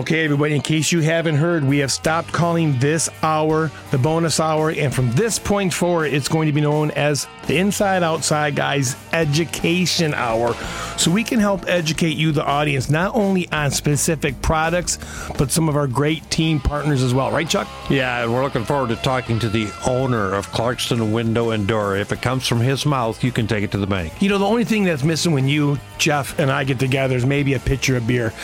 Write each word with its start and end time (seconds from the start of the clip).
Okay, 0.00 0.24
everybody, 0.24 0.54
in 0.54 0.62
case 0.62 0.90
you 0.90 1.00
haven't 1.00 1.34
heard, 1.34 1.62
we 1.62 1.76
have 1.80 1.92
stopped 1.92 2.32
calling 2.32 2.78
this 2.78 3.10
hour 3.22 3.70
the 3.90 3.98
bonus 3.98 4.40
hour, 4.40 4.70
and 4.70 4.94
from 4.94 5.12
this 5.12 5.38
point 5.38 5.74
forward, 5.74 6.06
it's 6.06 6.26
going 6.26 6.46
to 6.46 6.54
be 6.54 6.62
known 6.62 6.90
as 6.92 7.28
the 7.46 7.58
Inside 7.58 8.02
Outside 8.02 8.56
Guys 8.56 8.96
Education 9.12 10.14
Hour. 10.14 10.54
So 11.00 11.10
we 11.10 11.24
can 11.24 11.40
help 11.40 11.66
educate 11.66 12.18
you, 12.18 12.30
the 12.30 12.44
audience, 12.44 12.90
not 12.90 13.14
only 13.14 13.50
on 13.50 13.70
specific 13.70 14.42
products, 14.42 14.98
but 15.38 15.50
some 15.50 15.66
of 15.66 15.74
our 15.74 15.86
great 15.86 16.28
team 16.30 16.60
partners 16.60 17.02
as 17.02 17.14
well. 17.14 17.30
Right, 17.30 17.48
Chuck? 17.48 17.66
Yeah, 17.88 18.22
and 18.22 18.30
we're 18.34 18.42
looking 18.42 18.66
forward 18.66 18.90
to 18.90 18.96
talking 18.96 19.38
to 19.38 19.48
the 19.48 19.72
owner 19.86 20.34
of 20.34 20.48
Clarkston 20.48 21.10
Window 21.10 21.52
and 21.52 21.66
Door. 21.66 21.96
If 21.96 22.12
it 22.12 22.20
comes 22.20 22.46
from 22.46 22.60
his 22.60 22.84
mouth, 22.84 23.24
you 23.24 23.32
can 23.32 23.46
take 23.46 23.64
it 23.64 23.70
to 23.72 23.78
the 23.78 23.86
bank. 23.86 24.20
You 24.20 24.28
know, 24.28 24.36
the 24.36 24.44
only 24.44 24.64
thing 24.64 24.84
that's 24.84 25.02
missing 25.02 25.32
when 25.32 25.48
you, 25.48 25.78
Jeff, 25.96 26.38
and 26.38 26.50
I 26.50 26.64
get 26.64 26.78
together 26.78 27.16
is 27.16 27.24
maybe 27.24 27.54
a 27.54 27.58
pitcher 27.60 27.96
of 27.96 28.06
beer. 28.06 28.34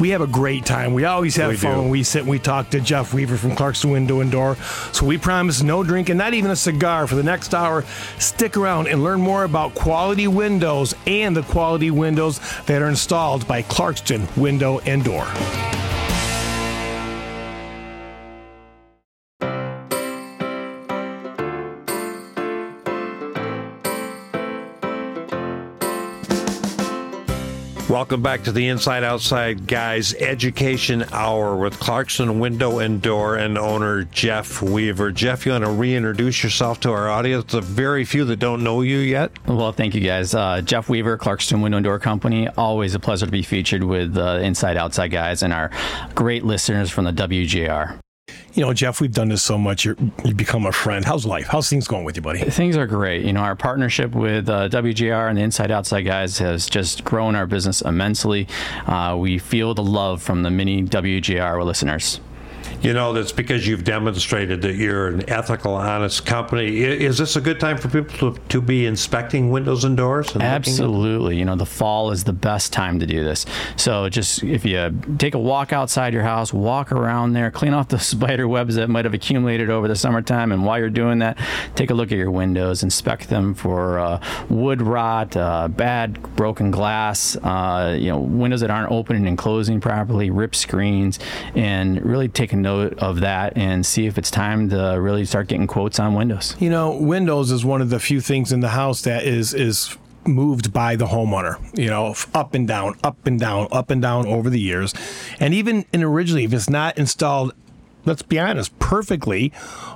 We 0.00 0.08
have 0.10 0.22
a 0.22 0.26
great 0.26 0.64
time. 0.64 0.94
We 0.94 1.04
always 1.04 1.36
have 1.36 1.50
We 1.50 1.56
fun 1.58 1.74
do. 1.74 1.80
when 1.82 1.90
we 1.90 2.04
sit 2.04 2.20
and 2.22 2.30
we 2.30 2.38
talk 2.38 2.70
to 2.70 2.80
Jeff 2.80 3.12
Weaver 3.12 3.36
from 3.36 3.50
Clarkston 3.50 3.92
Window 3.92 4.20
and 4.20 4.32
Door. 4.32 4.56
So 4.92 5.04
we 5.04 5.18
promise 5.18 5.62
no 5.62 5.82
drinking, 5.84 6.16
not 6.16 6.32
even 6.32 6.50
a 6.50 6.56
cigar 6.56 7.06
for 7.06 7.16
the 7.16 7.22
next 7.22 7.52
hour. 7.52 7.84
Stick 8.18 8.56
around 8.56 8.88
and 8.88 9.04
learn 9.04 9.20
more 9.20 9.44
about 9.44 9.74
quality 9.74 10.26
windows 10.26 10.94
and 11.06 11.36
the 11.36 11.42
quality 11.42 11.81
windows 11.90 12.40
that 12.66 12.82
are 12.82 12.88
installed 12.88 13.46
by 13.48 13.62
Clarkston 13.62 14.34
Window 14.36 14.78
and 14.80 15.04
Door. 15.04 15.26
Welcome 28.02 28.20
back 28.20 28.42
to 28.42 28.52
the 28.52 28.66
Inside 28.66 29.04
Outside 29.04 29.68
Guys 29.68 30.12
Education 30.14 31.04
Hour 31.12 31.56
with 31.56 31.74
Clarkston 31.74 32.40
Window 32.40 32.80
and 32.80 33.00
Door 33.00 33.36
and 33.36 33.56
owner 33.56 34.02
Jeff 34.02 34.60
Weaver. 34.60 35.12
Jeff, 35.12 35.46
you 35.46 35.52
want 35.52 35.62
to 35.62 35.70
reintroduce 35.70 36.42
yourself 36.42 36.80
to 36.80 36.90
our 36.90 37.08
audience? 37.08 37.52
The 37.52 37.60
very 37.60 38.04
few 38.04 38.24
that 38.24 38.40
don't 38.40 38.64
know 38.64 38.82
you 38.82 38.98
yet. 38.98 39.30
Well, 39.46 39.70
thank 39.70 39.94
you 39.94 40.00
guys. 40.00 40.34
Uh, 40.34 40.62
Jeff 40.62 40.88
Weaver, 40.88 41.16
Clarkston 41.16 41.62
Window 41.62 41.76
and 41.76 41.84
Door 41.84 42.00
Company. 42.00 42.48
Always 42.48 42.96
a 42.96 42.98
pleasure 42.98 43.26
to 43.26 43.32
be 43.32 43.42
featured 43.42 43.84
with 43.84 44.18
uh, 44.18 44.40
Inside 44.42 44.76
Outside 44.76 45.12
guys 45.12 45.44
and 45.44 45.52
our 45.52 45.70
great 46.16 46.44
listeners 46.44 46.90
from 46.90 47.04
the 47.04 47.12
WJR. 47.12 48.01
You 48.54 48.62
know, 48.62 48.74
Jeff, 48.74 49.00
we've 49.00 49.12
done 49.12 49.30
this 49.30 49.42
so 49.42 49.56
much. 49.56 49.86
You're, 49.86 49.96
you 50.26 50.34
become 50.34 50.66
a 50.66 50.72
friend. 50.72 51.06
How's 51.06 51.24
life? 51.24 51.46
How's 51.46 51.70
things 51.70 51.88
going 51.88 52.04
with 52.04 52.16
you, 52.16 52.22
buddy? 52.22 52.38
Things 52.50 52.76
are 52.76 52.86
great. 52.86 53.24
You 53.24 53.32
know, 53.32 53.40
our 53.40 53.56
partnership 53.56 54.14
with 54.14 54.46
uh, 54.46 54.68
WJR 54.68 55.30
and 55.30 55.38
the 55.38 55.42
Inside 55.42 55.70
Outside 55.70 56.02
guys 56.02 56.36
has 56.36 56.68
just 56.68 57.02
grown 57.02 57.34
our 57.34 57.46
business 57.46 57.80
immensely. 57.80 58.46
Uh, 58.86 59.16
we 59.18 59.38
feel 59.38 59.72
the 59.72 59.82
love 59.82 60.22
from 60.22 60.42
the 60.42 60.50
many 60.50 60.82
WJR 60.82 61.64
listeners. 61.64 62.20
You 62.82 62.92
know, 62.94 63.12
that's 63.12 63.30
because 63.30 63.64
you've 63.64 63.84
demonstrated 63.84 64.60
that 64.62 64.74
you're 64.74 65.06
an 65.06 65.30
ethical, 65.30 65.74
honest 65.74 66.26
company. 66.26 66.82
Is 66.82 67.16
this 67.16 67.36
a 67.36 67.40
good 67.40 67.60
time 67.60 67.78
for 67.78 67.86
people 67.86 68.32
to, 68.32 68.40
to 68.48 68.60
be 68.60 68.86
inspecting 68.86 69.52
windows 69.52 69.84
and 69.84 69.96
doors? 69.96 70.34
And 70.34 70.42
Absolutely. 70.42 71.36
You 71.36 71.44
know, 71.44 71.54
the 71.54 71.64
fall 71.64 72.10
is 72.10 72.24
the 72.24 72.32
best 72.32 72.72
time 72.72 72.98
to 72.98 73.06
do 73.06 73.22
this. 73.22 73.46
So 73.76 74.08
just 74.08 74.42
if 74.42 74.64
you 74.64 75.00
take 75.18 75.34
a 75.34 75.38
walk 75.38 75.72
outside 75.72 76.12
your 76.12 76.24
house, 76.24 76.52
walk 76.52 76.90
around 76.90 77.34
there, 77.34 77.52
clean 77.52 77.72
off 77.72 77.86
the 77.86 77.98
spider 78.00 78.48
webs 78.48 78.74
that 78.74 78.90
might 78.90 79.04
have 79.04 79.14
accumulated 79.14 79.70
over 79.70 79.86
the 79.86 79.94
summertime. 79.94 80.50
And 80.50 80.64
while 80.64 80.80
you're 80.80 80.90
doing 80.90 81.20
that, 81.20 81.38
take 81.76 81.90
a 81.90 81.94
look 81.94 82.10
at 82.10 82.18
your 82.18 82.32
windows, 82.32 82.82
inspect 82.82 83.28
them 83.28 83.54
for 83.54 84.00
uh, 84.00 84.20
wood 84.48 84.82
rot, 84.82 85.36
uh, 85.36 85.68
bad 85.68 86.20
broken 86.34 86.72
glass, 86.72 87.36
uh, 87.36 87.96
you 87.96 88.08
know, 88.08 88.18
windows 88.18 88.60
that 88.62 88.72
aren't 88.72 88.90
opening 88.90 89.28
and 89.28 89.38
closing 89.38 89.80
properly, 89.80 90.30
ripped 90.30 90.56
screens, 90.56 91.20
and 91.54 92.04
really 92.04 92.26
take 92.26 92.52
a 92.52 92.56
note 92.56 92.71
of 92.80 93.20
that 93.20 93.56
and 93.56 93.84
see 93.84 94.06
if 94.06 94.18
it's 94.18 94.30
time 94.30 94.68
to 94.70 94.96
really 95.00 95.24
start 95.24 95.48
getting 95.48 95.66
quotes 95.66 95.98
on 95.98 96.14
windows. 96.14 96.56
You 96.58 96.70
know, 96.70 96.96
Windows 96.96 97.50
is 97.50 97.64
one 97.64 97.80
of 97.80 97.90
the 97.90 98.00
few 98.00 98.20
things 98.20 98.52
in 98.52 98.60
the 98.60 98.70
house 98.70 99.02
that 99.02 99.24
is 99.24 99.54
is 99.54 99.96
moved 100.24 100.72
by 100.72 100.96
the 100.96 101.06
homeowner. 101.06 101.58
You 101.78 101.90
know, 101.90 102.14
up 102.34 102.54
and 102.54 102.66
down, 102.66 102.96
up 103.02 103.26
and 103.26 103.38
down, 103.38 103.68
up 103.72 103.90
and 103.90 104.00
down 104.00 104.26
over 104.26 104.50
the 104.50 104.60
years, 104.60 104.94
and 105.40 105.54
even 105.54 105.84
in 105.92 106.02
originally, 106.02 106.44
if 106.44 106.52
it's 106.52 106.70
not 106.70 106.98
installed. 106.98 107.54
Let's 108.04 108.22
be 108.22 108.38
honest, 108.38 108.76
perfectly. 108.78 109.52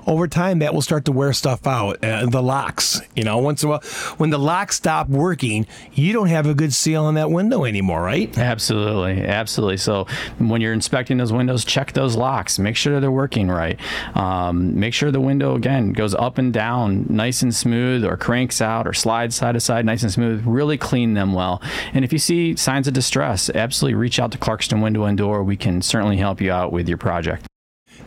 Over 0.07 0.29
time, 0.29 0.61
that 0.61 0.73
will 0.73 0.83
start 0.83 1.05
to 1.07 1.13
wear 1.13 1.33
stuff 1.33 1.67
out. 1.67 2.03
Uh, 2.05 2.27
the 2.27 2.43
locks, 2.43 3.01
you 3.17 3.25
know, 3.25 3.39
once 3.39 3.63
in 3.63 3.69
a 3.69 3.71
while, 3.71 3.81
when 4.19 4.31
the 4.31 4.39
locks 4.39 4.77
stop 4.77 5.09
working, 5.09 5.67
you 5.93 6.13
don't 6.13 6.29
have 6.29 6.47
a 6.47 6.55
good 6.55 6.73
seal 6.73 7.05
on 7.05 7.15
that 7.15 7.31
window 7.31 7.65
anymore, 7.65 8.03
right? 8.03 8.37
Absolutely, 8.39 9.27
absolutely. 9.27 9.77
So 9.79 10.07
when 10.39 10.61
you're 10.61 10.73
inspecting 10.73 11.17
those 11.17 11.33
windows, 11.33 11.65
check 11.65 11.93
those 11.93 12.17
locks. 12.17 12.59
Make 12.61 12.77
sure 12.77 13.01
they're 13.01 13.11
working 13.11 13.49
right. 13.49 13.79
Um, 14.15 14.79
make 14.79 14.95
sure 14.95 15.11
the 15.11 15.21
window 15.21 15.57
again 15.57 15.93
goes 15.93 16.15
up 16.15 16.39
and 16.39 16.53
down, 16.53 17.07
nice 17.09 17.43
and 17.43 17.55
smooth, 17.55 18.05
or 18.05 18.17
cranks 18.17 18.61
out, 18.61 18.87
or 18.87 18.93
slides 18.93 19.35
side 19.35 19.53
to 19.53 19.61
side, 19.61 19.85
nice 19.85 20.05
and 20.05 20.13
smooth. 20.13 20.47
Really 20.47 20.79
clean 20.79 21.15
them 21.15 21.33
well. 21.33 21.61
And 21.93 22.05
if 22.05 22.13
you 22.13 22.21
see 22.21 22.55
signs 22.55 22.87
of 22.87 22.95
distress, 22.95 23.51
absolutely 23.51 23.95
reach 23.95 24.21
out 24.21 24.31
to 24.33 24.39
Clarkston 24.39 24.81
Window 24.83 25.05
and 25.05 25.19
Door. 25.19 25.43
We 25.43 25.57
can 25.57 25.83
certainly 25.83 26.19
help 26.19 26.41
you 26.41 26.53
out 26.53 26.71
with 26.71 26.89
your 26.89 26.99
project. 26.99 27.47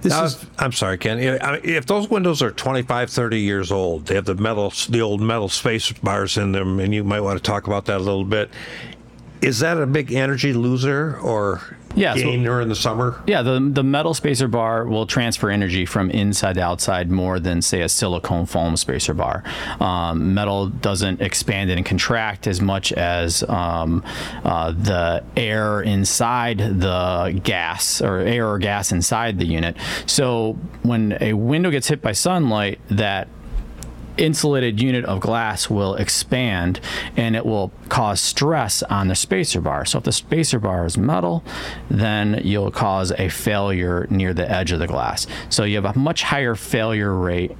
This 0.01 0.13
Now, 0.13 0.23
is 0.23 0.45
I'm 0.57 0.71
sorry, 0.71 0.97
Ken. 0.97 1.19
If 1.19 1.65
if 1.65 1.85
those 1.85 2.09
windows 2.09 2.41
are 2.41 2.51
25, 2.51 3.09
30 3.09 3.39
years 3.39 3.71
old, 3.71 4.05
they 4.05 4.15
have 4.15 4.25
the 4.25 4.35
metal, 4.35 4.71
the 4.89 5.01
old 5.01 5.21
metal 5.21 5.49
spacer 5.49 5.95
bars 6.01 6.37
in 6.37 6.53
them, 6.53 6.79
and 6.79 6.93
you 6.93 7.03
might 7.03 7.21
want 7.21 7.37
to 7.37 7.43
talk 7.43 7.67
about 7.67 7.85
that 7.85 7.97
a 7.97 8.03
little 8.03 8.23
bit. 8.23 8.49
Is 9.41 9.59
that 9.59 9.77
a 9.77 9.85
big 9.87 10.11
energy 10.11 10.51
loser 10.53 11.17
or 11.21 11.61
Yeah, 11.95 12.13
so- 12.13 12.21
gainer 12.23 12.59
in 12.61 12.67
the 12.67 12.75
summer? 12.75 13.21
Yeah, 13.25 13.41
the 13.41 13.59
the 13.71 13.83
metal 13.83 14.13
spacer 14.13 14.47
bar 14.49 14.85
will 14.85 15.05
transfer 15.05 15.49
energy 15.49 15.85
from 15.85 16.11
inside 16.11 16.55
to 16.55 16.61
outside 16.61 17.09
more 17.09 17.39
than 17.39 17.61
say 17.61 17.81
a 17.81 17.87
silicone 17.89 18.45
foam 18.45 18.75
spacer 18.75 19.13
bar. 19.13 19.43
Um, 19.79 20.33
metal 20.33 20.67
doesn't 20.67 21.21
expand 21.21 21.71
and 21.71 21.85
contract 21.85 22.47
as 22.47 22.59
much 22.59 22.91
as 22.93 23.43
um, 23.47 24.03
uh, 24.43 24.71
the 24.71 25.23
air 25.37 25.81
inside 25.81 26.57
the 26.57 27.39
gas 27.41 28.01
or 28.01 28.19
air 28.19 28.47
or 28.49 28.59
gas 28.59 28.91
inside 28.91 29.39
the 29.39 29.45
unit. 29.45 29.77
So 30.05 30.57
when 30.83 31.17
a 31.21 31.31
window 31.33 31.71
gets 31.71 31.87
hit 31.87 32.01
by 32.01 32.11
sunlight, 32.11 32.79
that 32.89 33.29
insulated 34.19 34.81
unit 34.81 35.05
of 35.05 35.19
glass 35.19 35.69
will 35.69 35.95
expand 35.95 36.79
and 37.15 37.35
it 37.35 37.45
will 37.45 37.71
cause 37.87 38.21
stress 38.21 38.83
on 38.83 39.07
the 39.07 39.15
spacer 39.15 39.61
bar. 39.61 39.85
So 39.85 39.97
if 39.97 40.03
the 40.03 40.11
spacer 40.11 40.59
bar 40.59 40.85
is 40.85 40.97
metal, 40.97 41.43
then 41.89 42.41
you'll 42.43 42.71
cause 42.71 43.11
a 43.13 43.29
failure 43.29 44.07
near 44.09 44.33
the 44.33 44.49
edge 44.49 44.71
of 44.71 44.79
the 44.79 44.87
glass. 44.87 45.25
So 45.49 45.63
you 45.63 45.81
have 45.81 45.95
a 45.95 45.97
much 45.97 46.23
higher 46.23 46.55
failure 46.55 47.13
rate 47.13 47.55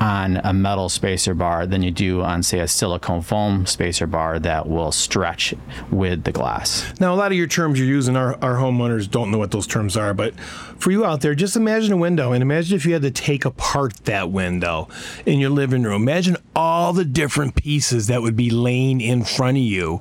on 0.00 0.36
a 0.44 0.52
metal 0.52 0.88
spacer 0.88 1.34
bar 1.34 1.66
than 1.66 1.82
you 1.82 1.90
do 1.90 2.22
on 2.22 2.42
say 2.42 2.60
a 2.60 2.68
silicone 2.68 3.22
foam 3.22 3.66
spacer 3.66 4.06
bar 4.06 4.38
that 4.38 4.68
will 4.68 4.92
stretch 4.92 5.54
with 5.90 6.24
the 6.24 6.32
glass. 6.32 6.92
Now, 7.00 7.14
a 7.14 7.16
lot 7.16 7.32
of 7.32 7.38
your 7.38 7.46
terms 7.46 7.78
you're 7.78 7.88
using, 7.88 8.16
our, 8.16 8.34
our 8.42 8.56
homeowners 8.56 9.10
don't 9.10 9.30
know 9.30 9.38
what 9.38 9.50
those 9.50 9.66
terms 9.66 9.96
are, 9.96 10.12
but 10.12 10.38
for 10.78 10.90
you 10.90 11.04
out 11.04 11.22
there, 11.22 11.34
just 11.34 11.56
imagine 11.56 11.92
a 11.92 11.96
window 11.96 12.32
and 12.32 12.42
imagine 12.42 12.76
if 12.76 12.84
you 12.84 12.92
had 12.92 13.02
to 13.02 13.10
take 13.10 13.44
apart 13.44 13.94
that 14.04 14.30
window 14.30 14.88
in 15.24 15.38
your 15.38 15.50
living 15.50 15.82
room. 15.82 16.02
Imagine 16.02 16.36
all 16.54 16.92
the 16.92 17.04
different 17.04 17.54
pieces 17.54 18.06
that 18.08 18.22
would 18.22 18.36
be 18.36 18.50
laying 18.50 19.00
in 19.00 19.24
front 19.24 19.56
of 19.56 19.62
you. 19.62 20.00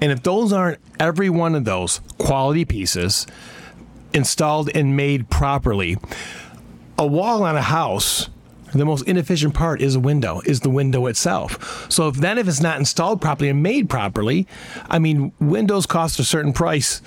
And 0.00 0.12
if 0.12 0.22
those 0.22 0.52
aren't 0.52 0.78
every 1.00 1.30
one 1.30 1.54
of 1.54 1.64
those 1.64 2.00
quality 2.18 2.64
pieces 2.64 3.26
installed 4.12 4.70
and 4.74 4.96
made 4.96 5.30
properly, 5.30 5.96
a 6.98 7.06
wall 7.06 7.42
on 7.42 7.56
a 7.56 7.62
house 7.62 8.28
the 8.78 8.84
most 8.84 9.06
inefficient 9.06 9.54
part 9.54 9.80
is 9.80 9.94
a 9.94 10.00
window 10.00 10.40
is 10.44 10.60
the 10.60 10.70
window 10.70 11.06
itself 11.06 11.90
so 11.90 12.08
if 12.08 12.16
then 12.16 12.38
if 12.38 12.48
it's 12.48 12.60
not 12.60 12.78
installed 12.78 13.20
properly 13.20 13.48
and 13.48 13.62
made 13.62 13.88
properly 13.88 14.46
i 14.88 14.98
mean 14.98 15.32
windows 15.40 15.86
cost 15.86 16.18
a 16.18 16.24
certain 16.24 16.52
price 16.52 17.02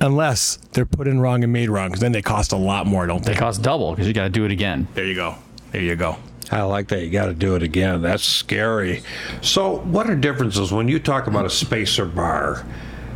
unless 0.00 0.56
they're 0.72 0.86
put 0.86 1.06
in 1.08 1.20
wrong 1.20 1.42
and 1.42 1.52
made 1.52 1.68
wrong 1.68 1.88
because 1.88 2.00
then 2.00 2.12
they 2.12 2.22
cost 2.22 2.52
a 2.52 2.56
lot 2.56 2.86
more 2.86 3.06
don't 3.06 3.24
they 3.24 3.32
It 3.32 3.38
costs 3.38 3.60
double 3.60 3.90
because 3.90 4.06
you 4.06 4.12
got 4.12 4.24
to 4.24 4.30
do 4.30 4.44
it 4.44 4.50
again. 4.50 4.86
there 4.94 5.06
you 5.06 5.14
go 5.14 5.36
there 5.72 5.82
you 5.82 5.96
go 5.96 6.16
I 6.48 6.62
like 6.62 6.86
that. 6.88 7.02
You 7.02 7.10
got 7.10 7.26
to 7.26 7.34
do 7.34 7.56
it 7.56 7.64
again. 7.64 8.02
That's 8.02 8.22
scary. 8.22 9.02
So, 9.40 9.78
what 9.80 10.08
are 10.08 10.14
differences 10.14 10.70
when 10.72 10.86
you 10.86 11.00
talk 11.00 11.26
about 11.26 11.44
a 11.44 11.50
spacer 11.50 12.04
bar? 12.04 12.64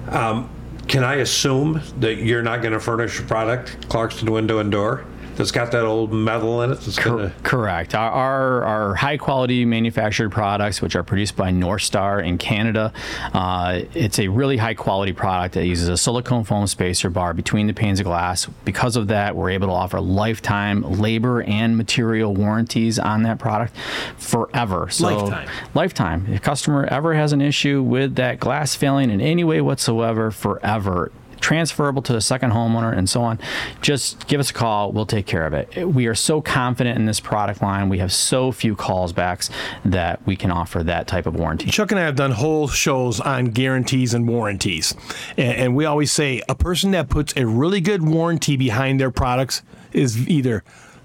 Um, 0.09 0.51
can 0.89 1.05
I 1.05 1.17
assume 1.17 1.81
that 2.01 2.17
you're 2.17 2.43
not 2.43 2.61
going 2.61 2.73
to 2.73 2.81
furnish 2.81 3.21
a 3.21 3.23
product, 3.23 3.89
Clarkston 3.89 4.31
Window 4.31 4.59
and 4.59 4.73
Door, 4.73 5.05
that's 5.37 5.51
got 5.51 5.73
that 5.73 5.85
old 5.85 6.13
metal 6.13 6.63
in 6.63 6.73
it? 6.73 6.81
That's 6.81 6.99
going 6.99 7.31
to. 7.31 7.35
Correct. 7.43 7.95
Our, 7.95 8.11
our, 8.11 8.65
our 8.65 8.95
high 8.95 9.17
quality 9.17 9.65
manufactured 9.65 10.31
products, 10.31 10.83
which 10.83 10.97
are 10.97 11.03
produced 11.03 11.37
by 11.37 11.51
North 11.51 11.83
Star 11.83 12.21
in 12.21 12.39
Canada, 12.39 12.93
uh, 13.33 13.81
it's 13.95 14.19
a 14.19 14.29
really 14.29 14.57
high 14.57 14.75
quality 14.75 15.13
product 15.13 15.55
that 15.55 15.67
uses 15.67 15.89
a 15.89 15.97
silicone 15.97 16.45
foam 16.45 16.67
spacer 16.67 17.11
bar 17.11 17.35
between 17.35 17.67
the 17.67 17.75
panes 17.75 18.01
of 18.01 18.05
glass. 18.05 18.47
Because 18.65 18.97
of 18.97 19.09
that, 19.09 19.37
we're 19.37 19.51
able 19.51 19.69
to 19.69 19.75
offer 19.75 20.01
lifetime 20.01 20.83
labor 20.83 21.43
and 21.43 21.77
material 21.77 22.35
warranties 22.35 22.99
on 22.99 23.23
that 23.23 23.39
product 23.39 23.75
forever. 24.17 24.89
So 24.91 25.17
Lifetime. 25.17 25.49
Lifetime. 25.75 26.27
If 26.29 26.39
a 26.39 26.41
customer 26.41 26.85
ever 26.87 27.15
has 27.15 27.33
an 27.33 27.41
issue 27.41 27.83
with 27.83 28.17
that 28.17 28.41
glass 28.41 28.75
failing 28.75 29.11
in 29.11 29.21
any 29.21 29.45
way 29.45 29.61
whatsoever, 29.61 30.31
forever 30.31 31.13
transferable 31.41 32.03
to 32.03 32.13
the 32.13 32.21
second 32.21 32.53
homeowner, 32.53 32.97
and 32.97 33.09
so 33.09 33.23
on, 33.23 33.39
just 33.81 34.27
give 34.29 34.41
us 34.41 34.51
a 34.51 34.55
call. 34.55 34.93
We'll 34.93 35.07
take 35.07 35.27
care 35.27 35.47
of 35.47 35.53
it. 35.53 35.87
We 35.87 36.07
are 36.07 36.15
so 36.15 36.41
confident 36.41 36.99
in 36.99 37.07
this 37.07 37.21
product 37.21 37.63
line. 37.63 37.89
We 37.89 37.99
have 37.99 38.13
so 38.13 38.53
few 38.53 38.77
calls 38.77 39.13
backs 39.13 39.51
that 39.85 40.25
we 40.27 40.37
can 40.37 40.51
offer 40.51 40.83
that 40.83 41.07
type 41.07 41.27
of 41.27 41.35
warranty. 41.35 41.71
Chuck 41.71 41.91
and 41.91 42.01
I 42.01 42.05
have 42.05 42.17
done 42.17 42.33
whole 42.33 42.69
shows 42.69 43.21
on 43.21 43.47
guarantees 43.47 44.15
and 44.15 44.29
warranties. 44.29 44.95
And, 45.37 45.57
and 45.57 45.77
we 45.77 45.85
always 45.85 46.13
say 46.13 46.43
a 46.49 46.55
person 46.55 46.93
that 46.93 47.09
puts 47.09 47.35
a 47.37 47.47
really 47.47 47.81
good 47.81 48.07
warranty 48.07 48.57
behind 48.57 49.01
their 49.01 49.11
products 49.11 49.63
is 49.93 50.29
either 50.29 50.63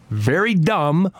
very 0.10 0.54
dumb 0.54 1.12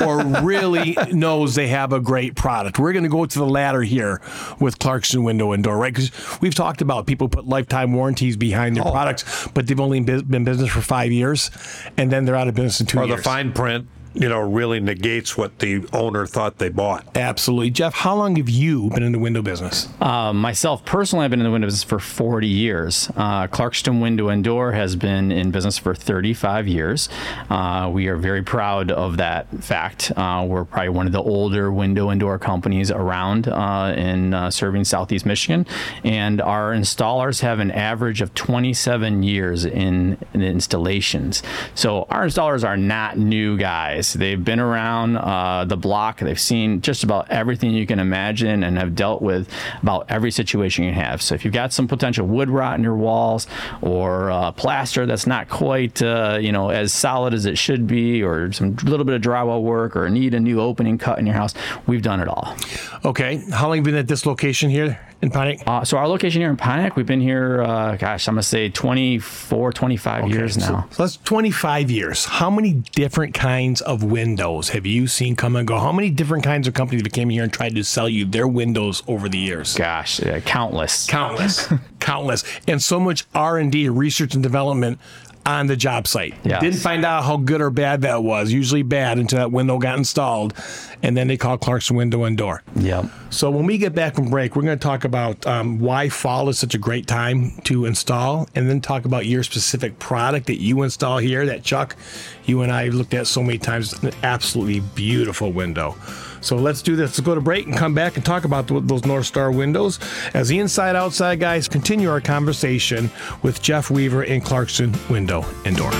or 0.00 0.24
really 0.42 0.96
knows 1.12 1.54
they 1.54 1.68
have 1.68 1.92
a 1.92 2.00
great 2.00 2.34
product. 2.34 2.78
We're 2.78 2.92
going 2.92 3.04
to 3.04 3.10
go 3.10 3.26
to 3.26 3.38
the 3.38 3.46
latter 3.46 3.82
here 3.82 4.20
with 4.60 4.78
Clarkston 4.78 5.24
Window 5.24 5.52
and 5.52 5.64
Door, 5.64 5.78
right? 5.78 5.94
Because 5.94 6.12
we've 6.40 6.54
talked 6.54 6.80
about 6.82 7.06
people 7.06 7.28
put 7.28 7.46
lifetime 7.46 7.92
warranties 7.92 8.36
behind 8.36 8.76
their 8.76 8.86
oh. 8.86 8.90
products, 8.90 9.48
but 9.54 9.66
they've 9.66 9.80
only 9.80 10.00
been 10.00 10.34
in 10.34 10.44
business 10.44 10.70
for 10.70 10.80
five 10.80 11.12
years, 11.12 11.50
and 11.96 12.10
then 12.10 12.24
they're 12.24 12.36
out 12.36 12.48
of 12.48 12.54
business 12.54 12.80
in 12.80 12.86
two 12.86 12.98
or 12.98 13.04
years. 13.06 13.14
Or 13.14 13.16
the 13.18 13.22
fine 13.22 13.52
print 13.52 13.88
you 14.14 14.28
know, 14.28 14.40
really 14.40 14.78
negates 14.78 15.36
what 15.36 15.58
the 15.58 15.86
owner 15.92 16.24
thought 16.24 16.58
they 16.58 16.68
bought. 16.68 17.04
Absolutely. 17.16 17.70
Jeff, 17.70 17.94
how 17.94 18.14
long 18.14 18.36
have 18.36 18.48
you 18.48 18.88
been 18.90 19.02
in 19.02 19.10
the 19.10 19.18
window 19.18 19.42
business? 19.42 19.88
Uh, 20.00 20.32
myself, 20.32 20.84
personally, 20.84 21.24
I've 21.24 21.30
been 21.30 21.40
in 21.40 21.44
the 21.44 21.50
window 21.50 21.66
business 21.66 21.82
for 21.82 21.98
40 21.98 22.46
years. 22.46 23.10
Uh, 23.16 23.48
Clarkston 23.48 24.00
Window 24.00 24.28
and 24.28 24.44
Door 24.44 24.72
has 24.72 24.94
been 24.94 25.32
in 25.32 25.50
business 25.50 25.78
for 25.78 25.94
35 25.96 26.68
years. 26.68 27.08
Uh, 27.50 27.90
we 27.92 28.06
are 28.06 28.16
very 28.16 28.42
proud 28.42 28.92
of 28.92 29.16
that 29.16 29.48
fact. 29.62 30.12
Uh, 30.16 30.46
we're 30.48 30.64
probably 30.64 30.90
one 30.90 31.06
of 31.06 31.12
the 31.12 31.22
older 31.22 31.72
window 31.72 32.10
and 32.10 32.20
door 32.20 32.38
companies 32.38 32.92
around 32.92 33.48
uh, 33.48 33.94
in 33.96 34.32
uh, 34.32 34.48
serving 34.48 34.84
Southeast 34.84 35.26
Michigan. 35.26 35.66
And 36.04 36.40
our 36.40 36.72
installers 36.72 37.40
have 37.40 37.58
an 37.58 37.72
average 37.72 38.20
of 38.20 38.32
27 38.34 39.24
years 39.24 39.64
in, 39.64 40.18
in 40.32 40.42
installations. 40.42 41.42
So 41.74 42.06
our 42.10 42.26
installers 42.26 42.64
are 42.66 42.76
not 42.76 43.18
new 43.18 43.56
guys 43.56 44.03
guys. 44.04 44.14
They've 44.14 44.42
been 44.42 44.60
around 44.60 45.16
uh, 45.16 45.64
the 45.64 45.76
block. 45.76 46.20
They've 46.20 46.40
seen 46.40 46.80
just 46.80 47.04
about 47.04 47.30
everything 47.30 47.72
you 47.72 47.86
can 47.86 47.98
imagine 47.98 48.62
and 48.62 48.78
have 48.78 48.94
dealt 48.94 49.22
with 49.22 49.48
about 49.82 50.06
every 50.08 50.30
situation 50.30 50.84
you 50.84 50.92
have. 50.92 51.22
So 51.22 51.34
if 51.34 51.44
you've 51.44 51.54
got 51.54 51.72
some 51.72 51.88
potential 51.88 52.26
wood 52.26 52.50
rot 52.50 52.76
in 52.76 52.84
your 52.84 52.96
walls 52.96 53.46
or 53.80 54.30
uh, 54.30 54.52
plaster 54.52 55.06
that's 55.06 55.26
not 55.26 55.48
quite 55.48 56.02
uh, 56.02 56.38
you 56.40 56.52
know 56.52 56.70
as 56.70 56.92
solid 56.92 57.34
as 57.34 57.46
it 57.46 57.58
should 57.58 57.86
be, 57.86 58.22
or 58.22 58.52
some 58.52 58.76
little 58.84 59.04
bit 59.04 59.14
of 59.14 59.22
drywall 59.22 59.62
work, 59.62 59.96
or 59.96 60.08
need 60.10 60.34
a 60.34 60.40
new 60.40 60.60
opening 60.60 60.98
cut 60.98 61.18
in 61.18 61.26
your 61.26 61.34
house, 61.34 61.54
we've 61.86 62.02
done 62.02 62.20
it 62.20 62.28
all. 62.28 62.56
Okay, 63.04 63.42
how 63.50 63.68
long 63.68 63.78
have 63.78 63.86
you 63.86 63.92
been 63.92 63.96
at 63.96 64.08
this 64.08 64.26
location 64.26 64.70
here? 64.70 64.98
In 65.24 65.30
Pontiac? 65.30 65.66
Uh, 65.66 65.84
so 65.84 65.96
our 65.96 66.06
location 66.06 66.40
here 66.40 66.50
in 66.50 66.56
Pontiac, 66.56 66.96
we've 66.96 67.06
been 67.06 67.20
here, 67.20 67.62
uh, 67.62 67.96
gosh, 67.96 68.28
I'm 68.28 68.34
going 68.34 68.42
to 68.42 68.48
say 68.48 68.68
24, 68.68 69.72
25 69.72 70.24
okay, 70.24 70.32
years 70.32 70.56
now. 70.56 70.86
So, 70.90 70.96
so 70.96 71.02
that's 71.02 71.16
25 71.18 71.90
years. 71.90 72.24
How 72.24 72.50
many 72.50 72.74
different 72.92 73.34
kinds 73.34 73.80
of 73.80 74.04
windows 74.04 74.68
have 74.68 74.86
you 74.86 75.06
seen 75.08 75.34
come 75.34 75.56
and 75.56 75.66
go? 75.66 75.78
How 75.78 75.92
many 75.92 76.10
different 76.10 76.44
kinds 76.44 76.68
of 76.68 76.74
companies 76.74 77.02
have 77.02 77.12
came 77.12 77.30
here 77.30 77.42
and 77.42 77.52
tried 77.52 77.74
to 77.74 77.82
sell 77.82 78.08
you 78.08 78.24
their 78.24 78.46
windows 78.46 79.02
over 79.08 79.28
the 79.28 79.38
years? 79.38 79.74
Gosh, 79.74 80.20
yeah, 80.20 80.40
countless. 80.40 81.06
Countless. 81.06 81.72
countless. 82.00 82.44
And 82.68 82.82
so 82.82 83.00
much 83.00 83.24
R&D, 83.34 83.88
research 83.88 84.34
and 84.34 84.42
development 84.42 85.00
on 85.46 85.66
the 85.66 85.76
job 85.76 86.06
site. 86.06 86.34
Yes. 86.44 86.60
Didn't 86.60 86.80
find 86.80 87.04
out 87.04 87.24
how 87.24 87.36
good 87.36 87.60
or 87.60 87.70
bad 87.70 88.02
that 88.02 88.22
was. 88.22 88.52
Usually 88.52 88.82
bad 88.82 89.18
until 89.18 89.38
that 89.38 89.52
window 89.52 89.78
got 89.78 89.98
installed, 89.98 90.54
and 91.02 91.16
then 91.16 91.28
they 91.28 91.36
call 91.36 91.58
Clarkston 91.58 91.96
Window 91.96 92.24
and 92.24 92.36
Door. 92.36 92.62
Yep. 92.76 93.06
So 93.30 93.50
when 93.50 93.66
we 93.66 93.78
get 93.78 93.94
back 93.94 94.14
from 94.14 94.30
break, 94.30 94.56
we're 94.56 94.62
going 94.62 94.78
to 94.78 94.82
talk 94.82 95.04
about 95.04 95.46
um, 95.46 95.78
why 95.78 96.08
fall 96.08 96.48
is 96.48 96.58
such 96.58 96.74
a 96.74 96.78
great 96.78 97.06
time 97.06 97.52
to 97.64 97.84
install, 97.84 98.48
and 98.54 98.68
then 98.68 98.80
talk 98.80 99.04
about 99.04 99.26
your 99.26 99.42
specific 99.42 99.98
product 99.98 100.46
that 100.46 100.60
you 100.60 100.82
install 100.82 101.18
here. 101.18 101.44
That 101.46 101.62
Chuck, 101.62 101.96
you 102.44 102.62
and 102.62 102.72
I 102.72 102.88
looked 102.88 103.14
at 103.14 103.26
so 103.26 103.42
many 103.42 103.58
times. 103.58 103.92
An 104.02 104.12
absolutely 104.22 104.80
beautiful 104.80 105.52
window. 105.52 105.96
So 106.44 106.56
let's 106.56 106.82
do 106.82 106.94
this. 106.94 107.12
Let's 107.12 107.20
go 107.20 107.34
to 107.34 107.40
break 107.40 107.66
and 107.66 107.74
come 107.74 107.94
back 107.94 108.16
and 108.16 108.24
talk 108.24 108.44
about 108.44 108.66
those 108.66 109.06
North 109.06 109.24
Star 109.24 109.50
windows 109.50 109.98
as 110.34 110.48
the 110.48 110.58
inside 110.58 110.94
outside 110.94 111.40
guys 111.40 111.68
continue 111.68 112.10
our 112.10 112.20
conversation 112.20 113.10
with 113.42 113.62
Jeff 113.62 113.90
Weaver 113.90 114.24
in 114.24 114.42
Clarkston 114.42 114.94
Window 115.08 115.44
and 115.64 115.74
Door. 115.74 115.92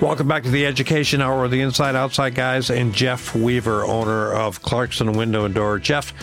Welcome 0.00 0.28
back 0.28 0.44
to 0.44 0.50
the 0.50 0.64
Education 0.64 1.20
Hour 1.20 1.46
of 1.46 1.50
the 1.50 1.60
Inside 1.60 1.96
Outside 1.96 2.36
Guys 2.36 2.70
and 2.70 2.94
Jeff 2.94 3.34
Weaver, 3.34 3.84
owner 3.84 4.32
of 4.32 4.62
Clarkston 4.62 5.16
Window 5.16 5.44
and 5.44 5.54
Door. 5.54 5.80
Jeff, 5.80 6.14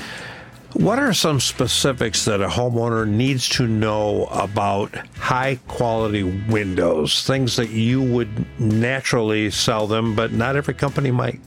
what 0.74 0.98
are 1.00 1.14
some 1.14 1.40
specifics 1.40 2.26
that 2.26 2.42
a 2.42 2.48
homeowner 2.48 3.08
needs 3.08 3.48
to 3.50 3.68
know 3.68 4.26
about 4.26 4.96
high 5.18 5.60
quality 5.68 6.24
windows? 6.24 7.24
Things 7.26 7.56
that 7.58 7.70
you 7.70 8.02
would 8.02 8.46
naturally 8.60 9.52
sell 9.52 9.88
them, 9.88 10.16
but 10.16 10.32
not 10.32 10.56
every 10.56 10.74
company 10.74 11.12
might. 11.12 11.40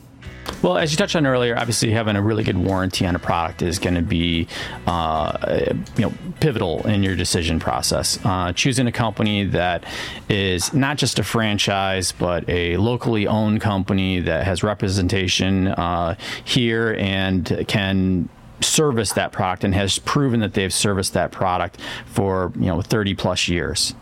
Well, 0.63 0.79
as 0.79 0.93
you 0.93 0.97
touched 0.97 1.17
on 1.17 1.27
earlier, 1.27 1.59
obviously 1.59 1.91
having 1.91 2.15
a 2.15 2.23
really 2.23 2.45
good 2.45 2.57
warranty 2.57 3.05
on 3.05 3.17
a 3.17 3.19
product 3.19 3.63
is 3.63 3.79
going 3.79 3.95
to 3.95 4.03
be, 4.03 4.47
uh, 4.87 5.73
you 5.97 6.03
know, 6.03 6.13
pivotal 6.41 6.87
in 6.87 7.03
your 7.03 7.17
decision 7.17 7.59
process. 7.59 8.19
Uh, 8.25 8.53
choosing 8.53 8.87
a 8.87 8.93
company 8.93 9.45
that 9.45 9.85
is 10.29 10.73
not 10.73 10.99
just 10.99 11.19
a 11.19 11.25
franchise, 11.25 12.13
but 12.13 12.49
a 12.49 12.77
locally 12.77 13.27
owned 13.27 13.61
company 13.61 14.21
that 14.21 14.45
has 14.45 14.63
representation 14.63 15.69
uh, 15.69 16.15
here 16.45 16.97
and 16.99 17.65
can 17.67 18.29
serviced 18.61 19.15
that 19.15 19.33
product 19.33 19.65
and 19.65 19.75
has 19.75 19.99
proven 19.99 20.41
that 20.41 20.55
they've 20.55 20.73
serviced 20.73 21.13
that 21.13 21.33
product 21.33 21.81
for 22.07 22.53
you 22.57 22.67
know 22.67 22.81
30 22.81 23.15
plus 23.15 23.49
years. 23.49 23.95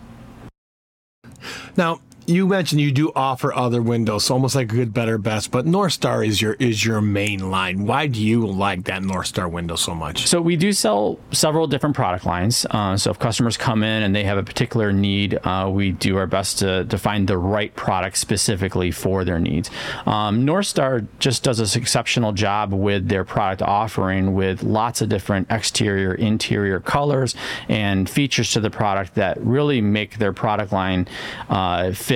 Now, 1.76 2.00
you 2.26 2.46
mentioned 2.46 2.80
you 2.80 2.92
do 2.92 3.12
offer 3.14 3.52
other 3.54 3.82
windows, 3.82 4.24
so 4.24 4.34
almost 4.34 4.54
like 4.54 4.72
a 4.72 4.74
good, 4.74 4.94
better, 4.94 5.18
best. 5.18 5.50
But 5.50 5.66
North 5.66 5.92
Star 5.92 6.24
is 6.24 6.40
your 6.40 6.54
is 6.54 6.84
your 6.84 7.00
main 7.00 7.50
line. 7.50 7.86
Why 7.86 8.06
do 8.06 8.22
you 8.22 8.46
like 8.46 8.84
that 8.84 9.02
North 9.02 9.26
Star 9.26 9.48
window 9.48 9.76
so 9.76 9.94
much? 9.94 10.26
So 10.26 10.40
we 10.40 10.56
do 10.56 10.72
sell 10.72 11.18
several 11.32 11.66
different 11.66 11.96
product 11.96 12.24
lines. 12.24 12.66
Uh, 12.70 12.96
so 12.96 13.10
if 13.10 13.18
customers 13.18 13.56
come 13.56 13.82
in 13.82 14.02
and 14.02 14.14
they 14.14 14.24
have 14.24 14.38
a 14.38 14.42
particular 14.42 14.92
need, 14.92 15.38
uh, 15.44 15.70
we 15.72 15.92
do 15.92 16.16
our 16.16 16.26
best 16.26 16.58
to, 16.60 16.84
to 16.84 16.98
find 16.98 17.28
the 17.28 17.38
right 17.38 17.74
product 17.74 18.16
specifically 18.16 18.90
for 18.90 19.24
their 19.24 19.38
needs. 19.38 19.70
Um, 20.06 20.44
North 20.44 20.66
Star 20.66 21.02
just 21.18 21.42
does 21.42 21.60
an 21.60 21.80
exceptional 21.80 22.32
job 22.32 22.72
with 22.72 23.08
their 23.08 23.24
product 23.24 23.62
offering, 23.62 24.34
with 24.34 24.62
lots 24.62 25.00
of 25.02 25.08
different 25.08 25.50
exterior, 25.50 26.14
interior 26.14 26.80
colors 26.80 27.34
and 27.68 28.08
features 28.08 28.52
to 28.52 28.60
the 28.60 28.70
product 28.70 29.14
that 29.16 29.40
really 29.40 29.80
make 29.80 30.18
their 30.18 30.32
product 30.32 30.72
line 30.72 31.06
uh, 31.48 31.92
fit 31.92 32.13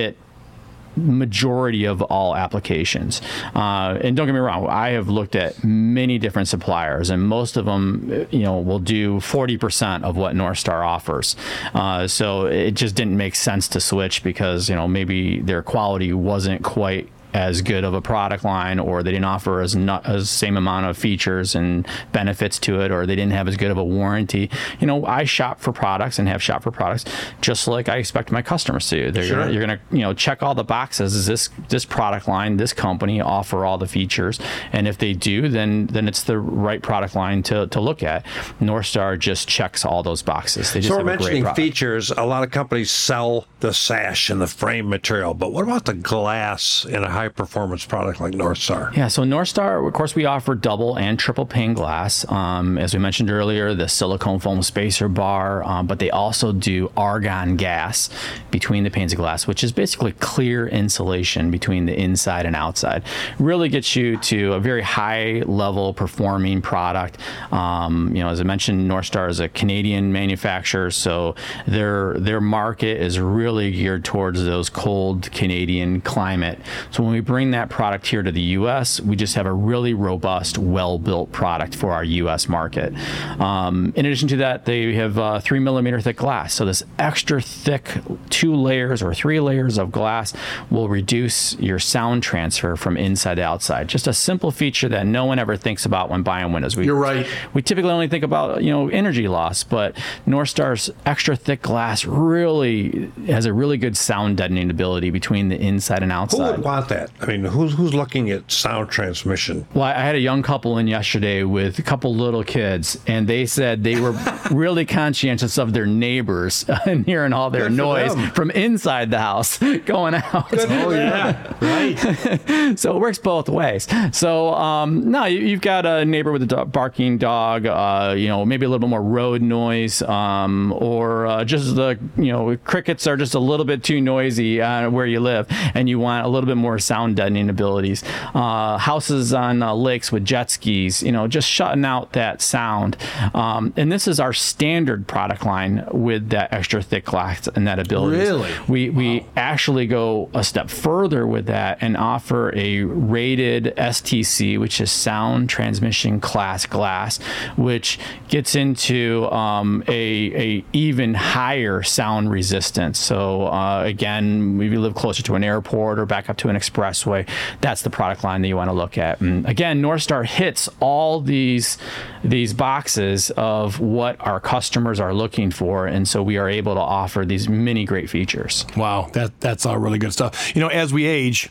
majority 0.99 1.85
of 1.85 2.01
all 2.03 2.35
applications. 2.35 3.21
Uh, 3.55 3.97
and 4.01 4.15
don't 4.15 4.27
get 4.27 4.33
me 4.33 4.39
wrong, 4.39 4.67
I 4.67 4.89
have 4.89 5.09
looked 5.09 5.35
at 5.35 5.63
many 5.63 6.17
different 6.17 6.47
suppliers, 6.47 7.09
and 7.09 7.23
most 7.23 7.57
of 7.57 7.65
them, 7.65 8.27
you 8.31 8.43
know, 8.43 8.59
will 8.59 8.79
do 8.79 9.17
40% 9.17 10.03
of 10.03 10.17
what 10.17 10.35
North 10.35 10.57
Star 10.59 10.83
offers. 10.83 11.35
Uh, 11.73 12.07
so 12.07 12.45
it 12.45 12.71
just 12.71 12.95
didn't 12.95 13.17
make 13.17 13.35
sense 13.35 13.67
to 13.69 13.79
switch 13.79 14.23
because 14.23 14.69
you 14.69 14.75
know 14.75 14.87
maybe 14.87 15.39
their 15.39 15.61
quality 15.61 16.13
wasn't 16.13 16.63
quite 16.63 17.09
as 17.33 17.61
good 17.61 17.83
of 17.83 17.93
a 17.93 18.01
product 18.01 18.43
line 18.43 18.79
or 18.79 19.03
they 19.03 19.11
didn't 19.11 19.25
offer 19.25 19.61
as 19.61 19.75
not 19.75 20.05
as 20.05 20.29
same 20.29 20.57
amount 20.57 20.85
of 20.85 20.97
features 20.97 21.55
and 21.55 21.87
benefits 22.11 22.57
to 22.59 22.81
it 22.81 22.91
or 22.91 23.05
they 23.05 23.15
didn't 23.15 23.31
have 23.31 23.47
as 23.47 23.57
good 23.57 23.71
of 23.71 23.77
a 23.77 23.83
warranty. 23.83 24.49
You 24.79 24.87
know 24.87 25.05
i 25.05 25.23
shop 25.23 25.59
for 25.59 25.71
products 25.71 26.19
and 26.19 26.27
have 26.27 26.41
shop 26.41 26.63
for 26.63 26.71
products 26.71 27.05
just 27.41 27.67
like 27.67 27.89
i 27.89 27.97
expect 27.97 28.31
my 28.31 28.41
customers 28.41 28.87
to. 28.89 29.11
They're 29.11 29.23
sure. 29.23 29.39
gonna, 29.39 29.51
you're 29.51 29.61
gonna 29.61 29.79
you 29.91 29.99
know 29.99 30.13
check 30.13 30.41
all 30.41 30.55
the 30.55 30.63
boxes. 30.63 31.15
Is 31.15 31.25
this 31.25 31.49
this 31.69 31.85
product 31.85 32.27
line 32.27 32.57
this 32.57 32.73
company 32.73 33.21
offer 33.21 33.65
all 33.65 33.77
the 33.77 33.87
features? 33.87 34.39
And 34.71 34.87
if 34.87 34.97
they 34.97 35.13
do 35.13 35.49
then 35.49 35.87
then 35.87 36.07
it's 36.07 36.23
the 36.23 36.39
right 36.39 36.81
product 36.81 37.15
line 37.15 37.43
to, 37.43 37.67
to 37.67 37.79
look 37.79 38.03
at. 38.03 38.25
North 38.59 38.87
star 38.87 39.17
just 39.17 39.47
checks 39.47 39.85
all 39.85 40.03
those 40.03 40.21
boxes. 40.21 40.73
They 40.73 40.79
just 40.79 40.93
so 40.93 40.97
we're 40.97 41.03
mentioning 41.03 41.45
features. 41.53 42.11
A 42.11 42.25
lot 42.25 42.43
of 42.43 42.51
companies 42.51 42.91
sell 42.91 43.45
the 43.59 43.73
sash 43.73 44.29
and 44.29 44.41
the 44.41 44.47
frame 44.47 44.89
material 44.89 45.33
but 45.33 45.51
what 45.51 45.63
about 45.63 45.85
the 45.85 45.93
glass 45.93 46.85
in 46.85 47.03
a 47.03 47.09
high 47.19 47.27
performance 47.27 47.85
product 47.85 48.21
like 48.21 48.33
North 48.33 48.59
Star? 48.59 48.91
Yeah, 48.95 49.09
so 49.09 49.25
North 49.25 49.49
Star, 49.49 49.85
of 49.85 49.93
course, 49.93 50.15
we 50.15 50.25
offer 50.25 50.55
double 50.55 50.97
and 50.97 51.19
triple 51.19 51.45
pane 51.45 51.73
glass. 51.73 52.25
Um, 52.31 52.77
as 52.77 52.93
we 52.93 52.99
mentioned 52.99 53.29
earlier, 53.29 53.73
the 53.73 53.89
silicone 53.89 54.39
foam 54.39 54.63
spacer 54.63 55.09
bar, 55.09 55.63
um, 55.63 55.85
but 55.85 55.99
they 55.99 56.09
also 56.09 56.53
do 56.53 56.89
argon 56.95 57.57
gas 57.57 58.09
between 58.51 58.85
the 58.85 58.89
panes 58.89 59.11
of 59.11 59.17
glass, 59.17 59.47
which 59.47 59.65
is 59.65 59.73
basically 59.73 60.13
clear 60.13 60.67
insulation 60.67 61.51
between 61.51 61.85
the 61.85 61.99
inside 61.99 62.45
and 62.45 62.55
outside. 62.55 63.03
Really 63.37 63.67
gets 63.67 63.95
you 63.97 64.15
to 64.17 64.53
a 64.53 64.59
very 64.59 64.81
high 64.81 65.41
level 65.45 65.93
performing 65.93 66.61
product. 66.61 67.17
Um, 67.51 68.15
you 68.15 68.23
know, 68.23 68.29
as 68.29 68.39
I 68.39 68.43
mentioned, 68.43 68.87
North 68.87 69.07
Star 69.07 69.27
is 69.27 69.41
a 69.41 69.49
Canadian 69.49 70.13
manufacturer, 70.13 70.89
so 70.89 71.35
their 71.67 72.13
their 72.17 72.39
market 72.39 73.01
is 73.01 73.19
really 73.19 73.71
geared 73.71 74.05
towards 74.05 74.41
those 74.45 74.69
cold 74.69 75.29
Canadian 75.33 75.99
climate. 76.01 76.59
So 76.91 77.08
when 77.09 77.15
we 77.15 77.21
bring 77.21 77.49
that 77.51 77.69
product 77.69 78.05
here 78.05 78.21
to 78.21 78.31
the 78.31 78.41
U.S., 78.59 79.01
we 79.01 79.15
just 79.15 79.33
have 79.33 79.47
a 79.47 79.51
really 79.51 79.95
robust, 79.95 80.59
well-built 80.59 81.31
product 81.31 81.73
for 81.73 81.91
our 81.91 82.03
U.S. 82.03 82.47
market. 82.47 82.93
Um, 83.39 83.91
in 83.95 84.05
addition 84.05 84.27
to 84.27 84.37
that, 84.37 84.65
they 84.65 84.93
have 84.93 85.17
uh, 85.17 85.39
three 85.39 85.57
millimeter 85.57 85.99
thick 85.99 86.17
glass. 86.17 86.53
So 86.53 86.65
this 86.65 86.83
extra 86.99 87.41
thick 87.41 87.97
two 88.29 88.53
layers 88.53 89.01
or 89.01 89.15
three 89.15 89.39
layers 89.39 89.79
of 89.79 89.91
glass 89.91 90.33
will 90.69 90.87
reduce 90.87 91.57
your 91.59 91.79
sound 91.79 92.21
transfer 92.21 92.75
from 92.75 92.95
inside 92.95 93.35
to 93.35 93.41
outside. 93.41 93.87
Just 93.87 94.05
a 94.05 94.13
simple 94.13 94.51
feature 94.51 94.87
that 94.89 95.07
no 95.07 95.25
one 95.25 95.39
ever 95.39 95.57
thinks 95.57 95.87
about 95.87 96.11
when 96.11 96.21
buying 96.21 96.53
windows. 96.53 96.77
We, 96.77 96.85
You're 96.85 96.93
right. 96.93 97.25
We 97.55 97.63
typically 97.63 97.89
only 97.89 98.07
think 98.07 98.23
about 98.23 98.63
you 98.63 98.69
know 98.69 98.87
energy 98.89 99.27
loss, 99.27 99.63
but 99.63 99.95
Northstar's 100.27 100.91
extra 101.07 101.35
thick 101.35 101.63
glass 101.63 102.05
really 102.05 103.11
has 103.25 103.47
a 103.47 103.53
really 103.53 103.79
good 103.79 103.97
sound 103.97 104.37
deadening 104.37 104.69
ability 104.69 105.09
between 105.09 105.49
the 105.49 105.59
inside 105.59 106.03
and 106.03 106.11
outside. 106.11 106.37
Who 106.37 106.51
would 106.51 106.63
want 106.63 106.89
that? 106.89 106.98
I 107.21 107.25
mean, 107.25 107.45
who's 107.45 107.73
who's 107.73 107.93
looking 107.93 108.29
at 108.31 108.51
sound 108.51 108.89
transmission? 108.89 109.67
Well, 109.73 109.83
I 109.83 109.93
had 109.93 110.15
a 110.15 110.19
young 110.19 110.41
couple 110.41 110.77
in 110.77 110.87
yesterday 110.87 111.43
with 111.43 111.79
a 111.79 111.81
couple 111.81 112.13
little 112.15 112.43
kids, 112.43 112.97
and 113.07 113.27
they 113.27 113.45
said 113.45 113.83
they 113.83 113.99
were 113.99 114.11
really 114.51 114.85
conscientious 114.85 115.57
of 115.57 115.73
their 115.73 115.85
neighbors 115.85 116.65
and 116.85 117.05
hearing 117.05 117.33
all 117.33 117.49
their 117.49 117.69
Good 117.69 117.77
noise 117.77 118.15
from 118.31 118.51
inside 118.51 119.11
the 119.11 119.19
house 119.19 119.57
going 119.85 120.15
out. 120.15 120.47
Oh 120.53 120.91
yeah, 120.91 121.53
right. 121.61 122.79
so 122.79 122.95
it 122.95 122.99
works 122.99 123.19
both 123.19 123.49
ways. 123.49 123.87
So 124.11 124.53
um, 124.53 125.11
no, 125.11 125.25
you, 125.25 125.39
you've 125.39 125.61
got 125.61 125.85
a 125.85 126.05
neighbor 126.05 126.31
with 126.31 126.43
a 126.43 126.47
dog, 126.47 126.71
barking 126.71 127.17
dog, 127.17 127.65
uh, 127.65 128.15
you 128.17 128.27
know, 128.27 128.45
maybe 128.45 128.65
a 128.65 128.69
little 128.69 128.79
bit 128.79 128.89
more 128.89 129.01
road 129.01 129.41
noise, 129.41 130.01
um, 130.03 130.73
or 130.73 131.27
uh, 131.27 131.45
just 131.45 131.75
the 131.75 131.99
you 132.17 132.31
know 132.31 132.57
crickets 132.57 133.07
are 133.07 133.17
just 133.17 133.33
a 133.33 133.39
little 133.39 133.65
bit 133.65 133.83
too 133.83 134.01
noisy 134.01 134.61
uh, 134.61 134.89
where 134.89 135.05
you 135.05 135.19
live, 135.19 135.47
and 135.73 135.89
you 135.89 135.99
want 135.99 136.25
a 136.25 136.29
little 136.29 136.47
bit 136.47 136.57
more 136.57 136.79
sound 136.89 137.15
deadening 137.15 137.49
abilities. 137.49 138.03
Uh, 138.33 138.77
houses 138.79 139.31
on 139.31 139.61
uh, 139.61 139.73
lakes 139.73 140.11
with 140.11 140.25
jet 140.25 140.49
skis, 140.49 141.03
you 141.03 141.11
know, 141.11 141.27
just 141.27 141.47
shutting 141.47 141.85
out 141.85 142.13
that 142.13 142.41
sound. 142.41 142.97
Um, 143.35 143.73
and 143.77 143.91
this 143.91 144.07
is 144.07 144.19
our 144.19 144.33
standard 144.33 145.07
product 145.07 145.45
line 145.45 145.87
with 145.91 146.29
that 146.29 146.51
extra 146.51 146.81
thick 146.81 147.05
glass 147.05 147.47
and 147.47 147.67
that 147.67 147.77
ability. 147.77 148.17
Really? 148.17 148.51
We 148.67 148.89
we 148.89 149.25
actually 149.35 149.85
go 149.85 150.29
a 150.33 150.43
step 150.43 150.69
further 150.69 151.27
with 151.27 151.45
that 151.45 151.77
and 151.81 151.95
offer 151.95 152.51
a 152.55 152.83
rated 152.83 153.65
STC, 153.77 154.59
which 154.59 154.81
is 154.81 154.91
sound 154.91 155.49
transmission 155.49 156.19
class 156.19 156.65
glass, 156.65 157.19
which 157.55 157.99
gets 158.29 158.55
into 158.55 159.31
um, 159.31 159.83
a 159.87 160.01
a 160.47 160.65
even 160.73 161.13
higher 161.13 161.83
sound 161.83 162.31
resistance. 162.31 162.97
So 162.97 163.47
uh, 163.47 163.83
again, 163.85 164.59
if 164.59 164.71
you 164.71 164.79
live 164.79 164.95
closer 164.95 165.21
to 165.23 165.35
an 165.35 165.43
airport 165.43 165.99
or 165.99 166.05
back 166.07 166.29
up 166.29 166.37
to 166.37 166.49
an 166.49 166.55
expressway, 166.79 167.27
that's 167.61 167.81
the 167.81 167.89
product 167.89 168.23
line 168.23 168.41
that 168.41 168.47
you 168.47 168.55
want 168.55 168.69
to 168.69 168.73
look 168.73 168.97
at. 168.97 169.21
And 169.21 169.45
again, 169.47 169.81
Northstar 169.81 170.25
hits 170.25 170.69
all 170.79 171.21
these 171.21 171.77
these 172.23 172.53
boxes 172.53 173.31
of 173.31 173.79
what 173.79 174.19
our 174.19 174.39
customers 174.39 174.99
are 174.99 175.13
looking 175.13 175.51
for, 175.51 175.87
and 175.87 176.07
so 176.07 176.21
we 176.21 176.37
are 176.37 176.49
able 176.49 176.75
to 176.75 176.81
offer 176.81 177.25
these 177.25 177.47
many 177.47 177.85
great 177.85 178.09
features. 178.09 178.65
Wow, 178.75 179.09
that 179.13 179.39
that's 179.39 179.65
all 179.65 179.77
really 179.77 179.99
good 179.99 180.13
stuff. 180.13 180.55
You 180.55 180.61
know, 180.61 180.67
as 180.67 180.93
we 180.93 181.05
age, 181.05 181.49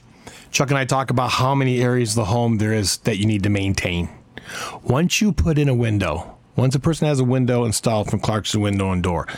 Chuck 0.50 0.70
and 0.70 0.78
I 0.78 0.84
talk 0.84 1.10
about 1.10 1.30
how 1.30 1.54
many 1.54 1.80
areas 1.80 2.10
of 2.10 2.16
the 2.16 2.24
home 2.26 2.58
there 2.58 2.72
is 2.72 2.98
that 2.98 3.18
you 3.18 3.26
need 3.26 3.42
to 3.44 3.50
maintain. 3.50 4.08
Once 4.82 5.20
you 5.20 5.32
put 5.32 5.58
in 5.58 5.68
a 5.68 5.74
window, 5.74 6.36
once 6.56 6.74
a 6.74 6.80
person 6.80 7.06
has 7.06 7.20
a 7.20 7.24
window 7.24 7.64
installed 7.64 8.10
from 8.10 8.20
Clarkston 8.20 8.62
Window 8.62 8.90
and 8.90 9.02
Door, 9.02 9.28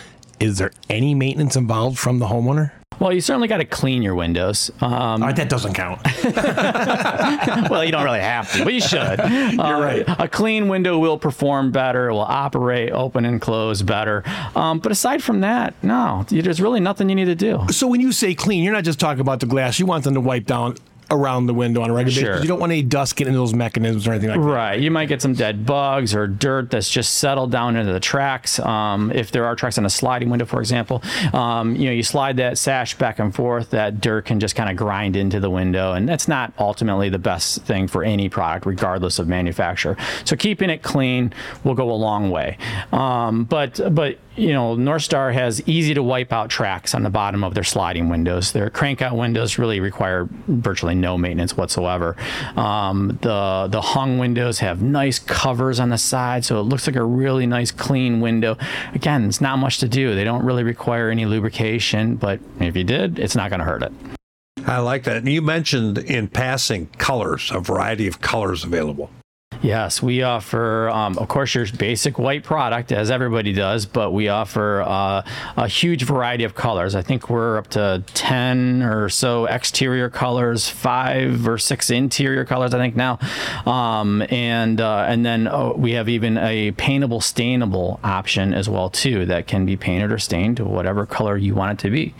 is 0.41 0.59
there 0.59 0.73
any 0.89 1.15
maintenance 1.15 1.55
involved 1.55 1.99
from 1.99 2.19
the 2.19 2.27
homeowner? 2.27 2.73
Well, 2.99 3.15
you 3.15 3.23
certainly 3.23 3.49
got 3.49 3.59
to 3.59 3.65
clean 3.65 4.03
your 4.03 4.15
windows. 4.15 4.71
Um, 4.83 4.93
All 4.93 5.19
right, 5.21 5.37
that 5.37 5.49
doesn't 5.49 5.73
count. 5.73 6.01
well, 7.71 7.83
you 7.83 7.93
don't 7.93 8.05
really 8.05 8.21
have 8.21 8.53
to, 8.53 8.65
but 8.65 8.75
you 8.75 8.81
should. 8.83 9.19
You're 9.19 9.81
right. 9.81 10.05
A 10.07 10.29
clean 10.29 10.69
window 10.69 10.99
will 10.99 11.19
perform 11.19 11.73
better, 11.73 12.09
it 12.09 12.13
will 12.13 12.21
operate, 12.21 12.93
open 12.93 13.25
and 13.25 13.41
close 13.41 13.81
better. 13.81 14.23
Um, 14.55 14.81
but 14.81 14.93
aside 14.93 15.23
from 15.23 15.41
that, 15.41 15.75
no, 15.83 16.27
there's 16.29 16.61
really 16.61 16.81
nothing 16.81 17.09
you 17.09 17.15
need 17.15 17.25
to 17.27 17.35
do. 17.35 17.61
so 17.71 17.87
when 17.87 18.03
you 18.03 18.13
say 18.13 18.35
clean, 18.35 18.63
you're 18.63 18.75
not 18.75 18.85
just 18.85 19.01
talking 19.01 19.21
about 19.23 19.41
the 19.41 19.47
glass. 19.47 19.79
You 19.79 19.87
want 19.87 20.05
them 20.05 20.13
to 20.15 20.21
wipe 20.21 20.45
down 20.45 20.77
around 21.11 21.47
the 21.47 21.55
window 21.55 21.83
on 21.83 21.91
a 21.91 21.93
regular 21.93 22.21
Sure. 22.21 22.31
basis. 22.33 22.45
You 22.45 22.49
don't 22.49 22.61
want 22.61 22.73
any 22.73 22.83
dust 22.83 23.17
getting 23.17 23.33
into 23.33 23.41
those 23.41 23.55
mechanisms 23.55 24.07
or 24.07 24.13
anything 24.13 24.31
like 24.31 24.41
that. 24.41 24.47
Right. 24.47 24.81
You 24.81 24.91
might 24.91 25.07
get 25.07 25.21
some 25.21 25.35
dead 25.35 25.67
bugs 25.67 26.15
or 26.15 26.27
dirt 26.27 26.71
that's 26.71 26.89
just 26.91 27.17
settled 27.17 27.51
down 27.51 27.77
into 27.77 27.93
the 27.93 28.01
tracks. 28.01 28.59
Um, 28.61 29.11
if 29.13 29.31
there 29.33 29.45
are 29.45 29.57
tracks 29.57 29.79
on 29.79 29.85
a 29.87 29.91
sliding 29.91 30.31
window, 30.31 30.47
for 30.47 30.61
example, 30.61 31.03
um, 31.33 31.75
you 31.77 31.87
know, 31.87 31.93
you 31.93 32.03
slide 32.03 32.37
that 32.37 32.59
sash 32.59 32.95
back 32.97 33.19
and 33.19 33.35
forth, 33.35 33.71
that 33.71 34.01
dirt 34.01 34.27
can 34.27 34.41
just 34.41 34.55
kind 34.55 34.71
of 34.71 34.77
grind 34.77 35.17
into 35.17 35.41
the 35.41 35.51
window. 35.51 35.93
And 35.93 36.09
that's 36.09 36.29
not 36.29 36.53
ultimately 36.59 37.09
the 37.09 37.19
best 37.19 37.63
thing 37.63 37.89
for 37.89 38.05
any 38.05 38.29
product, 38.29 38.67
regardless 38.67 39.19
of 39.19 39.27
manufacturer. 39.29 39.97
So 40.25 40.37
keeping 40.37 40.71
it 40.71 40.83
clean 40.83 41.33
will 41.65 41.75
go 41.75 41.91
a 41.91 41.95
long 41.95 42.31
way. 42.31 42.57
Um, 42.93 43.45
but, 43.45 43.81
but, 43.95 44.19
you 44.37 44.53
know, 44.53 44.77
Northstar 44.77 45.33
has 45.35 45.67
easy 45.67 45.95
to 45.95 46.03
wipe 46.03 46.33
out 46.33 46.51
tracks 46.51 46.95
on 46.95 47.03
the 47.03 47.11
bottom 47.11 47.43
of 47.43 47.55
their 47.55 47.65
sliding 47.65 48.09
windows. 48.09 48.53
Their 48.53 48.71
crank 48.71 49.03
out 49.03 49.17
windows 49.17 49.59
really 49.59 49.81
require 49.81 50.29
virtually 50.47 50.95
no 50.95 51.19
maintenance 51.19 51.57
whatsoever. 51.57 52.17
Um, 52.57 53.19
the 53.23 53.69
the 53.71 53.81
hung 53.81 54.19
windows 54.19 54.61
have 54.61 54.83
nice 54.83 55.19
covers 55.19 55.81
on 55.81 55.91
the 55.91 55.99
side, 55.99 56.45
so 56.45 56.61
it 56.61 56.63
looks 56.63 56.87
like 56.87 56.97
a 56.97 57.05
really 57.05 57.47
nice 57.47 57.71
clean 57.71 58.21
window. 58.21 58.57
Again, 58.95 59.27
it's 59.27 59.41
not 59.41 59.59
much 59.59 59.79
to 59.79 59.89
do. 59.89 60.15
They 60.15 60.25
don't 60.25 60.45
really 60.45 60.63
require 60.63 61.11
any 61.11 61.27
lubrication, 61.27 62.17
but 62.17 62.41
if 62.61 62.77
you 62.77 62.85
did, 62.85 63.19
it's 63.19 63.35
not 63.35 63.51
going 63.51 63.61
to 63.61 63.67
hurt 63.67 63.83
it. 63.83 63.93
I 64.67 64.79
like 64.79 65.05
that. 65.05 65.17
And 65.17 65.29
you 65.29 65.43
mentioned 65.43 65.99
in 65.99 66.29
passing 66.29 66.87
colors, 66.99 67.51
a 67.53 67.61
variety 67.61 68.07
of 68.07 68.21
colors 68.21 68.63
available. 68.63 69.11
Yes, 69.63 70.03
we 70.03 70.23
offer, 70.23 70.89
um, 70.89 71.19
of 71.19 71.29
course, 71.29 71.55
your 71.55 71.67
basic 71.77 72.19
white 72.19 72.43
product, 72.45 72.93
as 72.93 73.11
everybody 73.11 73.53
does, 73.53 73.85
but 73.85 74.13
we 74.13 74.29
offer 74.29 74.81
uh, 74.81 75.23
a 75.59 75.69
huge 75.69 76.05
variety 76.05 76.45
of 76.45 76.55
colors. 76.55 76.95
I 76.95 77.03
think 77.03 77.29
we're 77.29 77.59
up 77.59 77.69
to 77.69 78.03
10 78.15 78.83
or 78.83 79.11
so 79.11 79.45
exterior 79.45 80.09
colors, 80.09 80.71
five 80.71 81.47
or 81.47 81.59
six 81.59 81.91
interior 81.91 82.47
colors, 82.47 82.73
I 82.73 82.79
think 82.79 82.97
now. 82.97 83.19
Um, 83.67 84.23
and 84.31 84.81
uh, 84.81 85.05
and 85.07 85.27
then 85.27 85.47
uh, 85.47 85.73
we 85.77 85.93
have 85.93 86.09
even 86.09 86.39
a 86.39 86.71
paintable, 86.73 87.21
stainable 87.21 88.01
option 88.03 88.55
as 88.55 88.67
well, 88.67 88.89
too, 88.89 89.27
that 89.27 89.47
can 89.47 89.67
be 89.67 89.77
painted 89.77 90.11
or 90.11 90.19
stained 90.19 90.57
to 90.57 90.65
whatever 90.65 91.05
color 91.05 91.37
you 91.37 91.55
want 91.55 91.79
it 91.79 91.83
to 91.83 91.91
be. 91.91 92.15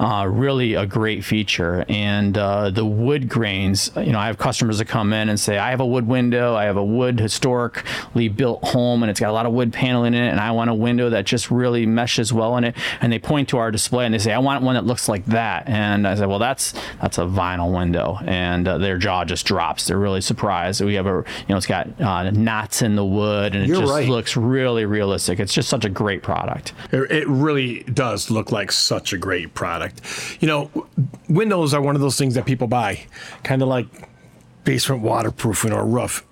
Uh, 0.00 0.26
really 0.30 0.72
a 0.72 0.86
great 0.86 1.24
feature. 1.24 1.84
And 1.90 2.38
uh, 2.38 2.70
the 2.70 2.86
wood 2.86 3.28
grains, 3.28 3.90
you 3.96 4.12
know, 4.12 4.18
I 4.18 4.28
have 4.28 4.38
customers 4.38 4.78
that 4.78 4.86
come 4.86 5.12
in 5.12 5.28
and 5.28 5.38
say, 5.38 5.58
I 5.58 5.70
have 5.70 5.80
a 5.80 5.86
wood 5.86 6.06
window, 6.06 6.54
I 6.54 6.64
have 6.64 6.78
a 6.78 6.85
wood 6.86 7.20
historically 7.20 8.28
built 8.28 8.62
home 8.64 9.02
and 9.02 9.10
it's 9.10 9.20
got 9.20 9.30
a 9.30 9.32
lot 9.32 9.46
of 9.46 9.52
wood 9.52 9.72
paneling 9.72 10.14
in 10.14 10.22
it 10.22 10.28
and 10.28 10.40
I 10.40 10.50
want 10.52 10.70
a 10.70 10.74
window 10.74 11.10
that 11.10 11.26
just 11.26 11.50
really 11.50 11.86
meshes 11.86 12.32
well 12.32 12.56
in 12.56 12.64
it. 12.64 12.74
And 13.00 13.12
they 13.12 13.18
point 13.18 13.48
to 13.50 13.58
our 13.58 13.70
display 13.70 14.04
and 14.04 14.14
they 14.14 14.18
say 14.18 14.32
I 14.32 14.38
want 14.38 14.62
one 14.62 14.74
that 14.74 14.86
looks 14.86 15.08
like 15.08 15.24
that. 15.26 15.68
And 15.68 16.06
I 16.06 16.14
said 16.14 16.28
well 16.28 16.38
that's 16.38 16.72
that's 17.00 17.18
a 17.18 17.24
vinyl 17.24 17.76
window. 17.76 18.18
And 18.24 18.66
uh, 18.66 18.78
their 18.78 18.98
jaw 18.98 19.24
just 19.24 19.46
drops. 19.46 19.86
They're 19.86 19.98
really 19.98 20.20
surprised. 20.20 20.80
That 20.80 20.86
we 20.86 20.94
have 20.94 21.06
a 21.06 21.10
you 21.10 21.24
know 21.48 21.56
it's 21.56 21.66
got 21.66 22.00
uh, 22.00 22.30
knots 22.30 22.82
in 22.82 22.96
the 22.96 23.04
wood 23.04 23.54
and 23.54 23.64
it 23.64 23.68
You're 23.68 23.80
just 23.80 23.92
right. 23.92 24.08
looks 24.08 24.36
really 24.36 24.84
realistic. 24.84 25.40
It's 25.40 25.54
just 25.54 25.68
such 25.68 25.84
a 25.84 25.88
great 25.88 26.22
product. 26.22 26.72
It 26.92 27.10
it 27.10 27.28
really 27.28 27.82
does 27.84 28.30
look 28.30 28.52
like 28.52 28.72
such 28.72 29.12
a 29.12 29.18
great 29.18 29.54
product. 29.54 30.02
You 30.40 30.48
know, 30.48 30.86
windows 31.28 31.74
are 31.74 31.80
one 31.80 31.94
of 31.94 32.00
those 32.00 32.18
things 32.18 32.34
that 32.34 32.46
people 32.46 32.66
buy, 32.66 33.06
kind 33.42 33.62
of 33.62 33.68
like 33.68 33.86
basement 34.64 35.02
waterproofing 35.02 35.72
or 35.72 35.86
roof. 35.86 36.25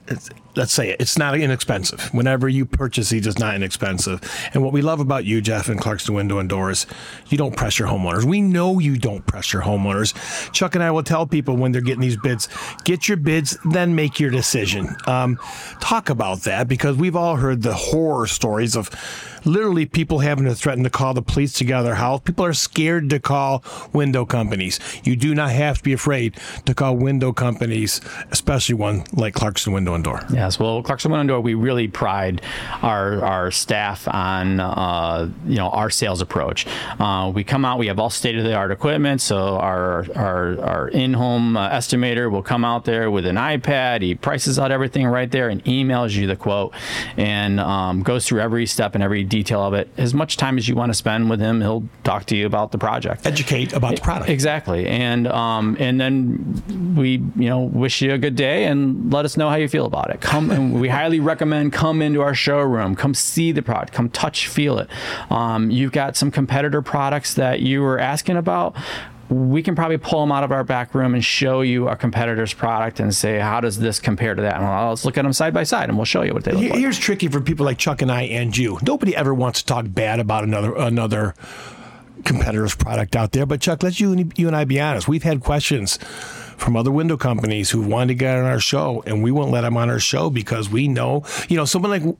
Let's 0.56 0.72
say 0.72 0.90
it, 0.90 1.00
it's 1.00 1.18
not 1.18 1.38
inexpensive. 1.38 2.12
Whenever 2.14 2.48
you 2.48 2.64
purchase 2.64 3.10
these, 3.10 3.26
it's 3.26 3.38
not 3.38 3.54
inexpensive. 3.56 4.20
And 4.52 4.62
what 4.62 4.72
we 4.72 4.82
love 4.82 5.00
about 5.00 5.24
you, 5.24 5.40
Jeff, 5.40 5.68
and 5.68 5.80
Clarkston 5.80 6.14
Window 6.14 6.38
and 6.38 6.48
Doors, 6.48 6.86
you 7.28 7.38
don't 7.38 7.56
pressure 7.56 7.86
homeowners. 7.86 8.24
We 8.24 8.40
know 8.40 8.78
you 8.78 8.96
don't 8.96 9.26
pressure 9.26 9.60
homeowners. 9.60 10.14
Chuck 10.52 10.74
and 10.74 10.84
I 10.84 10.90
will 10.90 11.02
tell 11.02 11.26
people 11.26 11.56
when 11.56 11.72
they're 11.72 11.80
getting 11.80 12.02
these 12.02 12.16
bids, 12.16 12.48
get 12.84 13.08
your 13.08 13.16
bids, 13.16 13.58
then 13.64 13.94
make 13.94 14.20
your 14.20 14.30
decision. 14.30 14.94
Um, 15.06 15.38
talk 15.80 16.10
about 16.10 16.42
that 16.42 16.68
because 16.68 16.96
we've 16.96 17.16
all 17.16 17.36
heard 17.36 17.62
the 17.62 17.74
horror 17.74 18.26
stories 18.26 18.76
of 18.76 18.90
literally 19.44 19.86
people 19.86 20.20
having 20.20 20.44
to 20.44 20.54
threaten 20.54 20.84
to 20.84 20.90
call 20.90 21.14
the 21.14 21.22
police 21.22 21.52
to 21.54 21.64
get 21.64 21.74
out 21.74 21.78
of 21.80 21.84
their 21.86 21.94
house. 21.94 22.20
People 22.20 22.44
are 22.44 22.52
scared 22.52 23.10
to 23.10 23.18
call 23.18 23.64
window 23.92 24.24
companies. 24.24 24.78
You 25.04 25.16
do 25.16 25.34
not 25.34 25.50
have 25.50 25.78
to 25.78 25.82
be 25.82 25.92
afraid 25.92 26.36
to 26.66 26.74
call 26.74 26.96
window 26.96 27.32
companies, 27.32 28.00
especially 28.30 28.74
one 28.74 29.04
like 29.12 29.34
Clarkston 29.34 29.72
Window 29.72 29.93
Yes, 30.32 30.58
well, 30.58 30.82
Clarkston 30.82 31.10
Window 31.10 31.34
Door, 31.34 31.40
we 31.42 31.54
really 31.54 31.88
pride 31.88 32.42
our 32.82 33.24
our 33.24 33.50
staff 33.50 34.06
on 34.08 34.60
uh, 34.60 35.30
you 35.46 35.56
know 35.56 35.68
our 35.70 35.90
sales 35.90 36.20
approach. 36.20 36.66
Uh, 36.98 37.30
we 37.34 37.44
come 37.44 37.64
out, 37.64 37.78
we 37.78 37.86
have 37.86 37.98
all 37.98 38.10
state 38.10 38.36
of 38.36 38.44
the 38.44 38.54
art 38.54 38.70
equipment. 38.70 39.20
So 39.20 39.56
our 39.56 40.06
our, 40.14 40.60
our 40.60 40.88
in 40.88 41.14
home 41.14 41.56
uh, 41.56 41.70
estimator 41.70 42.30
will 42.30 42.42
come 42.42 42.64
out 42.64 42.84
there 42.84 43.10
with 43.10 43.26
an 43.26 43.36
iPad. 43.36 44.02
He 44.02 44.14
prices 44.14 44.58
out 44.58 44.70
everything 44.70 45.06
right 45.06 45.30
there 45.30 45.48
and 45.48 45.64
emails 45.64 46.14
you 46.14 46.26
the 46.26 46.36
quote, 46.36 46.74
and 47.16 47.60
um, 47.60 48.02
goes 48.02 48.26
through 48.26 48.40
every 48.40 48.66
step 48.66 48.94
and 48.94 49.02
every 49.02 49.24
detail 49.24 49.62
of 49.62 49.74
it. 49.74 49.88
As 49.96 50.14
much 50.14 50.36
time 50.36 50.58
as 50.58 50.68
you 50.68 50.74
want 50.74 50.90
to 50.90 50.94
spend 50.94 51.30
with 51.30 51.40
him, 51.40 51.60
he'll 51.60 51.84
talk 52.02 52.26
to 52.26 52.36
you 52.36 52.46
about 52.46 52.72
the 52.72 52.78
project. 52.78 53.26
Educate 53.26 53.72
about 53.72 53.96
the 53.96 54.02
product. 54.02 54.30
Exactly, 54.30 54.86
and 54.86 55.26
um, 55.28 55.76
and 55.78 56.00
then 56.00 56.94
we 56.96 57.22
you 57.36 57.48
know 57.48 57.60
wish 57.60 58.02
you 58.02 58.12
a 58.12 58.18
good 58.18 58.36
day 58.36 58.64
and 58.64 59.12
let 59.12 59.24
us 59.24 59.36
know 59.36 59.48
how 59.48 59.56
you 59.56 59.68
feel 59.68 59.83
about 59.84 60.10
it. 60.10 60.20
Come 60.20 60.50
and 60.50 60.80
we 60.80 60.88
highly 60.88 61.20
recommend 61.20 61.72
come 61.72 62.02
into 62.02 62.22
our 62.22 62.34
showroom, 62.34 62.94
come 62.96 63.14
see 63.14 63.52
the 63.52 63.62
product, 63.62 63.92
come 63.92 64.08
touch, 64.10 64.48
feel 64.48 64.78
it. 64.78 64.88
Um, 65.30 65.70
you've 65.70 65.92
got 65.92 66.16
some 66.16 66.30
competitor 66.30 66.82
products 66.82 67.34
that 67.34 67.60
you 67.60 67.80
were 67.82 67.98
asking 67.98 68.36
about. 68.36 68.76
We 69.30 69.62
can 69.62 69.74
probably 69.74 69.96
pull 69.96 70.20
them 70.20 70.30
out 70.30 70.44
of 70.44 70.52
our 70.52 70.64
back 70.64 70.94
room 70.94 71.14
and 71.14 71.24
show 71.24 71.62
you 71.62 71.88
a 71.88 71.96
competitor's 71.96 72.52
product 72.52 73.00
and 73.00 73.12
say, 73.14 73.38
how 73.38 73.60
does 73.60 73.78
this 73.78 73.98
compare 73.98 74.34
to 74.34 74.42
that? 74.42 74.56
And 74.56 74.64
well, 74.64 74.90
let's 74.90 75.04
look 75.06 75.16
at 75.16 75.22
them 75.22 75.32
side 75.32 75.54
by 75.54 75.62
side 75.64 75.88
and 75.88 75.96
we'll 75.96 76.04
show 76.04 76.22
you 76.22 76.34
what 76.34 76.44
they 76.44 76.52
look 76.52 76.60
Here- 76.60 76.70
like. 76.70 76.78
Here's 76.78 76.98
tricky 76.98 77.28
for 77.28 77.40
people 77.40 77.64
like 77.64 77.78
Chuck 77.78 78.02
and 78.02 78.12
I 78.12 78.22
and 78.22 78.54
you. 78.56 78.78
Nobody 78.86 79.16
ever 79.16 79.32
wants 79.32 79.60
to 79.60 79.66
talk 79.66 79.86
bad 79.88 80.20
about 80.20 80.44
another 80.44 80.74
another 80.74 81.34
competitor's 82.24 82.74
product 82.74 83.16
out 83.16 83.32
there. 83.32 83.46
But 83.46 83.60
Chuck, 83.62 83.82
let's 83.82 83.98
you 83.98 84.12
and 84.12 84.38
you 84.38 84.46
and 84.46 84.54
I 84.54 84.64
be 84.64 84.78
honest. 84.78 85.08
We've 85.08 85.22
had 85.22 85.40
questions 85.40 85.98
from 86.56 86.76
other 86.76 86.90
window 86.90 87.16
companies 87.16 87.70
who 87.70 87.82
wanted 87.82 88.08
to 88.08 88.14
get 88.14 88.38
on 88.38 88.44
our 88.44 88.60
show, 88.60 89.02
and 89.06 89.22
we 89.22 89.30
won't 89.30 89.50
let 89.50 89.62
them 89.62 89.76
on 89.76 89.90
our 89.90 89.98
show 89.98 90.30
because 90.30 90.68
we 90.68 90.88
know, 90.88 91.24
you 91.48 91.56
know, 91.56 91.64
someone 91.64 91.90
like. 91.90 92.16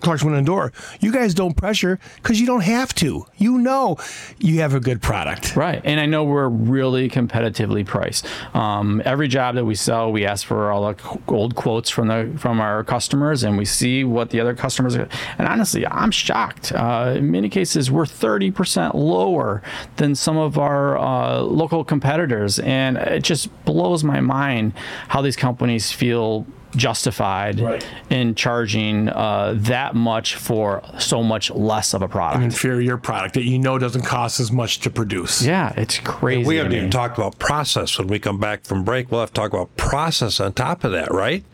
Clark's 0.00 0.22
Window 0.22 0.38
and 0.38 0.46
Door. 0.46 0.72
You 1.00 1.12
guys 1.12 1.34
don't 1.34 1.56
pressure 1.56 1.98
because 2.16 2.40
you 2.40 2.46
don't 2.46 2.62
have 2.62 2.94
to. 2.96 3.26
You 3.36 3.58
know 3.58 3.96
you 4.38 4.60
have 4.60 4.74
a 4.74 4.80
good 4.80 5.02
product. 5.02 5.56
Right, 5.56 5.80
and 5.84 6.00
I 6.00 6.06
know 6.06 6.24
we're 6.24 6.48
really 6.48 7.08
competitively 7.08 7.86
priced. 7.86 8.26
Um, 8.54 9.02
every 9.04 9.28
job 9.28 9.54
that 9.54 9.64
we 9.64 9.74
sell, 9.74 10.12
we 10.12 10.24
ask 10.24 10.46
for 10.46 10.70
all 10.70 10.92
the 10.92 11.18
old 11.28 11.54
quotes 11.54 11.90
from 11.90 12.08
the 12.08 12.32
from 12.38 12.60
our 12.60 12.84
customers, 12.84 13.42
and 13.42 13.56
we 13.56 13.64
see 13.64 14.04
what 14.04 14.30
the 14.30 14.40
other 14.40 14.54
customers. 14.54 14.96
are. 14.96 15.08
And 15.38 15.48
honestly, 15.48 15.86
I'm 15.86 16.10
shocked. 16.10 16.72
Uh, 16.72 17.14
in 17.16 17.30
many 17.30 17.48
cases, 17.48 17.90
we're 17.90 18.04
30% 18.04 18.94
lower 18.94 19.62
than 19.96 20.14
some 20.14 20.36
of 20.36 20.58
our 20.58 20.98
uh, 20.98 21.40
local 21.40 21.84
competitors, 21.84 22.58
and 22.60 22.96
it 22.96 23.22
just 23.22 23.48
blows 23.64 24.04
my 24.04 24.20
mind 24.20 24.72
how 25.08 25.22
these 25.22 25.36
companies 25.36 25.92
feel 25.92 26.46
justified 26.76 27.60
Right. 27.60 27.86
in 28.10 28.34
charging 28.34 29.08
uh, 29.08 29.54
that 29.56 29.94
much 29.94 30.34
for 30.36 30.82
so 30.98 31.22
much 31.22 31.50
less 31.50 31.94
of 31.94 32.02
a 32.02 32.08
product. 32.08 32.38
An 32.38 32.42
Inferior 32.44 32.96
product 32.96 33.34
that 33.34 33.44
you 33.44 33.58
know 33.58 33.78
doesn't 33.78 34.02
cost 34.02 34.40
as 34.40 34.50
much 34.52 34.80
to 34.80 34.90
produce. 34.90 35.42
yeah, 35.44 35.72
it's 35.76 35.98
crazy. 35.98 36.46
We 36.46 36.56
haven't 36.56 36.72
even 36.72 36.90
talked 36.90 37.18
about 37.18 37.38
process 37.38 37.98
when 37.98 38.06
we 38.08 38.18
come 38.18 38.38
back 38.38 38.64
from 38.64 38.84
break. 38.84 39.10
We'll 39.10 39.20
have 39.20 39.30
to 39.30 39.40
talk 39.40 39.52
about 39.52 39.76
process 39.76 40.40
on 40.40 40.52
top 40.52 40.84
of 40.84 40.92
that, 40.92 41.10
right? 41.12 41.44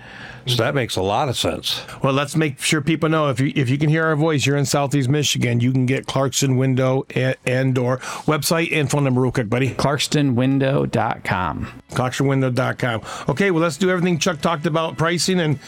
So 0.46 0.62
that 0.62 0.76
makes 0.76 0.94
a 0.94 1.02
lot 1.02 1.28
of 1.28 1.36
sense. 1.36 1.82
Well, 2.02 2.12
let's 2.12 2.36
make 2.36 2.60
sure 2.60 2.80
people 2.80 3.08
know 3.08 3.30
if 3.30 3.40
you 3.40 3.52
if 3.56 3.68
you 3.68 3.78
can 3.78 3.88
hear 3.88 4.04
our 4.04 4.14
voice, 4.14 4.46
you're 4.46 4.56
in 4.56 4.64
Southeast 4.64 5.08
Michigan, 5.08 5.58
you 5.58 5.72
can 5.72 5.86
get 5.86 6.06
Clarkston 6.06 6.56
Window 6.56 7.04
eh, 7.10 7.34
and, 7.44 7.66
and 7.66 7.74
Door 7.74 7.98
website 8.26 8.72
and 8.72 8.90
phone 8.90 9.04
number 9.04 9.20
real 9.20 9.32
quick, 9.32 9.50
buddy. 9.50 9.74
ClarkstonWindow.com. 9.74 11.82
ClarksonWindow.com. 11.90 13.02
Okay, 13.28 13.50
well, 13.50 13.62
let's 13.62 13.76
do 13.76 13.90
everything 13.90 14.18
Chuck 14.18 14.40
talked 14.40 14.66
about 14.66 14.96
pricing 14.96 15.40
and 15.40 15.58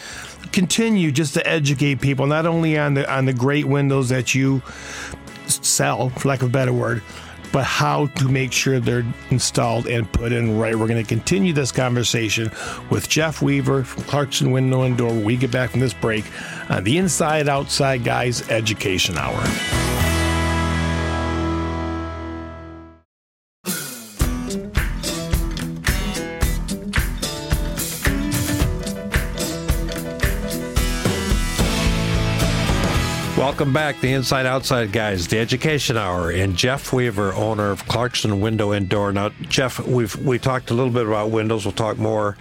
continue 0.52 1.10
just 1.10 1.34
to 1.34 1.46
educate 1.46 2.00
people 2.00 2.26
not 2.26 2.46
only 2.46 2.78
on 2.78 2.94
the 2.94 3.12
on 3.12 3.24
the 3.24 3.32
great 3.32 3.64
windows 3.64 4.10
that 4.10 4.34
you 4.34 4.62
sell, 5.46 6.10
for 6.10 6.28
lack 6.28 6.42
of 6.42 6.50
a 6.50 6.52
better 6.52 6.72
word, 6.72 7.02
but 7.52 7.64
how 7.64 8.06
to 8.06 8.28
make 8.28 8.52
sure 8.52 8.80
they're 8.80 9.04
installed 9.30 9.86
and 9.86 10.10
put 10.12 10.32
in 10.32 10.58
right. 10.58 10.74
We're 10.74 10.86
going 10.86 11.02
to 11.02 11.08
continue 11.08 11.52
this 11.52 11.72
conversation 11.72 12.50
with 12.90 13.08
Jeff 13.08 13.42
Weaver 13.42 13.84
from 13.84 14.02
Clarkston 14.04 14.52
Window 14.52 14.82
and 14.82 14.96
Door 14.96 15.10
when 15.10 15.24
we 15.24 15.36
get 15.36 15.50
back 15.50 15.70
from 15.70 15.80
this 15.80 15.94
break 15.94 16.24
on 16.70 16.84
the 16.84 16.98
Inside 16.98 17.48
Outside 17.48 18.04
Guys 18.04 18.48
Education 18.50 19.16
Hour. 19.18 19.97
Welcome 33.58 33.74
back, 33.74 34.00
the 34.00 34.12
Inside 34.12 34.46
Outside 34.46 34.92
guys, 34.92 35.26
the 35.26 35.40
Education 35.40 35.96
Hour, 35.96 36.30
and 36.30 36.54
Jeff 36.54 36.92
Weaver, 36.92 37.34
owner 37.34 37.72
of 37.72 37.84
Clarkston 37.86 38.38
Window 38.38 38.70
and 38.70 38.88
Door. 38.88 39.14
Now, 39.14 39.30
Jeff, 39.48 39.84
we've 39.84 40.14
we 40.14 40.38
talked 40.38 40.70
a 40.70 40.74
little 40.74 40.92
bit 40.92 41.08
about 41.08 41.30
windows. 41.30 41.64
We'll 41.64 41.72
talk 41.72 41.98
more, 41.98 42.36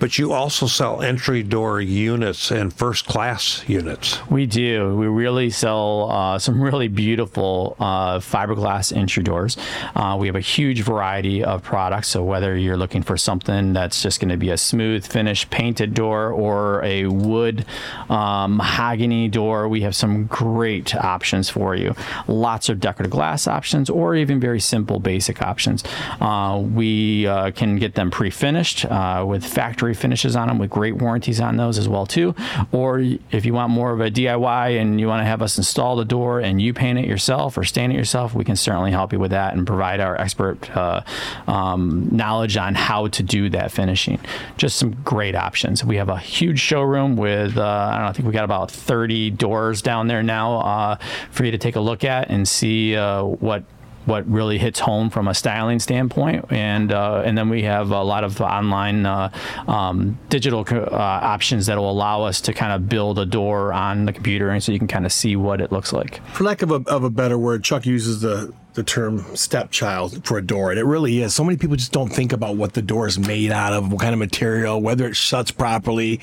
but 0.00 0.18
you 0.18 0.32
also 0.32 0.66
sell 0.66 1.02
entry 1.02 1.42
door 1.42 1.80
units 1.80 2.50
and 2.50 2.72
first 2.72 3.04
class 3.04 3.62
units. 3.68 4.18
We 4.30 4.46
do. 4.46 4.96
We 4.96 5.06
really 5.06 5.50
sell 5.50 6.10
uh, 6.10 6.38
some 6.38 6.60
really 6.60 6.88
beautiful 6.88 7.76
uh, 7.78 8.18
fiberglass 8.18 8.96
entry 8.96 9.22
doors. 9.22 9.58
Uh, 9.94 10.16
we 10.18 10.26
have 10.26 10.36
a 10.36 10.40
huge 10.40 10.80
variety 10.80 11.44
of 11.44 11.62
products. 11.62 12.08
So 12.08 12.24
whether 12.24 12.56
you're 12.56 12.78
looking 12.78 13.02
for 13.02 13.18
something 13.18 13.74
that's 13.74 14.02
just 14.02 14.20
going 14.20 14.30
to 14.30 14.38
be 14.38 14.50
a 14.50 14.56
smooth 14.56 15.06
finish 15.06 15.48
painted 15.50 15.92
door 15.92 16.32
or 16.32 16.82
a 16.82 17.06
wood 17.06 17.66
um, 18.08 18.56
mahogany 18.56 19.28
door, 19.28 19.68
we 19.68 19.82
have 19.82 19.94
some 19.94 20.24
great 20.26 20.94
options 20.96 21.50
for 21.50 21.74
you. 21.74 21.94
Lots 22.26 22.70
of 22.70 22.80
decorative 22.80 23.12
glass 23.12 23.46
options 23.46 23.90
or 23.90 24.14
even 24.14 24.40
very 24.40 24.60
simple 24.60 24.98
basic 24.98 25.42
options. 25.42 25.84
Uh, 26.20 26.62
we 26.74 27.26
uh, 27.26 27.50
can 27.50 27.76
get 27.76 27.94
them 27.94 28.10
pre-finished 28.10 28.86
uh, 28.86 29.24
with 29.28 29.44
factory 29.44 29.89
finishes 29.94 30.36
on 30.36 30.48
them 30.48 30.58
with 30.58 30.70
great 30.70 30.96
warranties 30.96 31.40
on 31.40 31.56
those 31.56 31.78
as 31.78 31.88
well 31.88 32.06
too. 32.06 32.34
Or 32.72 32.98
if 32.98 33.44
you 33.44 33.54
want 33.54 33.70
more 33.70 33.92
of 33.92 34.00
a 34.00 34.10
DIY 34.10 34.80
and 34.80 35.00
you 35.00 35.06
want 35.06 35.20
to 35.20 35.24
have 35.24 35.42
us 35.42 35.58
install 35.58 35.96
the 35.96 36.04
door 36.04 36.40
and 36.40 36.60
you 36.60 36.72
paint 36.72 36.98
it 36.98 37.06
yourself 37.06 37.56
or 37.56 37.64
stain 37.64 37.90
it 37.90 37.96
yourself, 37.96 38.34
we 38.34 38.44
can 38.44 38.56
certainly 38.56 38.90
help 38.90 39.12
you 39.12 39.18
with 39.18 39.30
that 39.30 39.54
and 39.54 39.66
provide 39.66 40.00
our 40.00 40.20
expert 40.20 40.74
uh, 40.76 41.02
um, 41.46 42.08
knowledge 42.10 42.56
on 42.56 42.74
how 42.74 43.08
to 43.08 43.22
do 43.22 43.48
that 43.50 43.72
finishing. 43.72 44.20
Just 44.56 44.76
some 44.76 44.92
great 45.04 45.34
options. 45.34 45.84
We 45.84 45.96
have 45.96 46.08
a 46.08 46.18
huge 46.18 46.60
showroom 46.60 47.16
with 47.16 47.56
uh, 47.56 47.62
I 47.62 47.92
don't 47.92 48.02
know, 48.02 48.08
I 48.08 48.12
think 48.12 48.26
we 48.26 48.32
got 48.32 48.44
about 48.44 48.70
30 48.70 49.30
doors 49.30 49.82
down 49.82 50.06
there 50.06 50.22
now 50.22 50.58
uh, 50.60 50.96
for 51.30 51.44
you 51.44 51.50
to 51.50 51.58
take 51.58 51.76
a 51.76 51.80
look 51.80 52.04
at 52.04 52.30
and 52.30 52.46
see 52.46 52.96
uh, 52.96 53.22
what 53.24 53.64
what 54.10 54.28
really 54.28 54.58
hits 54.58 54.80
home 54.80 55.08
from 55.08 55.28
a 55.28 55.34
styling 55.34 55.78
standpoint, 55.78 56.44
and 56.50 56.92
uh, 56.92 57.22
and 57.24 57.38
then 57.38 57.48
we 57.48 57.62
have 57.62 57.92
a 57.92 58.02
lot 58.02 58.24
of 58.24 58.40
online 58.40 59.06
uh, 59.06 59.30
um, 59.68 60.18
digital 60.28 60.66
uh, 60.68 60.96
options 60.96 61.66
that 61.66 61.78
will 61.78 61.90
allow 61.90 62.24
us 62.24 62.40
to 62.42 62.52
kind 62.52 62.72
of 62.72 62.88
build 62.88 63.18
a 63.18 63.24
door 63.24 63.72
on 63.72 64.04
the 64.04 64.12
computer, 64.12 64.50
and 64.50 64.62
so 64.62 64.72
you 64.72 64.78
can 64.78 64.88
kind 64.88 65.06
of 65.06 65.12
see 65.12 65.36
what 65.36 65.60
it 65.60 65.70
looks 65.72 65.92
like. 65.92 66.20
For 66.34 66.44
lack 66.44 66.62
of 66.62 66.72
a, 66.72 66.82
of 66.86 67.04
a 67.04 67.10
better 67.10 67.38
word, 67.38 67.62
Chuck 67.62 67.86
uses 67.86 68.20
the, 68.20 68.52
the 68.74 68.82
term 68.82 69.24
stepchild 69.36 70.26
for 70.26 70.36
a 70.36 70.42
door, 70.42 70.70
and 70.70 70.78
it 70.80 70.84
really 70.84 71.22
is. 71.22 71.34
So 71.34 71.44
many 71.44 71.56
people 71.56 71.76
just 71.76 71.92
don't 71.92 72.10
think 72.10 72.32
about 72.32 72.56
what 72.56 72.74
the 72.74 72.82
door 72.82 73.06
is 73.06 73.18
made 73.18 73.52
out 73.52 73.72
of, 73.72 73.92
what 73.92 74.00
kind 74.00 74.12
of 74.12 74.18
material, 74.18 74.82
whether 74.82 75.06
it 75.06 75.14
shuts 75.14 75.52
properly. 75.52 76.20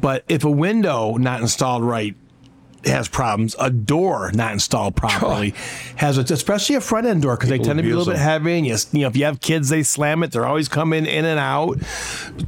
But 0.00 0.24
if 0.28 0.44
a 0.44 0.50
window 0.50 1.16
not 1.16 1.40
installed 1.40 1.84
right 1.84 2.16
has 2.84 3.08
problems, 3.08 3.54
a 3.58 3.70
door 3.70 4.30
not 4.34 4.52
installed 4.52 4.96
properly 4.96 5.54
has 5.96 6.18
a, 6.18 6.22
especially 6.22 6.76
a 6.76 6.80
front 6.80 7.06
end 7.06 7.22
door 7.22 7.36
because 7.36 7.50
they 7.50 7.58
tend 7.58 7.78
to 7.78 7.82
be 7.82 7.90
a 7.90 7.96
little 7.96 8.12
bit 8.12 8.20
heavy. 8.20 8.58
And 8.58 8.66
you, 8.66 8.76
you 8.92 9.00
know, 9.02 9.08
if 9.08 9.16
you 9.16 9.24
have 9.24 9.40
kids, 9.40 9.68
they 9.68 9.82
slam 9.82 10.22
it. 10.22 10.32
They're 10.32 10.46
always 10.46 10.68
coming 10.68 11.06
in 11.06 11.24
and 11.24 11.38
out. 11.38 11.78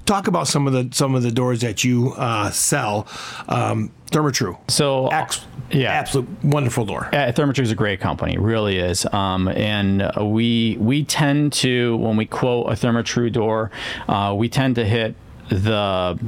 Talk 0.06 0.26
about 0.26 0.48
some 0.48 0.66
of 0.66 0.72
the 0.72 0.88
some 0.94 1.14
of 1.14 1.22
the 1.22 1.30
doors 1.30 1.60
that 1.60 1.84
you 1.84 2.14
uh, 2.16 2.50
sell. 2.50 3.06
Um, 3.48 3.92
Therma-Tru. 4.10 4.58
So, 4.68 5.08
Ex- 5.08 5.46
yeah. 5.70 5.90
absolute 5.90 6.28
wonderful 6.44 6.84
door. 6.84 7.08
Yeah, 7.14 7.32
Therma-Tru 7.32 7.62
is 7.62 7.70
a 7.70 7.74
great 7.74 7.98
company, 7.98 8.36
really 8.36 8.78
is. 8.78 9.06
Um, 9.12 9.48
and 9.48 10.10
we 10.20 10.76
we 10.78 11.04
tend 11.04 11.54
to 11.54 11.96
when 11.96 12.16
we 12.16 12.26
quote 12.26 12.66
a 12.66 12.72
Therma-Tru 12.72 13.30
door, 13.30 13.70
uh, 14.08 14.34
we 14.36 14.48
tend 14.50 14.74
to 14.76 14.84
hit 14.84 15.14
the 15.48 16.18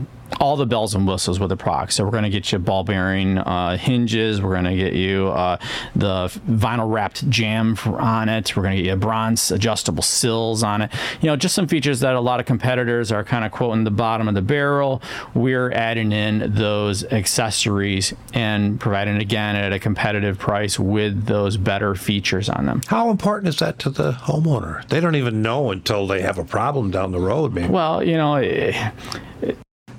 all 0.40 0.56
the 0.56 0.66
bells 0.66 0.94
and 0.94 1.06
whistles 1.06 1.38
with 1.38 1.50
the 1.50 1.56
product. 1.56 1.92
So 1.92 2.04
we're 2.04 2.10
going 2.10 2.24
to 2.24 2.30
get 2.30 2.50
you 2.52 2.58
ball 2.58 2.84
bearing 2.84 3.38
uh, 3.38 3.76
hinges. 3.76 4.40
We're 4.40 4.52
going 4.52 4.64
to 4.64 4.76
get 4.76 4.94
you 4.94 5.28
uh, 5.28 5.58
the 5.94 6.26
vinyl 6.48 6.90
wrapped 6.90 7.28
jam 7.30 7.76
on 7.86 8.28
it. 8.28 8.56
We're 8.56 8.62
going 8.62 8.76
to 8.76 8.82
get 8.82 8.90
you 8.90 8.96
bronze 8.96 9.50
adjustable 9.50 10.02
sills 10.02 10.62
on 10.62 10.82
it. 10.82 10.92
You 11.20 11.28
know, 11.28 11.36
just 11.36 11.54
some 11.54 11.66
features 11.66 12.00
that 12.00 12.14
a 12.14 12.20
lot 12.20 12.40
of 12.40 12.46
competitors 12.46 13.12
are 13.12 13.24
kind 13.24 13.44
of 13.44 13.52
quoting 13.52 13.84
the 13.84 13.90
bottom 13.90 14.28
of 14.28 14.34
the 14.34 14.42
barrel. 14.42 15.02
We're 15.34 15.70
adding 15.72 16.12
in 16.12 16.54
those 16.54 17.04
accessories 17.04 18.12
and 18.32 18.80
providing 18.80 19.16
again 19.16 19.56
at 19.56 19.72
a 19.72 19.78
competitive 19.78 20.38
price 20.38 20.78
with 20.78 21.26
those 21.26 21.56
better 21.56 21.94
features 21.94 22.48
on 22.48 22.66
them. 22.66 22.82
How 22.86 23.10
important 23.10 23.48
is 23.48 23.58
that 23.58 23.78
to 23.80 23.90
the 23.90 24.12
homeowner? 24.12 24.86
They 24.88 25.00
don't 25.00 25.16
even 25.16 25.42
know 25.42 25.70
until 25.70 26.06
they 26.06 26.22
have 26.22 26.38
a 26.38 26.44
problem 26.44 26.90
down 26.90 27.12
the 27.12 27.20
road, 27.20 27.54
maybe. 27.54 27.68
Well, 27.68 28.02
you 28.02 28.16
know, 28.16 28.34
eh, 28.36 28.90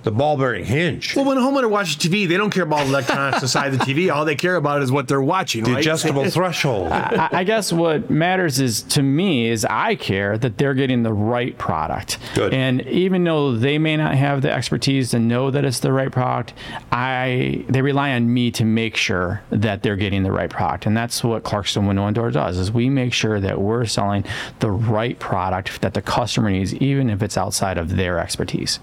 the 0.05 0.11
ball 0.11 0.37
bearing 0.37 0.63
hinge. 0.63 1.15
Well, 1.15 1.25
when 1.25 1.37
a 1.37 1.41
homeowner 1.41 1.69
watches 1.69 1.95
TV, 1.95 2.27
they 2.27 2.37
don't 2.37 2.51
care 2.51 2.63
about 2.63 2.85
electronics 2.85 3.41
inside 3.41 3.71
the 3.71 3.77
TV. 3.77 4.13
All 4.13 4.23
they 4.23 4.35
care 4.35 4.55
about 4.55 4.83
is 4.83 4.91
what 4.91 5.07
they're 5.07 5.21
watching. 5.21 5.63
the 5.63 5.71
right? 5.71 5.79
adjustable 5.79 6.29
threshold. 6.29 6.91
I, 6.91 7.29
I 7.31 7.43
guess 7.43 7.73
what 7.73 8.11
matters 8.11 8.59
is 8.59 8.83
to 8.83 9.01
me 9.01 9.49
is 9.49 9.65
I 9.65 9.95
care 9.95 10.37
that 10.37 10.59
they're 10.59 10.75
getting 10.75 11.01
the 11.01 11.11
right 11.11 11.57
product. 11.57 12.19
Good. 12.35 12.53
And 12.53 12.81
even 12.83 13.23
though 13.23 13.55
they 13.55 13.79
may 13.79 13.97
not 13.97 14.13
have 14.13 14.43
the 14.43 14.51
expertise 14.51 15.09
to 15.09 15.19
know 15.19 15.49
that 15.49 15.65
it's 15.65 15.79
the 15.79 15.91
right 15.91 16.11
product, 16.11 16.53
I 16.91 17.65
they 17.67 17.81
rely 17.81 18.11
on 18.11 18.31
me 18.31 18.51
to 18.51 18.63
make 18.63 18.95
sure 18.95 19.41
that 19.49 19.81
they're 19.81 19.95
getting 19.95 20.21
the 20.21 20.31
right 20.31 20.51
product. 20.51 20.85
And 20.85 20.95
that's 20.95 21.23
what 21.23 21.41
Clarkston 21.41 21.87
Window 21.87 22.05
and 22.05 22.15
Door 22.15 22.31
does 22.31 22.59
is 22.59 22.71
we 22.71 22.91
make 22.91 23.11
sure 23.11 23.39
that 23.39 23.59
we're 23.59 23.85
selling 23.85 24.23
the 24.59 24.69
right 24.69 25.17
product 25.17 25.81
that 25.81 25.95
the 25.95 26.01
customer 26.03 26.51
needs, 26.51 26.75
even 26.75 27.09
if 27.09 27.23
it's 27.23 27.37
outside 27.37 27.79
of 27.79 27.95
their 27.95 28.19
expertise. 28.19 28.79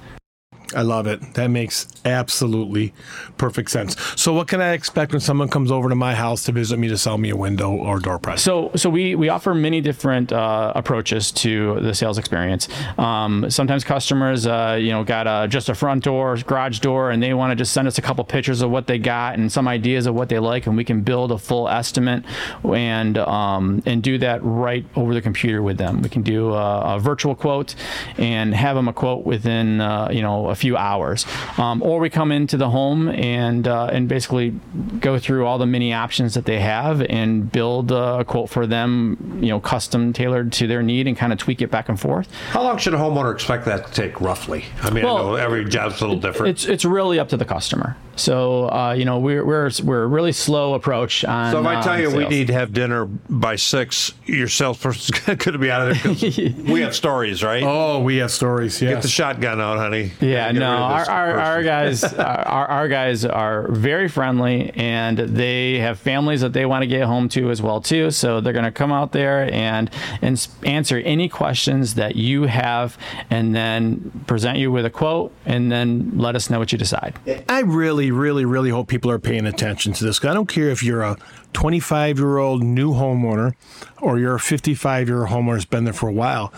I 0.75 0.83
love 0.83 1.07
it. 1.07 1.35
That 1.35 1.49
makes 1.49 1.87
absolutely 2.05 2.93
perfect 3.39 3.71
sense. 3.71 3.97
So, 4.17 4.33
what 4.33 4.49
can 4.49 4.61
I 4.61 4.73
expect 4.73 5.13
when 5.13 5.21
someone 5.21 5.49
comes 5.49 5.71
over 5.71 5.89
to 5.89 5.95
my 5.95 6.15
house 6.15 6.45
to 6.45 6.53
visit 6.53 6.79
me 6.79 6.89
to 6.89 6.99
sell 6.99 7.19
me 7.19 7.31
a 7.31 7.37
window 7.37 7.71
or 7.71 7.99
door 7.99 8.19
prize? 8.19 8.43
So, 8.43 8.71
so 8.75 8.91
we, 8.91 9.15
we 9.15 9.29
offer 9.29 9.55
many 9.55 9.81
different 9.81 10.33
uh, 10.33 10.73
approaches 10.75 11.31
to 11.33 11.81
the 11.81 11.95
sales 11.95 12.19
experience. 12.19 12.69
Um, 12.99 13.51
sometimes 13.51 13.85
customers, 13.85 14.47
uh, 14.47 14.79
you 14.81 14.91
know, 14.91 15.05
got 15.05 15.27
a, 15.27 15.49
just 15.49 15.69
a 15.69 15.75
front 15.75 16.05
door, 16.05 16.37
garage 16.37 16.81
door, 16.81 17.11
and 17.11 17.23
they 17.23 17.35
want 17.35 17.51
to 17.51 17.57
just 17.57 17.73
send 17.73 17.89
us 17.89 17.99
a 17.99 18.03
couple 18.03 18.25
pictures 18.25 18.63
of 18.63 18.71
what 18.71 18.87
they 18.87 18.99
got 18.99 19.39
and 19.39 19.51
some 19.51 19.69
ideas 19.69 20.07
of 20.07 20.15
what 20.15 20.29
they 20.29 20.39
like, 20.39 20.67
and 20.67 20.77
we 20.77 20.85
can 20.85 21.03
build 21.03 21.33
a 21.33 21.39
full 21.39 21.69
estimate 21.69 22.25
and 22.65 23.19
um, 23.19 23.83
and 23.87 24.03
do 24.03 24.19
that 24.19 24.41
right 24.43 24.85
over 24.97 25.15
the 25.15 25.23
computer 25.23 25.63
with 25.63 25.79
them. 25.79 26.03
We 26.03 26.09
can 26.09 26.23
do 26.23 26.53
a, 26.53 26.97
a 26.97 27.01
virtual 27.01 27.35
quote 27.35 27.75
and 28.19 28.55
have 28.55 28.77
them 28.77 28.89
a 28.89 28.93
quote 28.93 29.25
within 29.25 29.81
uh, 29.81 30.09
you 30.11 30.23
know 30.23 30.49
a 30.49 30.55
few 30.63 30.77
hours, 30.77 31.27
um, 31.59 31.83
or 31.83 31.99
we 31.99 32.09
come 32.09 32.31
into 32.33 32.57
the 32.57 32.71
home 32.71 33.09
and 33.09 33.67
uh, 33.67 33.87
and 33.93 34.09
basically 34.09 34.55
go 35.01 35.19
through 35.19 35.45
all 35.47 35.59
the 35.59 35.67
many 35.67 35.93
options 35.93 36.35
that 36.35 36.45
they 36.45 36.61
have 36.61 37.03
and 37.03 37.51
build 37.51 37.91
a 37.91 38.25
quote 38.25 38.49
for 38.49 38.65
them, 38.67 39.39
you 39.43 39.49
know, 39.49 39.59
custom 39.61 40.13
tailored 40.13 40.53
to 40.53 40.67
their 40.69 40.83
need 40.83 41.07
and 41.09 41.17
kind 41.17 41.33
of 41.33 41.39
tweak 41.39 41.61
it 41.61 41.71
back 41.71 41.89
and 41.89 41.99
forth. 41.99 42.29
How 42.51 42.63
long 42.63 42.79
should 42.79 42.95
a 42.95 42.97
homeowner 42.97 43.33
expect 43.35 43.65
that 43.65 43.87
to 43.89 43.93
take 43.93 44.21
roughly? 44.21 44.65
I 44.83 44.91
mean, 44.91 45.05
Well, 45.05 45.17
I 45.17 45.21
know 45.23 45.35
every 45.35 45.65
job's 45.65 46.01
a 46.01 46.07
little 46.07 46.21
different. 46.21 46.51
It's 46.51 46.65
it's 46.65 46.85
really 46.85 47.19
up 47.19 47.29
to 47.31 47.37
the 47.37 47.45
customer. 47.45 47.97
So 48.17 48.71
uh, 48.71 48.93
you 48.93 49.05
know 49.05 49.19
we're 49.19 49.45
we're 49.45 49.71
we're 49.83 50.03
a 50.03 50.07
really 50.07 50.33
slow 50.33 50.75
approach 50.75 51.25
on. 51.25 51.53
so 51.53 51.61
if 51.61 51.67
I 51.67 51.77
uh, 51.77 51.83
tell 51.83 52.01
you 52.01 52.11
we 52.11 52.27
need 52.29 52.49
to 52.49 52.53
have 52.53 52.73
dinner 52.73 53.07
by 53.07 53.57
six, 53.57 54.13
your 54.27 54.49
salesperson's 54.49 55.11
going 55.27 55.39
to 55.39 55.59
be 55.59 55.71
out 55.71 55.91
of 55.91 56.03
there. 56.03 56.53
we 56.73 56.81
have 56.81 56.95
stories, 56.95 57.43
right? 57.43 57.63
oh, 57.63 58.01
we 58.01 58.17
have 58.17 58.31
stories. 58.31 58.81
Yes. 58.81 58.95
Get 58.95 59.03
the 59.03 59.09
shotgun 59.09 59.61
out, 59.61 59.79
honey. 59.79 60.13
Yeah, 60.21 60.53
no, 60.53 60.69
our, 60.69 61.09
our, 61.09 61.39
our 61.39 61.63
guys, 61.63 62.05
our, 62.15 62.67
our 62.67 62.89
guys 62.89 63.25
are 63.25 63.69
very 63.69 64.09
friendly, 64.09 64.71
and 64.75 65.19
they 65.19 65.79
have 65.79 65.99
families 65.99 66.41
that 66.43 66.53
they 66.53 66.67
want 66.67 66.83
to 66.83 66.87
get 66.87 67.05
home 67.05 67.29
to 67.31 67.51
as 67.51 67.63
well 67.63 67.81
too. 67.81 68.11
So 68.11 68.41
they're 68.41 68.53
going 68.53 68.65
to 68.65 68.73
come 68.73 68.93
out 68.93 69.13
there 69.13 69.53
and 69.53 69.91
and 70.21 70.47
answer 70.65 70.99
any 70.99 71.29
questions 71.29 71.95
that 71.95 72.17
you 72.17 72.45
have, 72.45 72.99
and 73.31 73.55
then 73.55 74.25
present 74.27 74.59
you 74.59 74.71
with 74.71 74.85
a 74.85 74.91
quote, 74.91 75.33
and 75.47 75.71
then 75.73 76.13
let 76.17 76.37
us 76.37 76.51
know 76.51 76.59
what 76.59 76.73
you 76.73 76.79
decide. 76.79 77.19
I 77.49 77.61
really, 77.61 78.02
really, 78.11 78.45
really 78.45 78.71
hope 78.71 78.89
people 78.89 79.11
are 79.11 79.19
paying 79.19 79.47
attention 79.47 79.93
to 79.95 80.05
this. 80.05 80.25
I 80.25 80.35
don't 80.35 80.49
care 80.49 80.69
if 80.69 80.83
you're 80.83 81.03
a 81.03 81.17
25 81.53 82.19
year 82.19 82.39
old 82.39 82.63
new 82.63 82.93
homeowner 82.93 83.55
or 84.01 84.19
you're 84.19 84.37
a 84.37 84.41
55 84.41 85.09
year 85.09 85.21
old 85.21 85.29
homeowner 85.29 85.55
that's 85.55 85.65
been 85.65 85.85
there 85.85 85.93
for 85.93 86.09
a 86.09 86.13
while. 86.13 86.49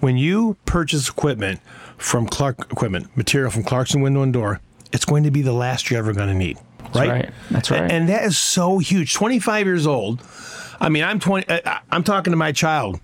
When 0.00 0.16
you 0.16 0.56
purchase 0.64 1.08
equipment 1.08 1.60
from 1.96 2.26
Clark 2.26 2.72
Equipment, 2.72 3.16
material 3.16 3.50
from 3.50 3.64
Clarkston 3.64 4.02
Window 4.02 4.22
and 4.22 4.32
Door, 4.32 4.60
it's 4.92 5.04
going 5.04 5.24
to 5.24 5.30
be 5.30 5.42
the 5.42 5.52
last 5.52 5.90
you're 5.90 5.98
ever 5.98 6.12
going 6.12 6.28
to 6.28 6.34
need. 6.34 6.58
right? 6.94 7.08
right. 7.08 7.30
That's 7.50 7.70
right. 7.70 7.90
And 7.90 8.08
that 8.08 8.24
is 8.24 8.38
so 8.38 8.78
huge. 8.78 9.14
25 9.14 9.66
years 9.66 9.86
old. 9.86 10.22
I 10.80 10.88
mean, 10.88 11.04
I'm 11.04 11.20
20. 11.20 11.48
uh, 11.48 11.78
I'm 11.90 12.02
talking 12.02 12.32
to 12.32 12.36
my 12.36 12.52
child, 12.52 13.00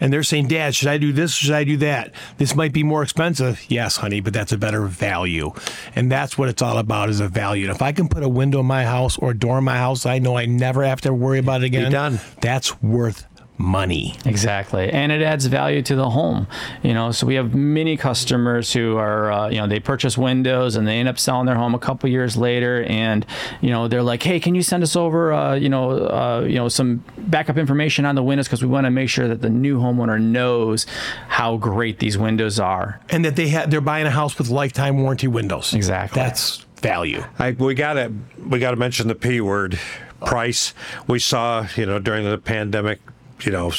and 0.00 0.12
they're 0.12 0.22
saying, 0.22 0.48
"Dad, 0.48 0.74
should 0.74 0.88
I 0.88 0.98
do 0.98 1.12
this? 1.12 1.34
Should 1.34 1.52
I 1.52 1.64
do 1.64 1.76
that? 1.78 2.12
This 2.38 2.54
might 2.54 2.72
be 2.72 2.82
more 2.82 3.02
expensive." 3.02 3.64
Yes, 3.68 3.96
honey, 3.96 4.20
but 4.20 4.32
that's 4.32 4.52
a 4.52 4.58
better 4.58 4.82
value, 4.86 5.52
and 5.94 6.10
that's 6.10 6.36
what 6.38 6.48
it's 6.48 6.62
all 6.62 6.78
about 6.78 7.08
is 7.10 7.20
a 7.20 7.28
value. 7.28 7.66
And 7.66 7.74
if 7.74 7.82
I 7.82 7.92
can 7.92 8.08
put 8.08 8.22
a 8.22 8.28
window 8.28 8.60
in 8.60 8.66
my 8.66 8.84
house 8.84 9.18
or 9.18 9.30
a 9.30 9.38
door 9.38 9.58
in 9.58 9.64
my 9.64 9.76
house, 9.76 10.06
I 10.06 10.18
know 10.18 10.36
I 10.36 10.46
never 10.46 10.84
have 10.84 11.00
to 11.02 11.12
worry 11.12 11.38
about 11.38 11.62
it 11.62 11.66
again. 11.66 11.86
Be 11.86 11.90
done. 11.90 12.20
That's 12.40 12.80
worth 12.82 13.26
money. 13.56 14.14
Exactly, 14.24 14.90
and 14.90 15.12
it 15.12 15.22
adds 15.22 15.46
value 15.46 15.82
to 15.82 15.94
the 15.94 16.10
home. 16.10 16.46
You 16.82 16.94
know, 16.94 17.12
so 17.12 17.26
we 17.26 17.34
have 17.36 17.54
many 17.54 17.96
customers 17.96 18.72
who 18.72 18.96
are, 18.96 19.30
uh, 19.30 19.48
you 19.48 19.58
know, 19.58 19.66
they 19.66 19.80
purchase 19.80 20.18
windows 20.18 20.76
and 20.76 20.86
they 20.86 20.98
end 20.98 21.08
up 21.08 21.18
selling 21.18 21.46
their 21.46 21.54
home 21.54 21.74
a 21.74 21.78
couple 21.78 22.08
years 22.08 22.36
later, 22.36 22.84
and 22.84 23.24
you 23.60 23.70
know, 23.70 23.88
they're 23.88 24.02
like, 24.02 24.22
"Hey, 24.22 24.40
can 24.40 24.54
you 24.54 24.62
send 24.62 24.82
us 24.82 24.96
over, 24.96 25.32
uh, 25.32 25.54
you 25.54 25.68
know, 25.68 25.90
uh, 25.90 26.44
you 26.46 26.56
know, 26.56 26.68
some 26.68 27.04
backup 27.16 27.56
information 27.56 28.04
on 28.04 28.14
the 28.14 28.22
windows 28.22 28.46
because 28.46 28.62
we 28.62 28.68
want 28.68 28.86
to 28.86 28.90
make 28.90 29.08
sure 29.08 29.28
that 29.28 29.40
the 29.40 29.50
new 29.50 29.78
homeowner 29.78 30.20
knows 30.20 30.86
how 31.28 31.56
great 31.56 31.98
these 31.98 32.18
windows 32.18 32.58
are." 32.58 33.00
And 33.10 33.24
that 33.24 33.36
they 33.36 33.48
have 33.48 33.70
they're 33.70 33.80
buying 33.80 34.06
a 34.06 34.10
house 34.10 34.36
with 34.38 34.48
lifetime 34.48 35.00
warranty 35.02 35.28
windows. 35.28 35.74
Exactly. 35.74 36.20
That's 36.20 36.64
value. 36.84 37.24
I, 37.38 37.52
we 37.52 37.74
got 37.74 37.94
to 37.94 38.12
we 38.46 38.58
got 38.58 38.72
to 38.72 38.76
mention 38.76 39.08
the 39.08 39.14
p 39.14 39.40
word, 39.40 39.78
price. 40.24 40.74
We 41.06 41.18
saw 41.18 41.66
you 41.76 41.86
know 41.86 41.98
during 41.98 42.24
the 42.28 42.38
pandemic, 42.38 43.00
you 43.46 43.52
know. 43.52 43.72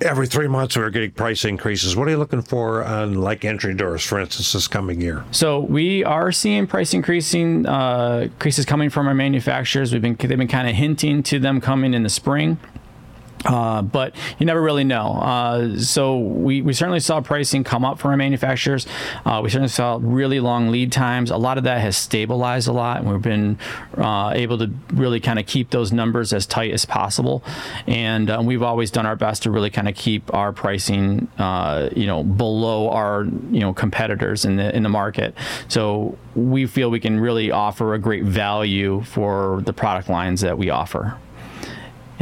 Every 0.00 0.26
three 0.26 0.48
months, 0.48 0.76
we're 0.76 0.90
getting 0.90 1.12
price 1.12 1.44
increases. 1.44 1.94
What 1.94 2.08
are 2.08 2.10
you 2.10 2.16
looking 2.16 2.42
for 2.42 2.82
on 2.82 3.20
like 3.20 3.44
entry 3.44 3.72
doors, 3.72 4.02
for 4.02 4.18
instance, 4.18 4.52
this 4.52 4.66
coming 4.66 5.00
year? 5.00 5.22
So 5.30 5.60
we 5.60 6.02
are 6.02 6.32
seeing 6.32 6.66
price 6.66 6.92
increasing 6.92 7.66
uh, 7.66 8.22
increases 8.24 8.64
coming 8.64 8.90
from 8.90 9.06
our 9.06 9.14
manufacturers. 9.14 9.92
We've 9.92 10.02
been 10.02 10.16
they've 10.16 10.36
been 10.36 10.48
kind 10.48 10.68
of 10.68 10.74
hinting 10.74 11.22
to 11.24 11.38
them 11.38 11.60
coming 11.60 11.94
in 11.94 12.02
the 12.02 12.08
spring. 12.08 12.58
Uh, 13.44 13.82
but 13.82 14.14
you 14.38 14.46
never 14.46 14.60
really 14.60 14.84
know. 14.84 15.14
Uh, 15.14 15.78
so 15.78 16.18
we, 16.18 16.62
we 16.62 16.72
certainly 16.72 17.00
saw 17.00 17.20
pricing 17.20 17.64
come 17.64 17.84
up 17.84 17.98
from 17.98 18.12
our 18.12 18.16
manufacturers. 18.16 18.86
Uh, 19.24 19.40
we 19.42 19.50
certainly 19.50 19.68
saw 19.68 19.98
really 20.00 20.40
long 20.40 20.68
lead 20.68 20.92
times. 20.92 21.30
A 21.30 21.36
lot 21.36 21.58
of 21.58 21.64
that 21.64 21.80
has 21.80 21.96
stabilized 21.96 22.68
a 22.68 22.72
lot, 22.72 23.00
and 23.00 23.10
we've 23.10 23.22
been 23.22 23.58
uh, 23.96 24.32
able 24.34 24.58
to 24.58 24.70
really 24.92 25.20
kind 25.20 25.38
of 25.38 25.46
keep 25.46 25.70
those 25.70 25.92
numbers 25.92 26.32
as 26.32 26.46
tight 26.46 26.72
as 26.72 26.84
possible. 26.84 27.42
And 27.86 28.30
uh, 28.30 28.40
we've 28.44 28.62
always 28.62 28.90
done 28.90 29.06
our 29.06 29.16
best 29.16 29.42
to 29.44 29.50
really 29.50 29.70
kind 29.70 29.88
of 29.88 29.94
keep 29.94 30.32
our 30.32 30.52
pricing, 30.52 31.28
uh, 31.38 31.90
you 31.96 32.06
know, 32.06 32.22
below 32.22 32.90
our 32.90 33.24
you 33.24 33.60
know 33.60 33.72
competitors 33.72 34.44
in 34.44 34.56
the 34.56 34.74
in 34.74 34.82
the 34.82 34.88
market. 34.88 35.34
So 35.68 36.16
we 36.34 36.66
feel 36.66 36.90
we 36.90 37.00
can 37.00 37.18
really 37.18 37.50
offer 37.50 37.94
a 37.94 37.98
great 37.98 38.24
value 38.24 39.02
for 39.02 39.62
the 39.64 39.72
product 39.72 40.08
lines 40.08 40.40
that 40.42 40.56
we 40.58 40.70
offer. 40.70 41.16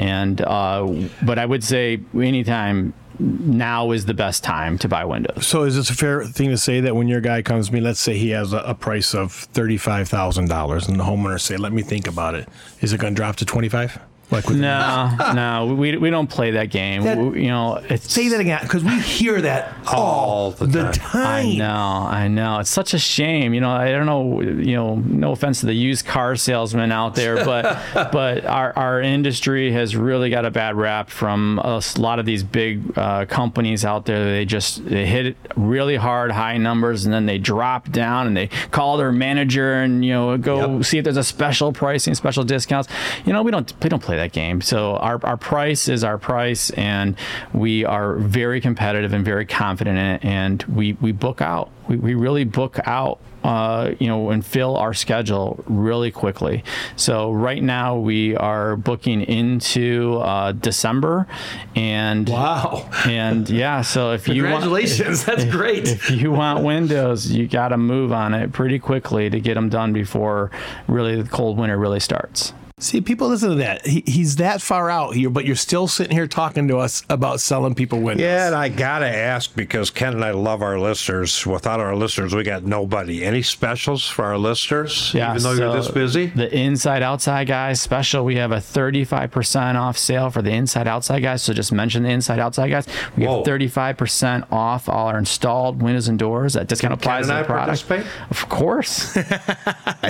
And 0.00 0.40
uh, 0.40 1.08
but 1.22 1.38
I 1.38 1.44
would 1.44 1.62
say 1.62 2.00
anytime 2.14 2.94
now 3.18 3.90
is 3.90 4.06
the 4.06 4.14
best 4.14 4.42
time 4.42 4.78
to 4.78 4.88
buy 4.88 5.04
windows. 5.04 5.46
So 5.46 5.64
is 5.64 5.76
this 5.76 5.90
a 5.90 5.94
fair 5.94 6.24
thing 6.24 6.48
to 6.48 6.56
say 6.56 6.80
that 6.80 6.96
when 6.96 7.06
your 7.06 7.20
guy 7.20 7.42
comes 7.42 7.68
to 7.68 7.74
me, 7.74 7.80
let's 7.80 8.00
say 8.00 8.16
he 8.16 8.30
has 8.30 8.54
a, 8.54 8.58
a 8.58 8.74
price 8.74 9.14
of 9.14 9.30
thirty-five 9.32 10.08
thousand 10.08 10.48
dollars, 10.48 10.88
and 10.88 10.98
the 10.98 11.04
homeowner 11.04 11.38
say, 11.38 11.58
"Let 11.58 11.72
me 11.72 11.82
think 11.82 12.06
about 12.06 12.34
it. 12.34 12.48
Is 12.80 12.94
it 12.94 13.00
going 13.00 13.14
to 13.14 13.16
drop 13.16 13.36
to 13.36 13.44
twenty-five? 13.44 13.98
Like 14.30 14.48
No, 14.48 15.16
no, 15.34 15.74
we, 15.78 15.96
we 15.96 16.10
don't 16.10 16.28
play 16.28 16.52
that 16.52 16.70
game. 16.70 17.02
That- 17.02 17.18
We- 17.18 17.42
you 17.44 17.48
know, 17.48 17.82
Say 17.96 18.28
that 18.28 18.40
again, 18.40 18.60
because 18.62 18.84
we 18.84 18.98
hear 19.00 19.40
that 19.42 19.74
all, 19.86 20.52
the 20.52 20.66
the, 20.66 20.82
time. 20.92 20.92
time. 20.92 21.26
I 21.26 21.56
know, 21.56 22.06
I 22.08 22.28
know. 22.28 22.58
It's 22.60 22.70
such 22.70 22.94
a 22.94 22.98
shame. 22.98 23.54
You 23.54 23.60
know, 23.60 23.70
I 23.70 23.90
don't 23.90 24.06
know. 24.06 24.40
You 24.40 24.76
know, 24.76 24.94
no 24.96 25.32
offense 25.32 25.60
to 25.60 25.66
the 25.66 25.74
used 25.74 26.06
car 26.06 26.36
salesman 26.36 26.92
out 26.92 27.14
there, 27.14 27.36
but 27.44 27.80
but 28.12 28.44
our, 28.46 28.72
our 28.76 29.00
industry 29.00 29.72
has 29.72 29.96
really 29.96 30.30
got 30.30 30.44
a 30.44 30.50
bad 30.50 30.76
rap 30.76 31.10
from 31.10 31.58
a 31.58 31.82
lot 31.98 32.18
of 32.18 32.26
these 32.26 32.42
big 32.42 32.96
uh, 32.98 33.24
companies 33.26 33.84
out 33.84 34.06
there. 34.06 34.24
They 34.24 34.44
just 34.44 34.84
they 34.86 35.06
hit 35.06 35.26
it 35.26 35.36
really 35.56 35.96
hard, 35.96 36.30
high 36.30 36.56
numbers, 36.56 37.04
and 37.04 37.12
then 37.14 37.26
they 37.26 37.38
drop 37.38 37.90
down 37.90 38.26
and 38.26 38.36
they 38.36 38.48
call 38.70 38.96
their 38.96 39.12
manager 39.12 39.74
and 39.74 40.04
you 40.04 40.12
know 40.12 40.36
go 40.38 40.76
Yep. 40.76 40.84
see 40.84 40.98
if 40.98 41.04
there's 41.04 41.16
a 41.16 41.24
special 41.24 41.72
pricing, 41.72 42.14
special 42.14 42.44
discounts. 42.44 42.88
You 43.24 43.32
know, 43.32 43.42
we 43.42 43.50
don't 43.50 43.72
we 43.82 43.88
don't 43.88 44.02
play 44.02 44.16
that 44.20 44.32
game. 44.32 44.60
So 44.60 44.96
our, 44.96 45.18
our 45.24 45.36
price 45.36 45.88
is 45.88 46.04
our 46.04 46.18
price, 46.18 46.70
and 46.70 47.16
we 47.52 47.84
are 47.84 48.14
very 48.16 48.60
competitive 48.60 49.12
and 49.12 49.24
very 49.24 49.46
confident 49.46 49.98
in 49.98 50.06
it. 50.06 50.24
And 50.24 50.62
we, 50.64 50.92
we 50.94 51.12
book 51.12 51.40
out. 51.40 51.70
We, 51.88 51.96
we 51.96 52.14
really 52.14 52.44
book 52.44 52.78
out. 52.84 53.18
Uh, 53.42 53.94
you 53.98 54.06
know, 54.06 54.28
and 54.28 54.44
fill 54.44 54.76
our 54.76 54.92
schedule 54.92 55.64
really 55.66 56.10
quickly. 56.10 56.62
So 56.96 57.32
right 57.32 57.62
now 57.62 57.96
we 57.96 58.36
are 58.36 58.76
booking 58.76 59.22
into 59.22 60.18
uh, 60.18 60.52
December, 60.52 61.26
and 61.74 62.28
Wow. 62.28 62.86
and 63.06 63.48
yeah. 63.48 63.80
So 63.80 64.12
if 64.12 64.28
you 64.28 64.42
want, 64.42 64.64
Congratulations, 64.64 65.24
that's 65.28 65.46
great. 65.46 65.88
if 65.88 66.10
you 66.10 66.32
want 66.32 66.64
windows, 66.64 67.30
you 67.32 67.48
got 67.48 67.68
to 67.68 67.78
move 67.78 68.12
on 68.12 68.34
it 68.34 68.52
pretty 68.52 68.78
quickly 68.78 69.30
to 69.30 69.40
get 69.40 69.54
them 69.54 69.70
done 69.70 69.94
before 69.94 70.50
really 70.86 71.16
the 71.22 71.26
cold 71.26 71.56
winter 71.56 71.78
really 71.78 72.00
starts. 72.00 72.52
See, 72.80 73.00
people 73.00 73.28
listen 73.28 73.50
to 73.50 73.54
that. 73.56 73.86
He, 73.86 74.02
he's 74.06 74.36
that 74.36 74.62
far 74.62 74.90
out 74.90 75.14
here, 75.14 75.28
but 75.30 75.44
you're 75.44 75.54
still 75.54 75.86
sitting 75.86 76.16
here 76.16 76.26
talking 76.26 76.66
to 76.68 76.78
us 76.78 77.02
about 77.10 77.40
selling 77.40 77.74
people 77.74 78.00
windows. 78.00 78.24
Yeah, 78.24 78.46
and 78.46 78.54
I 78.56 78.68
gotta 78.70 79.06
ask 79.06 79.54
because 79.54 79.90
Ken 79.90 80.14
and 80.14 80.24
I 80.24 80.30
love 80.30 80.62
our 80.62 80.78
listeners. 80.78 81.46
Without 81.46 81.78
our 81.78 81.94
listeners, 81.94 82.34
we 82.34 82.42
got 82.42 82.64
nobody. 82.64 83.22
Any 83.24 83.42
specials 83.42 84.08
for 84.08 84.24
our 84.24 84.38
listeners? 84.38 85.12
Yeah, 85.14 85.30
even 85.30 85.42
though 85.42 85.52
you're 85.52 85.72
so 85.72 85.76
this 85.76 85.90
busy. 85.90 86.26
The 86.26 86.52
inside 86.56 87.02
outside 87.02 87.46
guys 87.48 87.80
special. 87.80 88.24
We 88.24 88.36
have 88.36 88.50
a 88.52 88.56
35% 88.56 89.74
off 89.74 89.98
sale 89.98 90.30
for 90.30 90.40
the 90.42 90.50
inside 90.52 90.88
outside 90.88 91.20
guys. 91.20 91.42
So 91.42 91.52
just 91.52 91.72
mention 91.72 92.02
the 92.04 92.10
inside 92.10 92.38
outside 92.38 92.70
guys. 92.70 92.86
We 93.16 93.26
Whoa. 93.26 93.38
have 93.38 93.46
35% 93.46 94.50
off 94.50 94.88
all 94.88 95.08
our 95.08 95.18
installed 95.18 95.82
windows 95.82 96.08
and 96.08 96.18
doors. 96.18 96.54
That 96.54 96.66
discount 96.68 96.94
applies 96.94 97.28
and 97.28 97.32
to 97.32 97.34
I 97.34 97.42
the 97.42 97.46
product. 97.46 97.86
participate? 97.88 98.06
Of 98.30 98.48
course. 98.48 99.18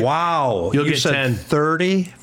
Wow, 0.01 0.71
You'll 0.73 0.85
you 0.87 0.93
get 0.93 1.01
said 1.01 1.13
10. 1.13 1.35
thirty-five 1.35 2.20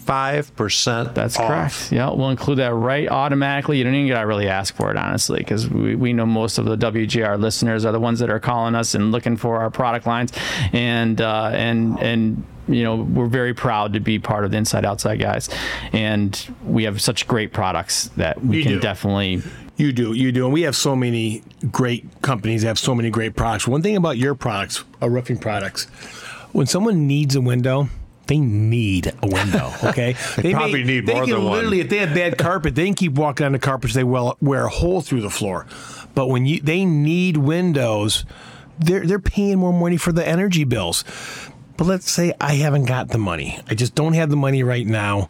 percent. 0.56 1.14
That's 1.14 1.38
correct. 1.38 1.92
Yeah, 1.92 2.10
we'll 2.10 2.30
include 2.30 2.58
that 2.60 2.74
right 2.74 3.08
automatically. 3.10 3.78
You 3.78 3.84
don't 3.84 3.94
even 3.94 4.08
gotta 4.08 4.26
really 4.26 4.48
ask 4.48 4.76
for 4.76 4.90
it, 4.90 4.98
honestly, 4.98 5.40
because 5.40 5.70
we, 5.70 5.96
we 5.96 6.14
know 6.14 6.26
most 6.26 6.58
of 6.58 6.66
the 6.66 6.76
WJR 6.78 7.40
listeners 7.40 7.86
are 7.86 7.92
the 7.92 8.00
ones 8.00 8.20
that 8.20 8.30
are 8.30 8.40
calling 8.40 8.74
us 8.76 8.96
and 8.96 9.12
looking 9.12 9.38
for 9.38 9.60
our 9.60 9.70
product 9.70 10.08
lines, 10.08 10.32
and 10.74 11.22
uh, 11.22 11.52
and 11.54 12.00
and 12.00 12.44
you 12.68 12.84
know 12.84 12.96
we're 12.96 13.28
very 13.28 13.54
proud 13.54 13.94
to 13.94 14.00
be 14.00 14.18
part 14.20 14.44
of 14.46 14.52
the 14.52 14.58
Inside 14.58 14.86
Outside 14.86 15.20
guys, 15.20 15.50
and 15.94 16.48
we 16.66 16.84
have 16.86 17.02
such 17.02 17.28
great 17.28 17.54
products 17.54 18.08
that 18.18 18.44
we 18.44 18.58
You 18.58 18.64
can 18.64 18.72
do. 18.74 18.80
definitely. 18.80 19.42
You 19.78 19.92
do, 19.94 20.14
you 20.14 20.32
do. 20.32 20.46
And 20.46 20.54
we 20.54 20.64
have 20.64 20.76
so 20.76 20.96
many 20.96 21.44
great 21.72 22.24
companies 22.24 22.64
that 22.64 22.70
have 22.70 22.80
so 22.80 22.96
many 22.96 23.12
great 23.12 23.36
products. 23.36 23.68
One 23.68 23.84
thing 23.84 23.96
about 23.96 24.18
your 24.18 24.34
products, 24.34 24.84
our 25.04 25.10
roofing 25.10 25.38
products, 25.38 25.86
when 26.52 26.66
someone 26.66 27.06
needs 27.06 27.36
a 27.36 27.42
window, 27.42 27.88
they 28.28 28.40
need 28.40 29.14
a 29.22 29.28
window, 29.28 29.74
okay? 29.84 30.16
they 30.38 30.54
probably 30.54 30.84
need 30.84 31.06
they 31.06 31.14
more 31.14 31.26
than 31.26 31.44
one. 31.44 31.54
literally, 31.54 31.80
if 31.80 31.90
they 31.90 31.98
have 31.98 32.14
bad 32.14 32.38
carpet, 32.38 32.76
they 32.76 32.86
can 32.86 32.94
keep 32.94 33.14
walking 33.14 33.46
on 33.46 33.54
the 33.54 33.60
carpet, 33.60 33.92
so 33.92 34.00
they 34.00 34.04
will 34.04 34.38
wear 34.42 34.66
a 34.66 34.70
hole 34.70 35.02
through 35.02 35.22
the 35.22 35.30
floor. 35.30 35.66
But 36.14 36.28
when 36.28 36.46
you 36.46 36.60
they 36.62 36.86
need 36.86 37.38
windows, 37.38 38.26
they're 38.80 39.06
they're 39.06 39.20
paying 39.20 39.60
more 39.60 39.74
money 39.74 39.98
for 39.98 40.12
the 40.12 40.28
energy 40.28 40.64
bills. 40.64 41.04
But 41.78 41.86
let's 41.86 42.10
say 42.10 42.34
I 42.42 42.56
haven't 42.56 42.86
got 42.86 43.10
the 43.10 43.20
money. 43.20 43.60
I 43.68 43.76
just 43.76 43.94
don't 43.94 44.14
have 44.14 44.30
the 44.30 44.36
money 44.36 44.64
right 44.64 44.86
now. 44.86 45.30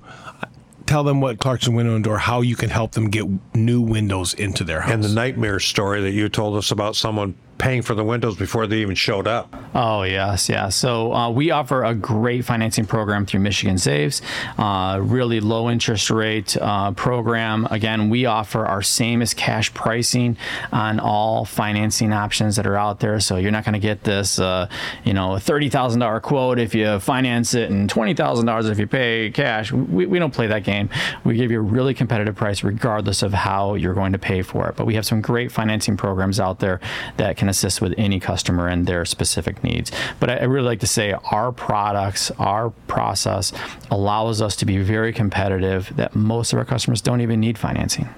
Tell 0.85 1.03
them 1.03 1.19
what 1.19 1.39
Clarkston 1.39 1.75
Window 1.75 1.95
and 1.95 2.03
Door, 2.03 2.19
how 2.19 2.39
you 2.39 2.55
can 2.55 2.69
help 2.69 2.93
them 2.93 3.09
get 3.09 3.25
new 3.53 3.81
windows 3.81 4.33
into 4.33 4.63
their 4.63 4.79
house. 4.79 4.93
And 4.93 5.03
the 5.03 5.09
nightmare 5.09 5.59
story 5.59 5.99
that 6.01 6.11
you 6.11 6.29
told 6.29 6.55
us 6.55 6.71
about 6.71 6.95
someone 6.95 7.35
paying 7.67 7.81
for 7.81 7.95
the 7.95 8.03
windows 8.03 8.37
before 8.37 8.65
they 8.65 8.77
even 8.77 8.95
showed 8.95 9.27
up. 9.27 9.53
Oh 9.75 10.03
yes, 10.03 10.47
yeah. 10.47 10.69
So 10.69 11.13
uh, 11.13 11.29
we 11.29 11.51
offer 11.51 11.83
a 11.83 11.93
great 11.93 12.45
financing 12.45 12.85
program 12.85 13.25
through 13.25 13.41
Michigan 13.41 13.77
Saves, 13.77 14.21
uh, 14.57 14.99
really 15.03 15.41
low 15.41 15.69
interest 15.69 16.09
rate 16.09 16.55
uh, 16.61 16.91
program. 16.93 17.67
Again, 17.69 18.09
we 18.09 18.25
offer 18.25 18.65
our 18.65 18.81
same 18.81 19.21
as 19.21 19.33
cash 19.33 19.73
pricing 19.73 20.37
on 20.71 21.01
all 21.01 21.43
financing 21.43 22.13
options 22.13 22.55
that 22.55 22.65
are 22.65 22.77
out 22.77 23.01
there. 23.01 23.19
So 23.19 23.35
you're 23.35 23.51
not 23.51 23.65
going 23.65 23.73
to 23.73 23.79
get 23.79 24.01
this, 24.01 24.39
uh, 24.39 24.69
you 25.03 25.13
know, 25.13 25.37
thirty 25.37 25.67
thousand 25.67 25.99
dollar 25.99 26.21
quote 26.21 26.59
if 26.59 26.73
you 26.73 26.99
finance 27.01 27.53
it 27.53 27.69
and 27.69 27.89
twenty 27.89 28.13
thousand 28.13 28.45
dollars 28.45 28.69
if 28.69 28.79
you 28.79 28.87
pay 28.87 29.29
cash. 29.29 29.73
We, 29.73 30.05
we 30.05 30.19
don't 30.19 30.33
play 30.33 30.47
that 30.47 30.63
game. 30.63 30.87
We 31.25 31.35
give 31.35 31.51
you 31.51 31.59
a 31.59 31.61
really 31.61 31.93
competitive 31.93 32.35
price 32.37 32.63
regardless 32.63 33.23
of 33.23 33.33
how 33.33 33.73
you're 33.73 33.93
going 33.93 34.13
to 34.13 34.19
pay 34.19 34.41
for 34.41 34.69
it. 34.69 34.77
But 34.77 34.85
we 34.85 34.95
have 34.95 35.05
some 35.05 35.19
great 35.19 35.51
financing 35.51 35.97
programs 35.97 36.39
out 36.39 36.59
there 36.59 36.79
that 37.17 37.35
can 37.35 37.49
assist 37.57 37.81
with 37.81 37.93
any 37.97 38.19
customer 38.19 38.67
and 38.67 38.85
their 38.85 39.03
specific 39.05 39.63
needs. 39.63 39.91
But 40.19 40.29
I, 40.29 40.37
I 40.37 40.43
really 40.43 40.67
like 40.67 40.79
to 40.81 40.87
say 40.87 41.13
our 41.31 41.51
products, 41.51 42.31
our 42.37 42.69
process 42.87 43.51
allows 43.89 44.41
us 44.41 44.55
to 44.57 44.65
be 44.65 44.77
very 44.77 45.11
competitive 45.11 45.91
that 45.95 46.15
most 46.15 46.53
of 46.53 46.59
our 46.59 46.65
customers 46.65 47.01
don't 47.01 47.21
even 47.21 47.39
need 47.39 47.57
financing. 47.57 48.09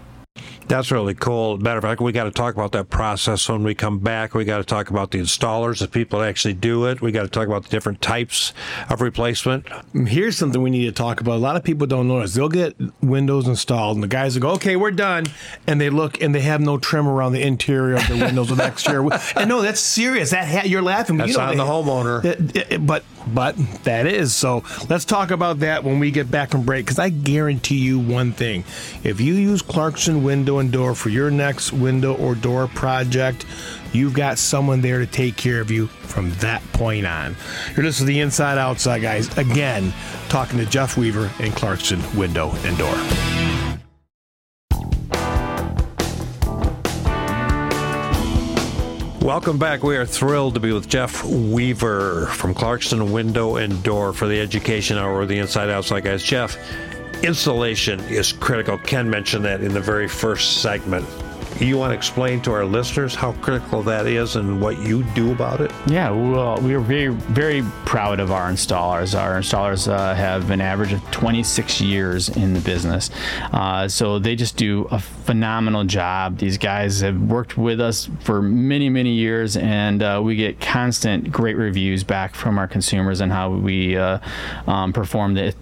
That's 0.69 0.91
really 0.91 1.15
cool. 1.15 1.58
Matter 1.58 1.79
of 1.79 1.84
fact, 1.84 1.99
we 1.99 2.12
got 2.12 2.25
to 2.25 2.32
talk 2.32 2.53
about 2.53 2.71
that 2.73 2.89
process 2.91 3.49
when 3.49 3.63
we 3.63 3.73
come 3.73 3.97
back. 3.97 4.36
We 4.36 4.45
got 4.45 4.60
to 4.60 4.63
talk 4.63 4.91
about 4.91 5.10
the 5.10 5.17
installers, 5.19 5.79
the 5.79 5.88
people 5.88 6.19
that 6.19 6.29
actually 6.29 6.53
do 6.53 6.86
it. 6.86 7.01
We 7.01 7.12
got 7.12 7.23
to 7.23 7.27
talk 7.27 7.47
about 7.47 7.63
the 7.63 7.69
different 7.69 8.01
types 8.01 8.53
of 8.88 9.01
replacement. 9.01 9.65
Here's 10.08 10.38
something 10.38 10.62
we 10.62 10.69
need 10.69 10.86
to 10.86 10.91
talk 10.91 11.21
about. 11.21 11.38
A 11.38 11.39
lot 11.39 11.55
of 11.55 11.63
people 11.63 11.88
don't 11.88 12.08
notice. 12.08 12.36
They'll 12.36 12.49
get 12.49 12.75
windows 13.01 13.47
installed, 13.47 13.97
and 13.97 14.03
the 14.03 14.08
guys 14.08 14.36
will 14.36 14.41
go, 14.43 14.49
"Okay, 14.51 14.75
we're 14.75 14.91
done," 14.91 15.25
and 15.65 15.82
they 15.82 15.89
look 15.89 16.21
and 16.21 16.36
they 16.36 16.41
have 16.41 16.62
no 16.62 16.77
trim 16.77 17.08
around 17.08 17.34
the 17.34 17.41
interior 17.41 17.95
of 17.95 18.08
the 18.08 18.17
windows 18.17 18.51
with 18.51 18.60
exterior. 18.62 19.10
And 19.36 19.49
no, 19.49 19.63
that's 19.63 19.79
serious. 19.82 20.29
That 20.29 20.47
ha- 20.47 20.67
you're 20.67 20.84
laughing. 20.84 21.17
That's 21.17 21.32
you 21.32 21.38
know 21.38 21.43
on 21.45 21.58
the 21.58 21.63
homeowner. 21.65 22.23
It- 22.23 22.39
it- 22.55 22.58
eh, 22.58 22.75
eh, 22.75 22.77
but 22.77 23.03
but 23.27 23.55
that 23.86 24.05
is 24.05 24.36
so. 24.36 24.63
Let's 24.88 25.03
talk 25.05 25.32
about 25.32 25.60
that 25.62 25.84
when 25.84 25.97
we 25.99 26.12
get 26.12 26.29
back 26.29 26.51
from 26.51 26.62
break. 26.62 26.86
Because 26.86 26.99
I 26.99 27.10
guarantee 27.10 27.77
you 27.79 27.97
one 27.97 28.34
thing: 28.34 28.63
if 29.03 29.19
you 29.19 29.34
use 29.34 29.63
Clarkston 29.63 30.21
Window 30.21 30.59
and 30.60 30.72
Door 30.72 30.95
for 30.95 31.10
your 31.10 31.32
next 31.32 31.74
window 31.74 32.15
or 32.15 32.36
door 32.36 32.67
project, 32.67 33.45
you've 33.93 34.13
got 34.13 34.38
someone 34.38 34.82
there 34.82 35.00
to 35.00 35.08
take 35.08 35.36
care 35.36 35.62
of 35.62 35.72
you 35.72 35.88
from 35.88 36.32
that 36.36 36.62
point 36.74 37.06
on. 37.06 37.36
You're 37.76 37.86
listening 37.86 38.08
to 38.08 38.13
the 38.13 38.19
Inside 38.19 38.58
Outside 38.58 39.00
uh, 39.00 39.02
guys 39.02 39.38
again, 39.38 39.93
talking 40.30 40.60
to 40.60 40.65
Jeff 40.65 40.98
Weaver 40.98 41.32
and 41.39 41.54
Clarkston 41.54 42.15
Window 42.15 42.52
and 42.63 42.78
Door. 42.78 42.95
Welcome 49.22 49.60
back. 49.60 49.84
We 49.84 49.95
are 49.95 50.08
thrilled 50.08 50.56
to 50.56 50.60
be 50.60 50.72
with 50.72 50.89
Jeff 50.89 51.24
Weaver 51.24 52.26
from 52.28 52.56
Clarkston 52.56 53.12
Window 53.12 53.58
and 53.58 53.84
Door 53.84 54.13
for 54.13 54.28
the 54.28 54.39
Education 54.39 54.98
Hour 54.98 55.26
the 55.28 55.38
Inside 55.38 55.69
Outside 55.69 56.04
Guys. 56.04 56.24
Jeff, 56.24 56.58
installation 57.23 57.99
is 58.01 58.32
critical. 58.32 58.77
Ken 58.77 59.10
mentioned 59.10 59.45
that 59.45 59.62
in 59.62 59.73
the 59.73 59.82
very 59.82 60.08
first 60.08 60.62
segment. 60.62 61.05
You 61.60 61.77
want 61.77 61.91
to 61.91 61.97
explain 61.97 62.41
to 62.43 62.53
our 62.53 62.63
listeners 62.63 63.15
how 63.15 63.34
critical 63.34 63.84
that 63.84 64.08
is 64.08 64.38
and 64.38 64.62
what 64.62 64.79
you 64.79 65.03
do 65.13 65.34
about 65.34 65.60
it? 65.60 65.71
Yeah, 65.88 66.10
well, 66.10 66.58
we 66.62 66.73
are 66.73 66.79
very, 66.79 67.10
very 67.10 67.63
proud 67.86 68.21
of 68.21 68.32
our 68.32 68.49
installers. 68.49 69.19
Our 69.19 69.38
installers 69.38 69.91
uh, 69.91 70.15
have 70.15 70.51
an 70.51 70.62
average 70.62 70.93
of 70.93 71.01
26 71.12 71.82
years 71.82 72.29
in 72.29 72.53
the 72.53 72.62
business. 72.62 73.10
Uh, 73.51 73.89
so 73.89 74.19
they 74.19 74.38
just 74.38 74.55
do 74.55 74.88
a 74.89 74.99
phenomenal 74.99 75.84
job. 75.84 76.38
These 76.38 76.58
guys 76.58 77.01
have 77.01 77.19
worked 77.19 77.58
with 77.58 77.82
us 77.82 78.10
for 78.21 78.41
many, 78.41 78.88
many 78.88 79.12
years, 79.12 79.58
and 79.58 80.01
uh, 80.01 80.21
we 80.23 80.38
get 80.38 80.62
constant 80.62 81.29
great 81.29 81.58
reviews 81.58 82.05
back 82.05 82.36
from 82.36 82.58
our 82.58 82.69
consumers 82.69 83.19
on 83.19 83.32
how 83.32 83.51
we 83.51 83.97
uh, 83.97 84.19
um, 84.65 84.93
perform 84.93 85.34
the 85.34 85.53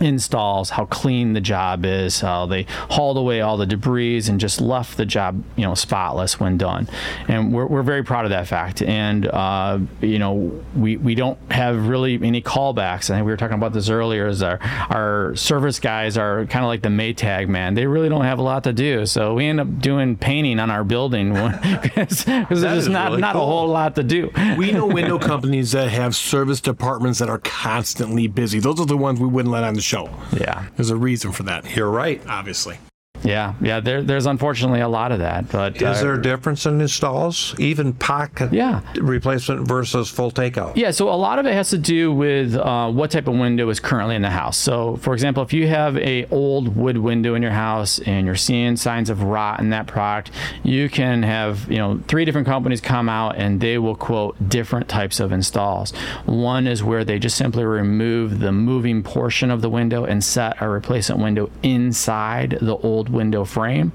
installs, 0.00 0.70
how 0.70 0.86
clean 0.86 1.32
the 1.32 1.40
job 1.40 1.84
is, 1.84 2.20
how 2.20 2.46
they 2.46 2.66
hauled 2.90 3.16
away 3.16 3.40
all 3.40 3.56
the 3.56 3.66
debris 3.66 4.06
and 4.28 4.40
just 4.40 4.60
left 4.60 4.96
the 4.96 5.06
job, 5.06 5.42
you 5.56 5.64
know, 5.64 5.74
spotless 5.74 6.38
when 6.40 6.56
done. 6.56 6.88
And 7.28 7.52
we're, 7.52 7.66
we're 7.66 7.82
very 7.82 8.02
proud 8.02 8.24
of 8.24 8.30
that 8.30 8.46
fact. 8.46 8.82
And, 8.82 9.26
uh, 9.26 9.78
you 10.00 10.18
know, 10.18 10.64
we, 10.74 10.96
we 10.96 11.14
don't 11.14 11.38
have 11.50 11.88
really 11.88 12.14
any 12.22 12.42
callbacks. 12.42 13.10
I 13.10 13.16
think 13.16 13.26
we 13.26 13.32
were 13.32 13.36
talking 13.36 13.56
about 13.56 13.72
this 13.72 13.88
earlier 13.88 14.26
is 14.26 14.42
our, 14.42 14.58
our 14.90 15.34
service 15.36 15.78
guys 15.78 16.16
are 16.16 16.46
kind 16.46 16.64
of 16.64 16.68
like 16.68 16.82
the 16.82 16.88
Maytag 16.88 17.48
man. 17.48 17.74
They 17.74 17.86
really 17.86 18.08
don't 18.08 18.24
have 18.24 18.38
a 18.38 18.42
lot 18.42 18.64
to 18.64 18.72
do. 18.72 19.06
So 19.06 19.34
we 19.34 19.46
end 19.46 19.60
up 19.60 19.80
doing 19.80 20.16
painting 20.16 20.58
on 20.58 20.70
our 20.70 20.84
building 20.84 21.32
because 21.82 22.24
there's 22.24 22.62
just 22.62 22.88
not, 22.88 23.10
really 23.10 23.20
not 23.20 23.36
a 23.36 23.40
whole 23.40 23.68
lot 23.68 23.94
to 23.96 24.02
do. 24.02 24.30
We 24.56 24.72
know 24.72 24.86
window 24.86 25.18
companies 25.26 25.72
that 25.72 25.90
have 25.90 26.14
service 26.16 26.60
departments 26.60 27.18
that 27.18 27.28
are 27.28 27.38
constantly 27.38 28.26
busy. 28.26 28.60
Those 28.60 28.80
are 28.80 28.86
the 28.86 28.96
ones 28.96 29.20
we 29.20 29.26
wouldn't 29.26 29.52
let 29.52 29.64
on 29.64 29.75
the 29.76 29.82
show. 29.82 30.10
Yeah. 30.32 30.66
There's 30.76 30.90
a 30.90 30.96
reason 30.96 31.32
for 31.32 31.44
that. 31.44 31.76
You're 31.76 31.90
right. 31.90 32.20
Obviously. 32.28 32.78
Yeah. 33.26 33.54
Yeah. 33.60 33.80
There, 33.80 34.02
there's 34.02 34.26
unfortunately 34.26 34.80
a 34.80 34.88
lot 34.88 35.12
of 35.12 35.18
that, 35.18 35.50
but 35.50 35.76
Is 35.76 35.82
uh, 35.82 36.02
there 36.02 36.14
a 36.14 36.22
difference 36.22 36.64
in 36.66 36.80
installs, 36.80 37.54
even 37.58 37.92
pocket 37.92 38.52
Yeah. 38.52 38.80
replacement 38.96 39.66
versus 39.68 40.08
full 40.10 40.30
takeout? 40.30 40.76
Yeah, 40.76 40.90
so 40.92 41.08
a 41.08 41.14
lot 41.16 41.38
of 41.38 41.46
it 41.46 41.52
has 41.52 41.70
to 41.70 41.78
do 41.78 42.12
with 42.12 42.54
uh, 42.54 42.90
what 42.90 43.10
type 43.10 43.28
of 43.28 43.34
window 43.34 43.68
is 43.68 43.80
currently 43.80 44.14
in 44.16 44.22
the 44.22 44.30
house. 44.30 44.56
So, 44.56 44.96
for 44.96 45.12
example, 45.12 45.42
if 45.42 45.52
you 45.52 45.66
have 45.66 45.96
a 45.98 46.26
old 46.30 46.76
wood 46.76 46.98
window 46.98 47.34
in 47.34 47.42
your 47.42 47.50
house 47.52 47.98
and 48.00 48.26
you're 48.26 48.36
seeing 48.36 48.76
signs 48.76 49.10
of 49.10 49.22
rot 49.22 49.60
in 49.60 49.70
that 49.70 49.86
product, 49.86 50.30
you 50.62 50.88
can 50.88 51.22
have 51.22 51.70
you 51.70 51.78
know 51.78 52.00
three 52.08 52.24
different 52.24 52.46
companies 52.46 52.80
come 52.80 53.08
out 53.08 53.36
and 53.36 53.60
they 53.60 53.78
will 53.78 53.96
quote 53.96 54.36
different 54.48 54.88
types 54.88 55.20
of 55.20 55.32
installs. 55.32 55.92
One 56.24 56.66
is 56.66 56.82
where 56.82 57.04
they 57.04 57.18
just 57.18 57.36
simply 57.36 57.64
remove 57.64 58.38
the 58.40 58.52
moving 58.52 59.02
portion 59.02 59.50
of 59.50 59.62
the 59.62 59.68
window 59.70 60.04
and 60.04 60.22
set 60.22 60.60
a 60.60 60.68
replacement 60.68 61.20
window 61.20 61.50
inside 61.62 62.58
the 62.60 62.76
old 62.76 63.08
window 63.16 63.44
frame, 63.44 63.92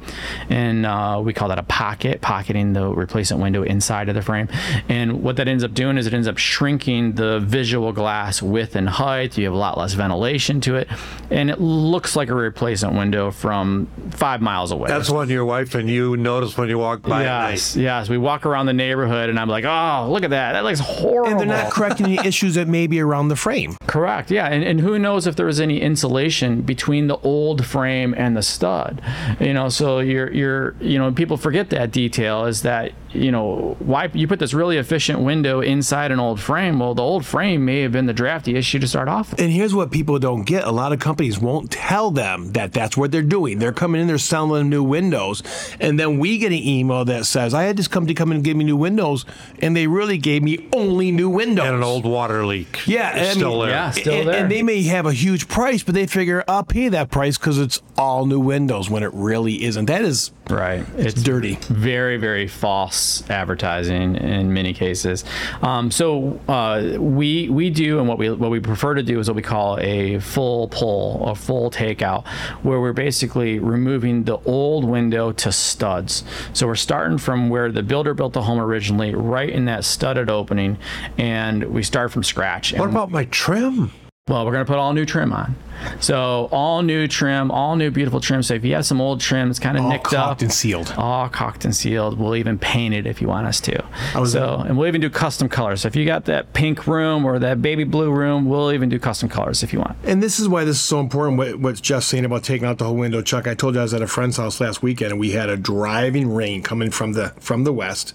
and 0.50 0.86
uh, 0.86 1.22
we 1.24 1.32
call 1.34 1.48
that 1.48 1.60
a 1.60 1.64
pocket, 1.64 2.20
pocketing 2.20 2.74
the 2.74 2.90
replacement 2.90 3.42
window 3.42 3.64
inside 3.64 4.10
of 4.10 4.16
the 4.16 4.22
frame. 4.22 4.50
And 4.90 5.24
what 5.24 5.38
that 5.38 5.48
ends 5.48 5.64
up 5.64 5.74
doing 5.74 5.98
is 5.98 6.08
it 6.08 6.14
ends 6.14 6.28
up 6.28 6.38
shrinking 6.38 7.14
the 7.14 7.40
visual 7.40 7.94
glass 7.94 8.42
width 8.42 8.76
and 8.76 8.90
height. 8.90 9.38
You 9.38 9.46
have 9.46 9.54
a 9.54 9.58
lot 9.58 9.78
less 9.78 9.94
ventilation 9.94 10.60
to 10.62 10.76
it, 10.76 10.90
and 11.30 11.50
it 11.50 11.62
looks 11.62 12.16
like 12.16 12.30
a 12.30 12.36
replacement 12.36 12.96
window 12.96 13.32
from 13.32 13.88
five 14.10 14.42
miles 14.42 14.72
away. 14.72 14.90
That's 14.90 15.10
what 15.10 15.30
your 15.30 15.46
wife 15.46 15.76
and 15.76 15.90
you 15.90 16.18
notice 16.18 16.58
when 16.58 16.68
you 16.68 16.78
walk 16.78 17.04
by 17.04 17.24
yes, 17.24 17.76
yes. 17.76 18.10
We 18.10 18.18
walk 18.18 18.46
around 18.46 18.66
the 18.66 18.74
neighborhood, 18.74 19.30
and 19.30 19.40
I'm 19.40 19.50
like, 19.50 19.66
oh, 19.66 20.10
look 20.12 20.24
at 20.24 20.32
that. 20.32 20.54
That 20.54 20.64
looks 20.64 20.80
horrible. 20.80 21.32
And 21.32 21.40
they're 21.40 21.48
not 21.64 21.72
correcting 21.72 22.08
the 22.08 22.20
issues 22.26 22.56
that 22.56 22.68
may 22.68 22.88
be 22.88 23.00
around 23.00 23.28
the 23.28 23.36
frame. 23.36 23.78
Correct. 23.88 24.32
Yeah, 24.32 24.48
and, 24.48 24.64
and 24.64 24.80
who 24.80 24.98
knows 24.98 25.28
if 25.28 25.36
there 25.36 25.46
was 25.46 25.60
any 25.60 25.80
insulation 25.80 26.62
between 26.62 27.08
the 27.08 27.18
old 27.18 27.66
frame 27.66 28.14
and 28.18 28.36
the 28.36 28.42
stud. 28.42 29.02
You 29.40 29.54
know, 29.54 29.70
so 29.70 30.00
you're 30.00 30.32
you're 30.32 30.76
you 30.80 30.98
know 30.98 31.12
people 31.12 31.38
forget 31.38 31.70
that 31.72 31.92
detail 31.92 32.46
is 32.46 32.62
that 32.64 32.92
you 33.14 33.32
know 33.32 33.76
why 33.80 34.10
you 34.14 34.28
put 34.28 34.40
this 34.40 34.54
really 34.54 34.78
efficient 34.78 35.20
window 35.20 35.62
inside 35.62 36.12
an 36.12 36.20
old 36.20 36.40
frame. 36.40 36.80
Well, 36.80 36.94
the 36.96 37.02
old 37.04 37.26
frame 37.26 37.66
may 37.66 37.82
have 37.82 37.92
been 37.92 38.06
the 38.06 38.14
drafty 38.14 38.56
issue 38.56 38.80
to 38.80 38.88
start 38.88 39.08
off. 39.08 39.32
with. 39.32 39.42
And 39.42 39.52
here's 39.52 39.74
what 39.76 39.92
people 39.92 40.20
don't 40.20 40.44
get: 40.44 40.64
a 40.66 40.72
lot 40.72 40.94
of 40.94 41.00
companies 41.00 41.40
won't 41.40 41.72
tell 41.72 42.12
them 42.12 42.52
that 42.54 42.74
that's 42.74 42.96
what 42.98 43.12
they're 43.12 43.22
doing. 43.22 43.60
They're 43.60 43.72
coming 43.74 44.02
in, 44.02 44.08
they're 44.08 44.18
selling 44.18 44.52
them 44.60 44.70
new 44.70 44.84
windows, 44.84 45.44
and 45.80 46.00
then 46.00 46.20
we 46.20 46.38
get 46.38 46.48
an 46.48 46.58
email 46.60 47.06
that 47.06 47.26
says, 47.26 47.54
"I 47.54 47.64
had 47.64 47.78
this 47.78 47.88
company 47.88 48.14
come 48.14 48.32
in 48.32 48.38
and 48.38 48.44
give 48.46 48.58
me 48.58 48.64
new 48.64 48.78
windows, 48.78 49.26
and 49.60 49.76
they 49.76 49.88
really 49.88 50.18
gave 50.18 50.44
me 50.44 50.68
only 50.74 51.12
new 51.12 51.30
windows." 51.30 51.66
And 51.66 51.76
an 51.78 51.84
old 51.84 52.06
water 52.06 52.46
leak. 52.46 52.88
Yeah, 52.88 53.16
It's 53.16 53.32
I 53.32 53.34
still 53.34 53.52
mean- 53.52 53.60
there. 53.62 53.70
Yeah, 53.70 53.92
still 53.92 54.14
and, 54.14 54.28
there. 54.30 54.36
and 54.44 54.52
they 54.52 54.64
may 54.64 54.84
have 54.84 55.06
a 55.06 55.14
huge 55.14 55.48
price, 55.48 55.84
but 55.84 55.96
they 55.96 56.08
figure 56.08 56.44
I'll 56.48 56.64
pay 56.64 56.88
that 56.90 57.10
price 57.12 57.38
because 57.38 57.58
it's 57.60 57.82
all 57.98 58.26
new 58.26 58.40
windows 58.40 58.90
when 58.90 59.04
it 59.04 59.12
really 59.14 59.64
isn't. 59.64 59.86
That 59.86 60.02
is 60.04 60.32
Right. 60.52 60.86
it's 60.98 61.22
dirty. 61.22 61.56
very 61.70 62.18
very 62.18 62.48
false 62.48 63.28
advertising 63.30 64.16
in 64.16 64.54
many 64.54 64.74
cases 64.74 65.24
um, 65.62 65.90
so 65.92 66.40
uh, 66.48 66.98
we 67.00 67.50
we 67.50 67.70
do 67.70 68.00
and 68.00 68.08
what 68.08 68.18
we 68.18 68.30
what 68.32 68.52
we 68.52 68.60
prefer 68.60 68.94
to 68.96 69.04
do 69.04 69.20
is 69.20 69.28
what 69.28 69.36
we 69.36 69.42
call 69.42 69.80
a 69.80 70.20
full 70.20 70.68
pull 70.68 71.28
a 71.28 71.36
full 71.36 71.72
takeout 71.72 72.28
where 72.64 72.80
we're 72.82 72.94
basically 72.94 73.60
removing 73.60 74.24
the 74.26 74.38
old 74.40 74.84
window 74.86 75.32
to 75.32 75.52
studs 75.52 76.24
so 76.54 76.68
we're 76.68 76.76
starting 76.76 77.18
from 77.18 77.50
where 77.50 77.72
the 77.72 77.84
builder 77.84 78.14
built 78.14 78.34
the 78.34 78.42
home 78.44 78.60
originally 78.60 79.16
right 79.16 79.50
in 79.50 79.66
that 79.66 79.84
studded 79.86 80.30
opening 80.30 80.78
and 81.18 81.64
we 81.64 81.82
start 81.84 82.12
from 82.12 82.24
scratch 82.24 82.74
What 82.74 82.90
about 82.90 83.10
my 83.12 83.26
trim? 83.26 83.92
Well, 84.28 84.46
we're 84.46 84.52
going 84.52 84.64
to 84.64 84.72
put 84.72 84.78
all 84.78 84.94
new 84.94 85.04
trim 85.04 85.34
on. 85.34 85.56
So 86.00 86.48
all 86.52 86.84
new 86.84 87.08
trim, 87.08 87.50
all 87.50 87.76
new 87.76 87.90
beautiful 87.90 88.22
trim. 88.22 88.44
So 88.44 88.54
if 88.54 88.64
you 88.64 88.76
have 88.76 88.86
some 88.86 89.02
old 89.02 89.20
trim 89.20 89.48
that's 89.50 89.58
kind 89.58 89.78
of 89.80 89.84
All 89.84 89.90
nicked 89.90 90.14
up, 90.14 90.42
and 90.42 90.54
sealed. 90.54 90.94
all 90.96 91.28
caulked 91.28 91.66
and 91.66 91.76
sealed. 91.76 92.20
We'll 92.20 92.36
even 92.36 92.60
paint 92.60 92.94
it 92.94 93.08
if 93.08 93.20
you 93.20 93.28
want 93.28 93.48
us 93.48 93.60
to. 93.62 93.84
so, 94.28 94.64
and 94.66 94.78
we'll 94.78 94.88
even 94.88 95.02
do 95.02 95.10
custom 95.10 95.50
colors. 95.50 95.82
So 95.82 95.88
if 95.88 95.96
you 95.96 96.06
got 96.06 96.26
that 96.26 96.54
pink 96.54 96.86
room 96.86 97.26
or 97.26 97.40
that 97.40 97.64
baby 97.64 97.84
blue 97.84 98.12
room, 98.12 98.46
we'll 98.46 98.72
even 98.72 98.90
do 98.90 99.00
custom 99.00 99.28
colors 99.28 99.64
if 99.64 99.74
you 99.74 99.80
want. 99.80 99.98
And 100.04 100.22
this 100.22 100.40
is 100.40 100.48
why 100.48 100.66
this 100.66 100.76
is 100.76 100.84
so 100.84 101.00
important. 101.00 101.40
What, 101.40 101.56
what 101.60 101.82
Jeff's 101.82 102.06
saying 102.06 102.24
about 102.24 102.44
taking 102.44 102.68
out 102.68 102.78
the 102.78 102.86
whole 102.86 102.96
window, 102.96 103.24
Chuck. 103.24 103.48
I 103.48 103.56
told 103.56 103.74
you 103.74 103.80
I 103.80 103.84
was 103.84 103.94
at 103.96 104.04
a 104.04 104.08
friend's 104.08 104.38
house 104.38 104.62
last 104.62 104.84
weekend, 104.84 105.14
and 105.14 105.20
we 105.20 105.32
had 105.32 105.50
a 105.50 105.58
driving 105.58 106.32
rain 106.32 106.62
coming 106.62 106.92
from 106.92 107.14
the 107.14 107.30
from 107.40 107.64
the 107.64 107.74
west. 107.74 108.14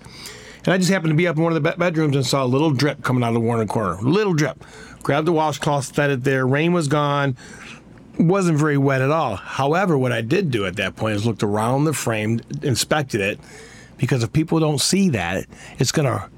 And 0.64 0.73
I 0.73 0.79
just 0.79 0.90
happened 0.90 1.12
to 1.12 1.16
be 1.16 1.29
up 1.29 1.37
in 1.37 1.42
one 1.45 1.53
of 1.57 1.62
the 1.62 1.73
bedrooms 1.77 2.16
and 2.16 2.27
saw 2.27 2.45
a 2.45 2.47
little 2.47 2.73
drip 2.73 3.03
coming 3.03 3.23
out 3.23 3.29
of 3.29 3.35
the 3.35 3.40
Warner 3.40 3.66
corner. 3.66 4.01
Little 4.03 4.35
drip. 4.35 4.64
Grabbed 5.07 5.29
the 5.29 5.33
washcloth, 5.33 5.95
set 5.95 6.11
it 6.11 6.25
there. 6.25 6.45
Rain 6.45 6.73
was 6.73 6.88
gone. 6.88 7.37
Wasn't 8.19 8.59
very 8.59 8.77
wet 8.77 9.01
at 9.01 9.12
all. 9.12 9.37
However, 9.37 9.97
what 9.97 10.11
I 10.11 10.21
did 10.21 10.51
do 10.51 10.66
at 10.66 10.75
that 10.79 10.97
point 10.97 11.14
is 11.14 11.25
looked 11.25 11.45
around 11.45 11.85
the 11.85 11.92
frame, 11.92 12.40
inspected 12.61 13.21
it, 13.21 13.38
because 13.99 14.25
if 14.25 14.33
people 14.33 14.59
don't 14.59 14.81
see 14.81 15.11
that, 15.11 15.47
it's 15.79 15.92
gonna. 15.92 16.29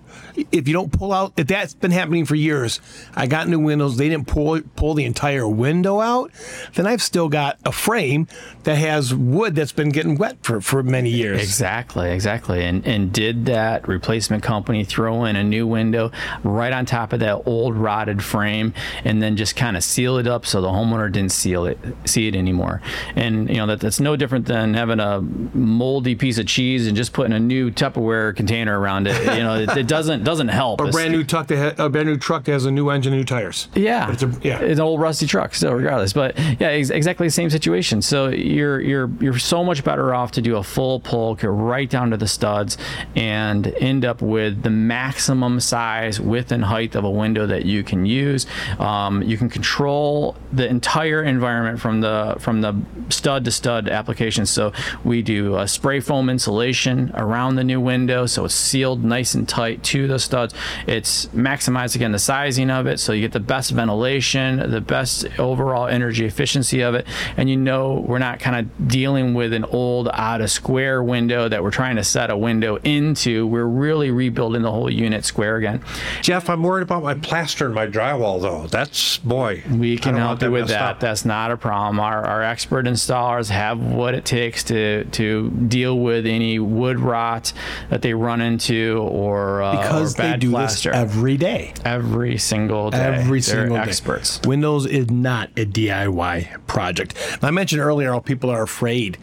If 0.53 0.69
you 0.69 0.75
don't 0.75 0.93
pull 0.93 1.13
out, 1.13 1.33
if 1.37 1.47
that's 1.47 1.75
been 1.75 1.91
happening 1.91 2.25
for 2.25 2.35
years, 2.35 2.81
I 3.15 3.27
got 3.27 3.49
new 3.49 3.59
windows. 3.59 3.97
They 3.97 4.09
didn't 4.09 4.27
pull 4.27 4.61
pull 4.77 4.95
the 4.95 5.05
entire 5.05 5.49
window 5.49 6.01
out. 6.01 6.31
Then 6.75 6.87
I've 6.87 7.03
still 7.03 7.29
got 7.29 7.59
a 7.65 7.73
frame 7.73 8.27
that 8.65 8.77
has 8.77 9.15
wood 9.15 9.55
that's 9.55 9.73
been 9.73 9.91
getting 9.91 10.17
wet 10.17 10.39
for, 10.43 10.61
for 10.61 10.83
many 10.83 11.11
years. 11.11 11.41
Exactly, 11.43 12.11
exactly. 12.11 12.65
And 12.65 12.87
and 12.87 13.13
did 13.13 13.47
that 13.47 13.89
replacement 13.89 14.43
company 14.43 14.85
throw 14.85 15.25
in 15.25 15.37
a 15.37 15.45
new 15.45 15.67
window 15.67 16.11
right 16.43 16.73
on 16.73 16.87
top 16.87 17.13
of 17.13 17.21
that 17.21 17.43
old 17.47 17.77
rotted 17.77 18.23
frame 18.23 18.75
and 19.05 19.23
then 19.23 19.37
just 19.37 19.57
kind 19.57 19.77
of 19.77 19.83
seal 19.83 20.19
it 20.19 20.27
up 20.27 20.47
so 20.47 20.61
the 20.61 20.69
homeowner 20.69 21.11
didn't 21.11 21.33
seal 21.33 21.67
it 21.67 21.79
see 22.05 22.29
it 22.29 22.37
anymore. 22.37 22.81
And 23.17 23.49
you 23.49 23.57
know 23.57 23.67
that 23.67 23.81
that's 23.81 24.01
no 24.01 24.17
different 24.17 24.47
than 24.47 24.75
having 24.75 25.01
a 25.01 25.21
moldy 25.21 26.15
piece 26.15 26.39
of 26.39 26.47
cheese 26.47 26.87
and 26.87 26.97
just 26.97 27.13
putting 27.13 27.33
a 27.33 27.41
new 27.41 27.71
Tupperware 27.71 28.35
container 28.35 28.79
around 28.79 29.07
it. 29.07 29.17
You 29.37 29.43
know, 29.43 29.55
it, 29.55 29.77
it 29.77 29.87
doesn't 29.87 30.25
doesn't 30.29 30.49
help. 30.49 30.81
A 30.83 30.89
brand 30.89 31.13
new 31.13 31.25
truck 31.25 31.47
that 31.47 31.77
ha- 31.79 31.85
a 31.87 31.89
brand 31.89 32.07
new 32.09 32.17
truck 32.19 32.45
that 32.45 32.53
has 32.53 32.67
a 32.67 32.71
new 32.71 32.91
engine, 32.91 33.13
and 33.15 33.21
new 33.21 33.25
tires. 33.25 33.69
Yeah, 33.75 34.13
It's 34.13 34.23
a- 34.23 34.33
yeah. 34.43 34.59
it's 34.61 34.79
an 34.79 34.85
old 34.85 35.01
rusty 35.01 35.27
truck. 35.27 35.55
So 35.55 35.73
regardless, 35.73 36.13
but 36.13 36.39
yeah, 36.61 36.69
ex- 36.69 36.91
exactly 36.91 37.27
the 37.27 37.31
same 37.33 37.49
situation. 37.49 38.03
So 38.03 38.29
you're 38.29 38.79
you're 38.81 39.11
you're 39.21 39.39
so 39.39 39.65
much 39.65 39.83
better 39.85 40.15
off 40.15 40.33
to 40.33 40.43
do 40.43 40.57
a 40.57 40.63
full 40.63 41.01
pull, 41.01 41.35
get 41.35 41.49
right 41.51 41.89
down 41.89 42.11
to 42.11 42.17
the 42.19 42.27
studs, 42.29 42.77
and 43.17 43.67
end 43.81 44.05
up 44.05 44.21
with 44.21 44.63
the 44.63 44.71
maximum 44.71 45.61
size, 45.61 46.21
width, 46.21 46.53
and 46.53 46.65
height 46.65 46.95
of 46.95 47.05
a 47.05 47.11
window 47.11 47.47
that 47.47 47.65
you 47.65 47.83
can 47.83 48.05
use. 48.05 48.47
Um, 48.79 49.23
you 49.23 49.39
can 49.39 49.49
control 49.49 50.37
the 50.53 50.69
entire 50.69 51.23
environment 51.23 51.81
from 51.81 52.01
the 52.03 52.37
from 52.39 52.61
the 52.61 52.75
stud 53.09 53.45
to 53.47 53.51
stud 53.51 53.89
application. 53.89 54.45
So 54.47 54.73
we 55.05 55.23
do 55.23 55.57
a 55.57 55.67
spray 55.67 56.01
foam 56.01 56.29
insulation 56.29 57.13
around 57.15 57.57
the 57.57 57.65
new 57.65 57.81
window, 57.81 58.27
so 58.27 58.45
it's 58.45 58.55
sealed 58.55 59.05
nice 59.05 59.35
and 59.35 59.49
tight 59.49 59.83
to 59.85 60.07
the 60.07 60.18
studs. 60.19 60.55
It's 60.87 61.27
maximized 61.27 61.95
again 61.97 62.13
the 62.13 62.19
sizing 62.19 62.71
of 62.71 62.87
it, 62.87 62.99
so 63.01 63.13
you 63.13 63.23
get 63.23 63.33
the 63.33 63.41
best 63.41 63.71
ventilation, 63.71 64.71
the 64.71 64.81
best 64.81 65.27
overall 65.39 65.87
energy 65.87 66.25
efficiency 66.25 66.81
of 66.81 66.95
it, 66.95 67.07
and 67.37 67.49
you 67.49 67.57
know 67.57 67.95
we're 68.07 68.19
not 68.19 68.41
kind 68.41 68.57
of 68.57 68.89
dealing 68.89 69.35
with 69.35 69.53
an 69.53 69.65
old 69.65 70.09
out 70.13 70.41
of 70.41 70.51
square 70.51 71.03
window 71.03 71.49
that 71.49 71.63
we're 71.63 71.71
trying 71.71 71.97
to 71.97 72.05
set 72.05 72.31
a 72.31 72.37
window 72.37 72.77
into. 72.85 73.47
We're 73.47 73.65
really 73.65 74.11
rebuilding 74.11 74.63
the 74.63 74.71
whole 74.71 74.91
unit 74.91 75.25
square 75.25 75.57
again. 75.57 75.83
Jeff, 76.23 76.49
I'm 76.49 76.63
worried 76.63 76.83
about 76.83 77.03
my 77.03 77.15
plaster 77.15 77.67
and 77.67 77.75
my 77.75 77.87
drywall, 77.87 78.41
though. 78.41 78.67
That's, 78.67 79.19
boy. 79.19 79.63
We 79.71 79.97
can 79.99 80.17
help 80.17 80.43
you 80.43 80.51
with 80.51 80.69
that. 80.69 80.83
up. 80.83 81.01
That's 81.01 81.25
not 81.25 81.51
a 81.51 81.57
problem. 81.57 82.01
Our, 82.01 82.25
our 82.25 82.43
expert 82.43 82.87
installers 82.87 83.51
have 83.51 83.81
what 83.81 84.15
it 84.15 84.25
takes 84.25 84.65
to 84.65 85.05
to 85.05 85.51
deal 85.51 85.99
with 85.99 86.27
any 86.27 86.59
wood 86.59 86.99
rot 86.99 87.53
that 87.91 88.03
they 88.03 88.15
run 88.15 88.41
into 88.41 88.99
or 89.11 89.63
uh, 89.63 89.77
Because 89.77 90.08
or 90.15 90.23
they 90.23 90.37
do 90.37 90.51
plaster. 90.51 90.91
this 90.91 90.99
every 90.99 91.37
day. 91.37 91.73
every 91.85 92.39
single 92.39 92.91
day. 92.91 92.99
Every 92.99 93.41
They're 93.41 93.57
single 93.57 93.77
day. 93.77 93.83
experts. 93.83 94.41
Windows 94.47 94.87
is 94.87 95.11
not 95.11 95.51
a 95.57 95.65
DIY 95.67 96.67
project. 96.67 97.15
Now, 97.43 97.49
I 97.49 97.51
mentioned 97.51 97.81
earlier 97.83 98.13
how 98.13 98.21
people 98.21 98.51
are 98.51 98.63
afraid 98.63 99.19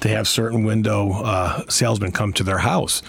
to 0.00 0.08
have 0.08 0.28
certain 0.28 0.64
window 0.64 1.12
uh, 1.22 1.62
salesmen 1.68 2.12
come 2.12 2.32
to 2.34 2.44
their 2.44 2.58
house. 2.58 3.02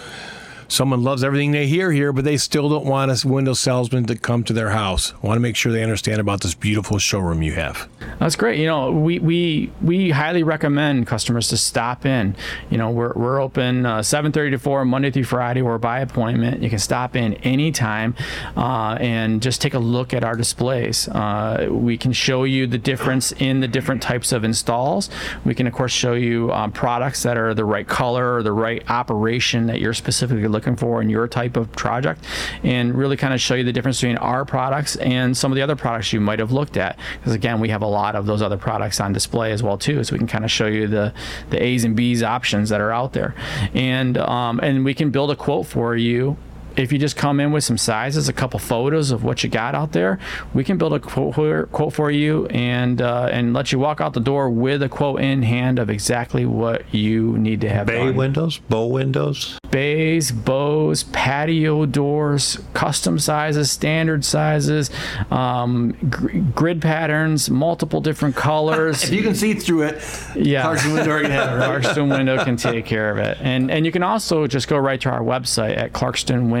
Someone 0.70 1.02
loves 1.02 1.24
everything 1.24 1.50
they 1.50 1.66
hear 1.66 1.90
here, 1.90 2.12
but 2.12 2.24
they 2.24 2.36
still 2.36 2.68
don't 2.68 2.84
want 2.84 3.10
a 3.10 3.28
window 3.28 3.54
salesman 3.54 4.04
to 4.06 4.14
come 4.14 4.44
to 4.44 4.52
their 4.52 4.70
house. 4.70 5.12
Want 5.20 5.34
to 5.34 5.40
make 5.40 5.56
sure 5.56 5.72
they 5.72 5.82
understand 5.82 6.20
about 6.20 6.42
this 6.42 6.54
beautiful 6.54 7.00
showroom 7.00 7.42
you 7.42 7.54
have. 7.54 7.88
That's 8.20 8.36
great. 8.36 8.60
You 8.60 8.66
know, 8.66 8.92
we 8.92 9.18
we 9.18 9.72
we 9.82 10.10
highly 10.10 10.44
recommend 10.44 11.08
customers 11.08 11.48
to 11.48 11.56
stop 11.56 12.06
in. 12.06 12.36
You 12.70 12.78
know, 12.78 12.88
we're 12.88 13.12
we're 13.14 13.40
open 13.42 13.84
uh, 13.84 13.98
7:30 13.98 14.52
to 14.52 14.58
4 14.60 14.84
Monday 14.84 15.10
through 15.10 15.24
Friday. 15.24 15.60
We're 15.60 15.78
by 15.78 16.00
appointment. 16.00 16.62
You 16.62 16.70
can 16.70 16.78
stop 16.78 17.16
in 17.16 17.34
anytime 17.34 18.14
uh, 18.56 18.96
and 19.00 19.42
just 19.42 19.60
take 19.60 19.74
a 19.74 19.80
look 19.80 20.14
at 20.14 20.22
our 20.22 20.36
displays. 20.36 21.08
Uh, 21.08 21.66
we 21.68 21.98
can 21.98 22.12
show 22.12 22.44
you 22.44 22.68
the 22.68 22.78
difference 22.78 23.32
in 23.32 23.58
the 23.58 23.68
different 23.68 24.02
types 24.02 24.30
of 24.30 24.44
installs. 24.44 25.10
We 25.44 25.56
can 25.56 25.66
of 25.66 25.72
course 25.72 25.92
show 25.92 26.12
you 26.12 26.52
um, 26.52 26.70
products 26.70 27.24
that 27.24 27.36
are 27.36 27.54
the 27.54 27.64
right 27.64 27.88
color 27.88 28.36
or 28.36 28.44
the 28.44 28.52
right 28.52 28.88
operation 28.88 29.66
that 29.66 29.80
you're 29.80 29.94
specifically 29.94 30.46
looking 30.46 30.59
for 30.76 31.02
in 31.02 31.08
your 31.08 31.26
type 31.28 31.56
of 31.56 31.70
project, 31.72 32.24
and 32.62 32.94
really 32.94 33.16
kind 33.16 33.34
of 33.34 33.40
show 33.40 33.54
you 33.54 33.64
the 33.64 33.72
difference 33.72 34.00
between 34.00 34.18
our 34.18 34.44
products 34.44 34.96
and 34.96 35.36
some 35.36 35.52
of 35.52 35.56
the 35.56 35.62
other 35.62 35.76
products 35.76 36.12
you 36.12 36.20
might 36.20 36.38
have 36.38 36.52
looked 36.52 36.76
at. 36.76 36.98
Because 37.18 37.34
again, 37.34 37.60
we 37.60 37.68
have 37.68 37.82
a 37.82 37.86
lot 37.86 38.14
of 38.14 38.26
those 38.26 38.42
other 38.42 38.58
products 38.58 39.00
on 39.00 39.12
display 39.12 39.52
as 39.52 39.62
well 39.62 39.78
too, 39.78 40.02
so 40.04 40.12
we 40.12 40.18
can 40.18 40.26
kind 40.26 40.44
of 40.44 40.50
show 40.50 40.66
you 40.66 40.86
the 40.86 41.12
the 41.50 41.62
A's 41.62 41.84
and 41.84 41.96
B's 41.96 42.22
options 42.22 42.68
that 42.68 42.80
are 42.80 42.92
out 42.92 43.12
there, 43.12 43.34
and 43.74 44.18
um, 44.18 44.60
and 44.62 44.84
we 44.84 44.94
can 44.94 45.10
build 45.10 45.30
a 45.30 45.36
quote 45.36 45.66
for 45.66 45.96
you 45.96 46.36
if 46.76 46.92
you 46.92 46.98
just 46.98 47.16
come 47.16 47.40
in 47.40 47.52
with 47.52 47.64
some 47.64 47.78
sizes, 47.78 48.28
a 48.28 48.32
couple 48.32 48.58
photos 48.58 49.10
of 49.10 49.24
what 49.24 49.42
you 49.42 49.50
got 49.50 49.74
out 49.74 49.92
there, 49.92 50.18
we 50.54 50.64
can 50.64 50.78
build 50.78 50.92
a 50.92 51.00
quote 51.00 51.34
for, 51.34 51.66
quote 51.66 51.92
for 51.92 52.10
you 52.10 52.46
and 52.46 53.00
uh, 53.02 53.28
and 53.32 53.52
let 53.54 53.72
you 53.72 53.78
walk 53.78 54.00
out 54.00 54.12
the 54.14 54.20
door 54.20 54.50
with 54.50 54.82
a 54.82 54.88
quote 54.88 55.20
in 55.20 55.42
hand 55.42 55.78
of 55.78 55.90
exactly 55.90 56.46
what 56.46 56.82
you 56.94 57.36
need 57.38 57.60
to 57.62 57.68
have. 57.68 57.86
Bay 57.86 58.04
done. 58.06 58.16
windows, 58.16 58.58
bow 58.68 58.86
windows. 58.86 59.58
bays, 59.70 60.32
bows, 60.32 61.04
patio 61.04 61.86
doors, 61.86 62.58
custom 62.74 63.18
sizes, 63.18 63.70
standard 63.70 64.24
sizes, 64.24 64.90
um, 65.30 65.92
gr- 66.10 66.38
grid 66.54 66.80
patterns, 66.82 67.48
multiple 67.50 68.00
different 68.00 68.34
colors. 68.36 69.04
If 69.10 69.12
you 69.12 69.22
can 69.22 69.34
see 69.34 69.54
through 69.54 69.82
it, 69.82 70.02
Yeah. 70.36 70.62
Clarkson 70.62 70.92
Window 70.92 71.10
already 71.10 71.30
had 71.30 71.52
it, 71.52 71.56
right? 71.56 71.82
Clarkston 71.82 72.10
Window 72.16 72.44
can 72.44 72.56
take 72.56 72.84
care 72.86 73.10
of 73.10 73.18
it. 73.18 73.38
And 73.40 73.70
and 73.70 73.84
you 73.86 73.92
can 73.92 74.02
also 74.02 74.46
just 74.46 74.68
go 74.68 74.76
right 74.76 75.00
to 75.00 75.10
our 75.10 75.20
website 75.22 75.76
at 75.76 75.92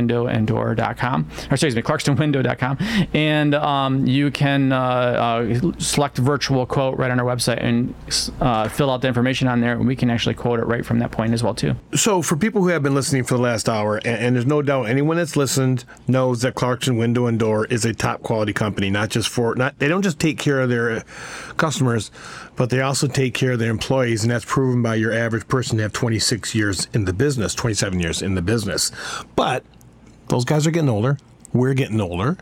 clarkstonwindowanddoor.com. 0.08 1.28
Or 1.50 1.54
excuse 1.54 1.76
me, 1.76 1.82
clarkstonwindow.com. 1.82 2.78
And 3.14 3.54
um, 3.54 4.06
you 4.06 4.30
can 4.30 4.72
uh, 4.72 4.78
uh, 4.78 5.72
select 5.78 6.18
virtual 6.18 6.66
quote 6.66 6.98
right 6.98 7.10
on 7.10 7.20
our 7.20 7.26
website 7.26 7.62
and 7.62 7.94
uh, 8.40 8.68
fill 8.68 8.90
out 8.90 9.02
the 9.02 9.08
information 9.08 9.48
on 9.48 9.60
there. 9.60 9.72
And 9.72 9.86
we 9.86 9.96
can 9.96 10.10
actually 10.10 10.34
quote 10.34 10.60
it 10.60 10.66
right 10.66 10.84
from 10.84 10.98
that 11.00 11.10
point 11.10 11.32
as 11.32 11.42
well, 11.42 11.54
too. 11.54 11.74
So, 11.94 12.22
for 12.22 12.36
people 12.36 12.62
who 12.62 12.68
have 12.68 12.82
been 12.82 12.94
listening 12.94 13.24
for 13.24 13.34
the 13.34 13.42
last 13.42 13.68
hour, 13.68 13.96
and, 13.96 14.06
and 14.06 14.36
there's 14.36 14.46
no 14.46 14.62
doubt 14.62 14.84
anyone 14.84 15.16
that's 15.16 15.36
listened 15.36 15.84
knows 16.06 16.42
that 16.42 16.54
Clarkson 16.54 16.96
Window 16.96 17.26
and 17.26 17.38
Door 17.38 17.66
is 17.66 17.84
a 17.84 17.92
top 17.92 18.22
quality 18.22 18.52
company. 18.52 18.90
Not 18.90 19.10
just 19.10 19.28
for 19.28 19.54
not 19.54 19.78
they 19.78 19.88
don't 19.88 20.02
just 20.02 20.18
take 20.18 20.38
care 20.38 20.60
of 20.60 20.68
their 20.68 20.90
uh, 20.90 21.02
customers, 21.56 22.10
but 22.56 22.70
they 22.70 22.80
also 22.80 23.06
take 23.06 23.34
care 23.34 23.52
of 23.52 23.58
their 23.58 23.70
employees, 23.70 24.22
and 24.22 24.30
that's 24.30 24.44
proven 24.44 24.82
by 24.82 24.94
your 24.94 25.12
average 25.12 25.46
person 25.48 25.76
to 25.78 25.82
have 25.82 25.92
26 25.92 26.54
years 26.54 26.88
in 26.92 27.04
the 27.04 27.12
business, 27.12 27.54
27 27.54 28.00
years 28.00 28.22
in 28.22 28.34
the 28.34 28.42
business. 28.42 28.92
But 29.36 29.64
those 30.30 30.44
guys 30.44 30.66
are 30.66 30.70
getting 30.70 30.88
older. 30.88 31.18
We're 31.52 31.74
getting 31.74 32.00
older, 32.00 32.36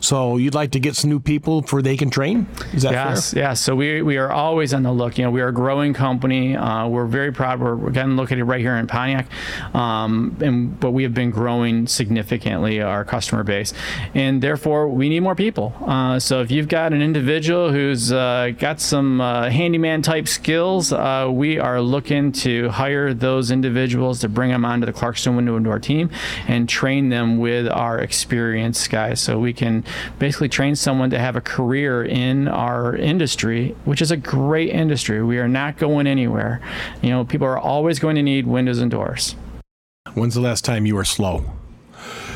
so 0.00 0.36
you'd 0.36 0.54
like 0.54 0.72
to 0.72 0.80
get 0.80 0.94
some 0.94 1.08
new 1.08 1.18
people 1.20 1.62
for 1.62 1.80
they 1.80 1.96
can 1.96 2.10
train. 2.10 2.46
Is 2.74 2.82
that 2.82 2.92
Yes, 2.92 3.32
fair? 3.32 3.42
yes. 3.42 3.60
So 3.60 3.74
we, 3.74 4.02
we 4.02 4.18
are 4.18 4.30
always 4.30 4.74
on 4.74 4.82
the 4.82 4.92
look. 4.92 5.16
You 5.16 5.24
know, 5.24 5.30
we 5.30 5.40
are 5.40 5.48
a 5.48 5.52
growing 5.52 5.94
company. 5.94 6.54
Uh, 6.56 6.86
we're 6.86 7.06
very 7.06 7.32
proud. 7.32 7.58
We're, 7.60 7.74
we're 7.74 7.88
again 7.88 8.16
located 8.18 8.44
right 8.46 8.60
here 8.60 8.76
in 8.76 8.86
Pontiac, 8.86 9.26
um, 9.74 10.36
and 10.42 10.78
but 10.78 10.90
we 10.90 11.02
have 11.04 11.14
been 11.14 11.30
growing 11.30 11.86
significantly 11.86 12.82
our 12.82 13.04
customer 13.04 13.44
base, 13.44 13.72
and 14.14 14.42
therefore 14.42 14.88
we 14.88 15.08
need 15.08 15.20
more 15.20 15.34
people. 15.34 15.72
Uh, 15.86 16.18
so 16.18 16.40
if 16.42 16.50
you've 16.50 16.68
got 16.68 16.92
an 16.92 17.00
individual 17.00 17.72
who's 17.72 18.12
uh, 18.12 18.50
got 18.58 18.80
some 18.80 19.20
uh, 19.22 19.48
handyman 19.48 20.02
type 20.02 20.28
skills, 20.28 20.92
uh, 20.92 21.28
we 21.30 21.58
are 21.58 21.80
looking 21.80 22.30
to 22.32 22.68
hire 22.68 23.14
those 23.14 23.50
individuals 23.50 24.20
to 24.20 24.28
bring 24.28 24.50
them 24.50 24.64
onto 24.64 24.84
the 24.84 24.92
Clarkston 24.92 25.34
Window 25.34 25.56
and 25.56 25.64
Door 25.64 25.78
team 25.80 26.10
and 26.46 26.68
train 26.68 27.08
them 27.08 27.38
with 27.38 27.66
our 27.68 27.98
experienced 28.50 28.90
guys. 28.90 29.20
So 29.20 29.38
we 29.38 29.52
can 29.52 29.84
basically 30.18 30.48
train 30.48 30.74
someone 30.74 31.10
to 31.10 31.18
have 31.18 31.36
a 31.36 31.40
career 31.40 32.02
in 32.04 32.48
our 32.48 32.96
industry, 32.96 33.76
which 33.84 34.02
is 34.02 34.10
a 34.10 34.16
great 34.16 34.70
industry. 34.70 35.22
We 35.22 35.38
are 35.38 35.48
not 35.48 35.78
going 35.78 36.06
anywhere. 36.06 36.60
You 37.00 37.10
know, 37.10 37.24
people 37.24 37.46
are 37.46 37.58
always 37.58 37.98
going 38.00 38.16
to 38.16 38.22
need 38.22 38.46
windows 38.46 38.78
and 38.80 38.90
doors. 38.90 39.36
When's 40.14 40.34
the 40.34 40.40
last 40.40 40.64
time 40.64 40.84
you 40.86 40.96
were 40.96 41.04
slow? 41.04 41.44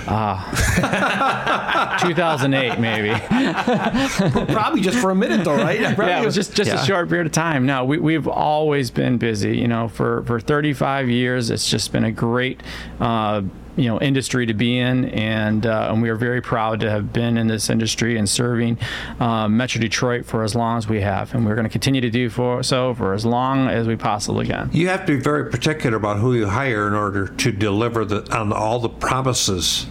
Ah, 0.06 1.98
2008, 2.06 2.78
maybe. 2.78 3.08
Probably 4.52 4.82
just 4.82 4.98
for 4.98 5.10
a 5.10 5.14
minute, 5.14 5.44
though, 5.44 5.56
right? 5.56 5.80
yeah, 5.80 6.20
it 6.20 6.24
was 6.24 6.34
just 6.34 6.54
just 6.54 6.70
Yeah. 6.70 6.82
a 6.82 6.84
short 6.84 7.08
period 7.08 7.26
of 7.26 7.32
time. 7.32 7.64
No, 7.64 7.84
we, 7.86 7.96
we've 7.98 8.28
always 8.28 8.90
been 8.90 9.16
busy. 9.16 9.56
You 9.56 9.66
know, 9.66 9.88
for 9.88 10.22
for 10.24 10.38
35 10.40 11.08
years, 11.08 11.50
it's 11.50 11.66
just 11.68 11.90
been 11.90 12.04
a 12.04 12.12
great. 12.12 12.60
Uh, 13.00 13.42
you 13.76 13.86
know, 13.86 14.00
industry 14.00 14.46
to 14.46 14.54
be 14.54 14.78
in, 14.78 15.06
and 15.06 15.66
uh, 15.66 15.88
and 15.90 16.02
we 16.02 16.08
are 16.08 16.16
very 16.16 16.40
proud 16.40 16.80
to 16.80 16.90
have 16.90 17.12
been 17.12 17.36
in 17.36 17.46
this 17.46 17.70
industry 17.70 18.18
and 18.18 18.28
serving 18.28 18.78
uh, 19.20 19.48
Metro 19.48 19.80
Detroit 19.80 20.24
for 20.24 20.44
as 20.44 20.54
long 20.54 20.78
as 20.78 20.88
we 20.88 21.00
have, 21.00 21.34
and 21.34 21.44
we're 21.44 21.54
going 21.54 21.64
to 21.66 21.70
continue 21.70 22.00
to 22.00 22.10
do 22.10 22.30
for 22.30 22.62
so 22.62 22.94
for 22.94 23.14
as 23.14 23.24
long 23.24 23.68
as 23.68 23.86
we 23.86 23.96
possibly 23.96 24.46
can. 24.46 24.70
You 24.72 24.88
have 24.88 25.06
to 25.06 25.16
be 25.16 25.20
very 25.20 25.50
particular 25.50 25.96
about 25.96 26.18
who 26.18 26.34
you 26.34 26.46
hire 26.46 26.86
in 26.86 26.94
order 26.94 27.28
to 27.28 27.52
deliver 27.52 28.04
the, 28.04 28.36
on 28.36 28.52
all 28.52 28.78
the 28.78 28.88
promises 28.88 29.86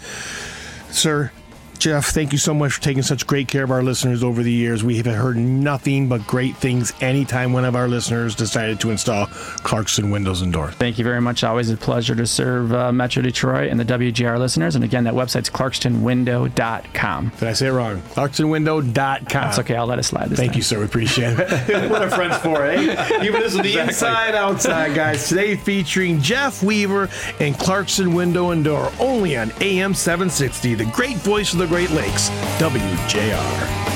sir. 0.90 1.30
Jeff, 1.76 2.06
thank 2.06 2.32
you 2.32 2.38
so 2.38 2.54
much 2.54 2.72
for 2.72 2.82
taking 2.82 3.02
such 3.02 3.26
great 3.26 3.48
care 3.48 3.64
of 3.64 3.70
our 3.70 3.82
listeners 3.82 4.24
over 4.24 4.42
the 4.42 4.52
years. 4.52 4.82
We 4.82 4.96
have 4.96 5.06
heard 5.06 5.36
nothing 5.36 6.08
but 6.08 6.26
great 6.26 6.56
things 6.56 6.92
anytime 7.00 7.52
one 7.52 7.64
of 7.64 7.76
our 7.76 7.88
listeners 7.88 8.34
decided 8.34 8.80
to 8.80 8.90
install 8.90 9.26
Clarkson 9.26 10.10
windows 10.10 10.42
and 10.42 10.52
doors. 10.52 10.74
Thank 10.74 10.98
you 10.98 11.04
very 11.04 11.20
much. 11.20 11.44
Always 11.44 11.70
a 11.70 11.76
pleasure 11.76 12.14
to 12.14 12.26
serve 12.26 12.72
uh, 12.72 12.92
Metro 12.92 13.22
Detroit 13.22 13.70
and 13.70 13.78
the 13.78 13.84
WJR 13.84 14.38
listeners. 14.38 14.74
And 14.74 14.84
again, 14.84 15.04
that 15.04 15.14
website's 15.14 15.50
clarkstonwindow.com. 15.50 17.32
Did 17.38 17.48
I 17.48 17.52
say 17.52 17.66
it 17.68 17.72
wrong? 17.72 18.00
ClarksonWindow.com. 18.00 19.48
It's 19.48 19.58
okay. 19.58 19.76
I'll 19.76 19.86
let 19.86 19.98
it 19.98 20.04
slide 20.04 20.30
this 20.30 20.38
Thank 20.38 20.52
time. 20.52 20.56
you, 20.58 20.62
sir. 20.62 20.78
We 20.78 20.84
appreciate 20.86 21.38
it. 21.38 21.90
what 21.90 22.02
are 22.02 22.10
friends 22.10 22.36
for, 22.38 22.64
eh? 22.64 23.22
Even 23.24 23.40
this 23.40 23.54
is 23.54 23.60
the 23.60 23.78
inside 23.78 24.34
outside, 24.34 24.94
guys. 24.94 25.28
Today 25.28 25.56
featuring 25.56 26.20
Jeff 26.20 26.62
Weaver 26.62 27.08
and 27.40 27.58
Clarkson 27.58 28.14
Window 28.14 28.50
and 28.50 28.64
Door, 28.64 28.92
only 28.98 29.36
on 29.36 29.52
AM 29.60 29.94
760, 29.94 30.74
the 30.74 30.84
great 30.86 31.16
voice 31.18 31.52
of 31.52 31.58
the 31.66 31.74
Great 31.74 31.90
Lakes, 31.90 32.30
WJR. 32.58 33.95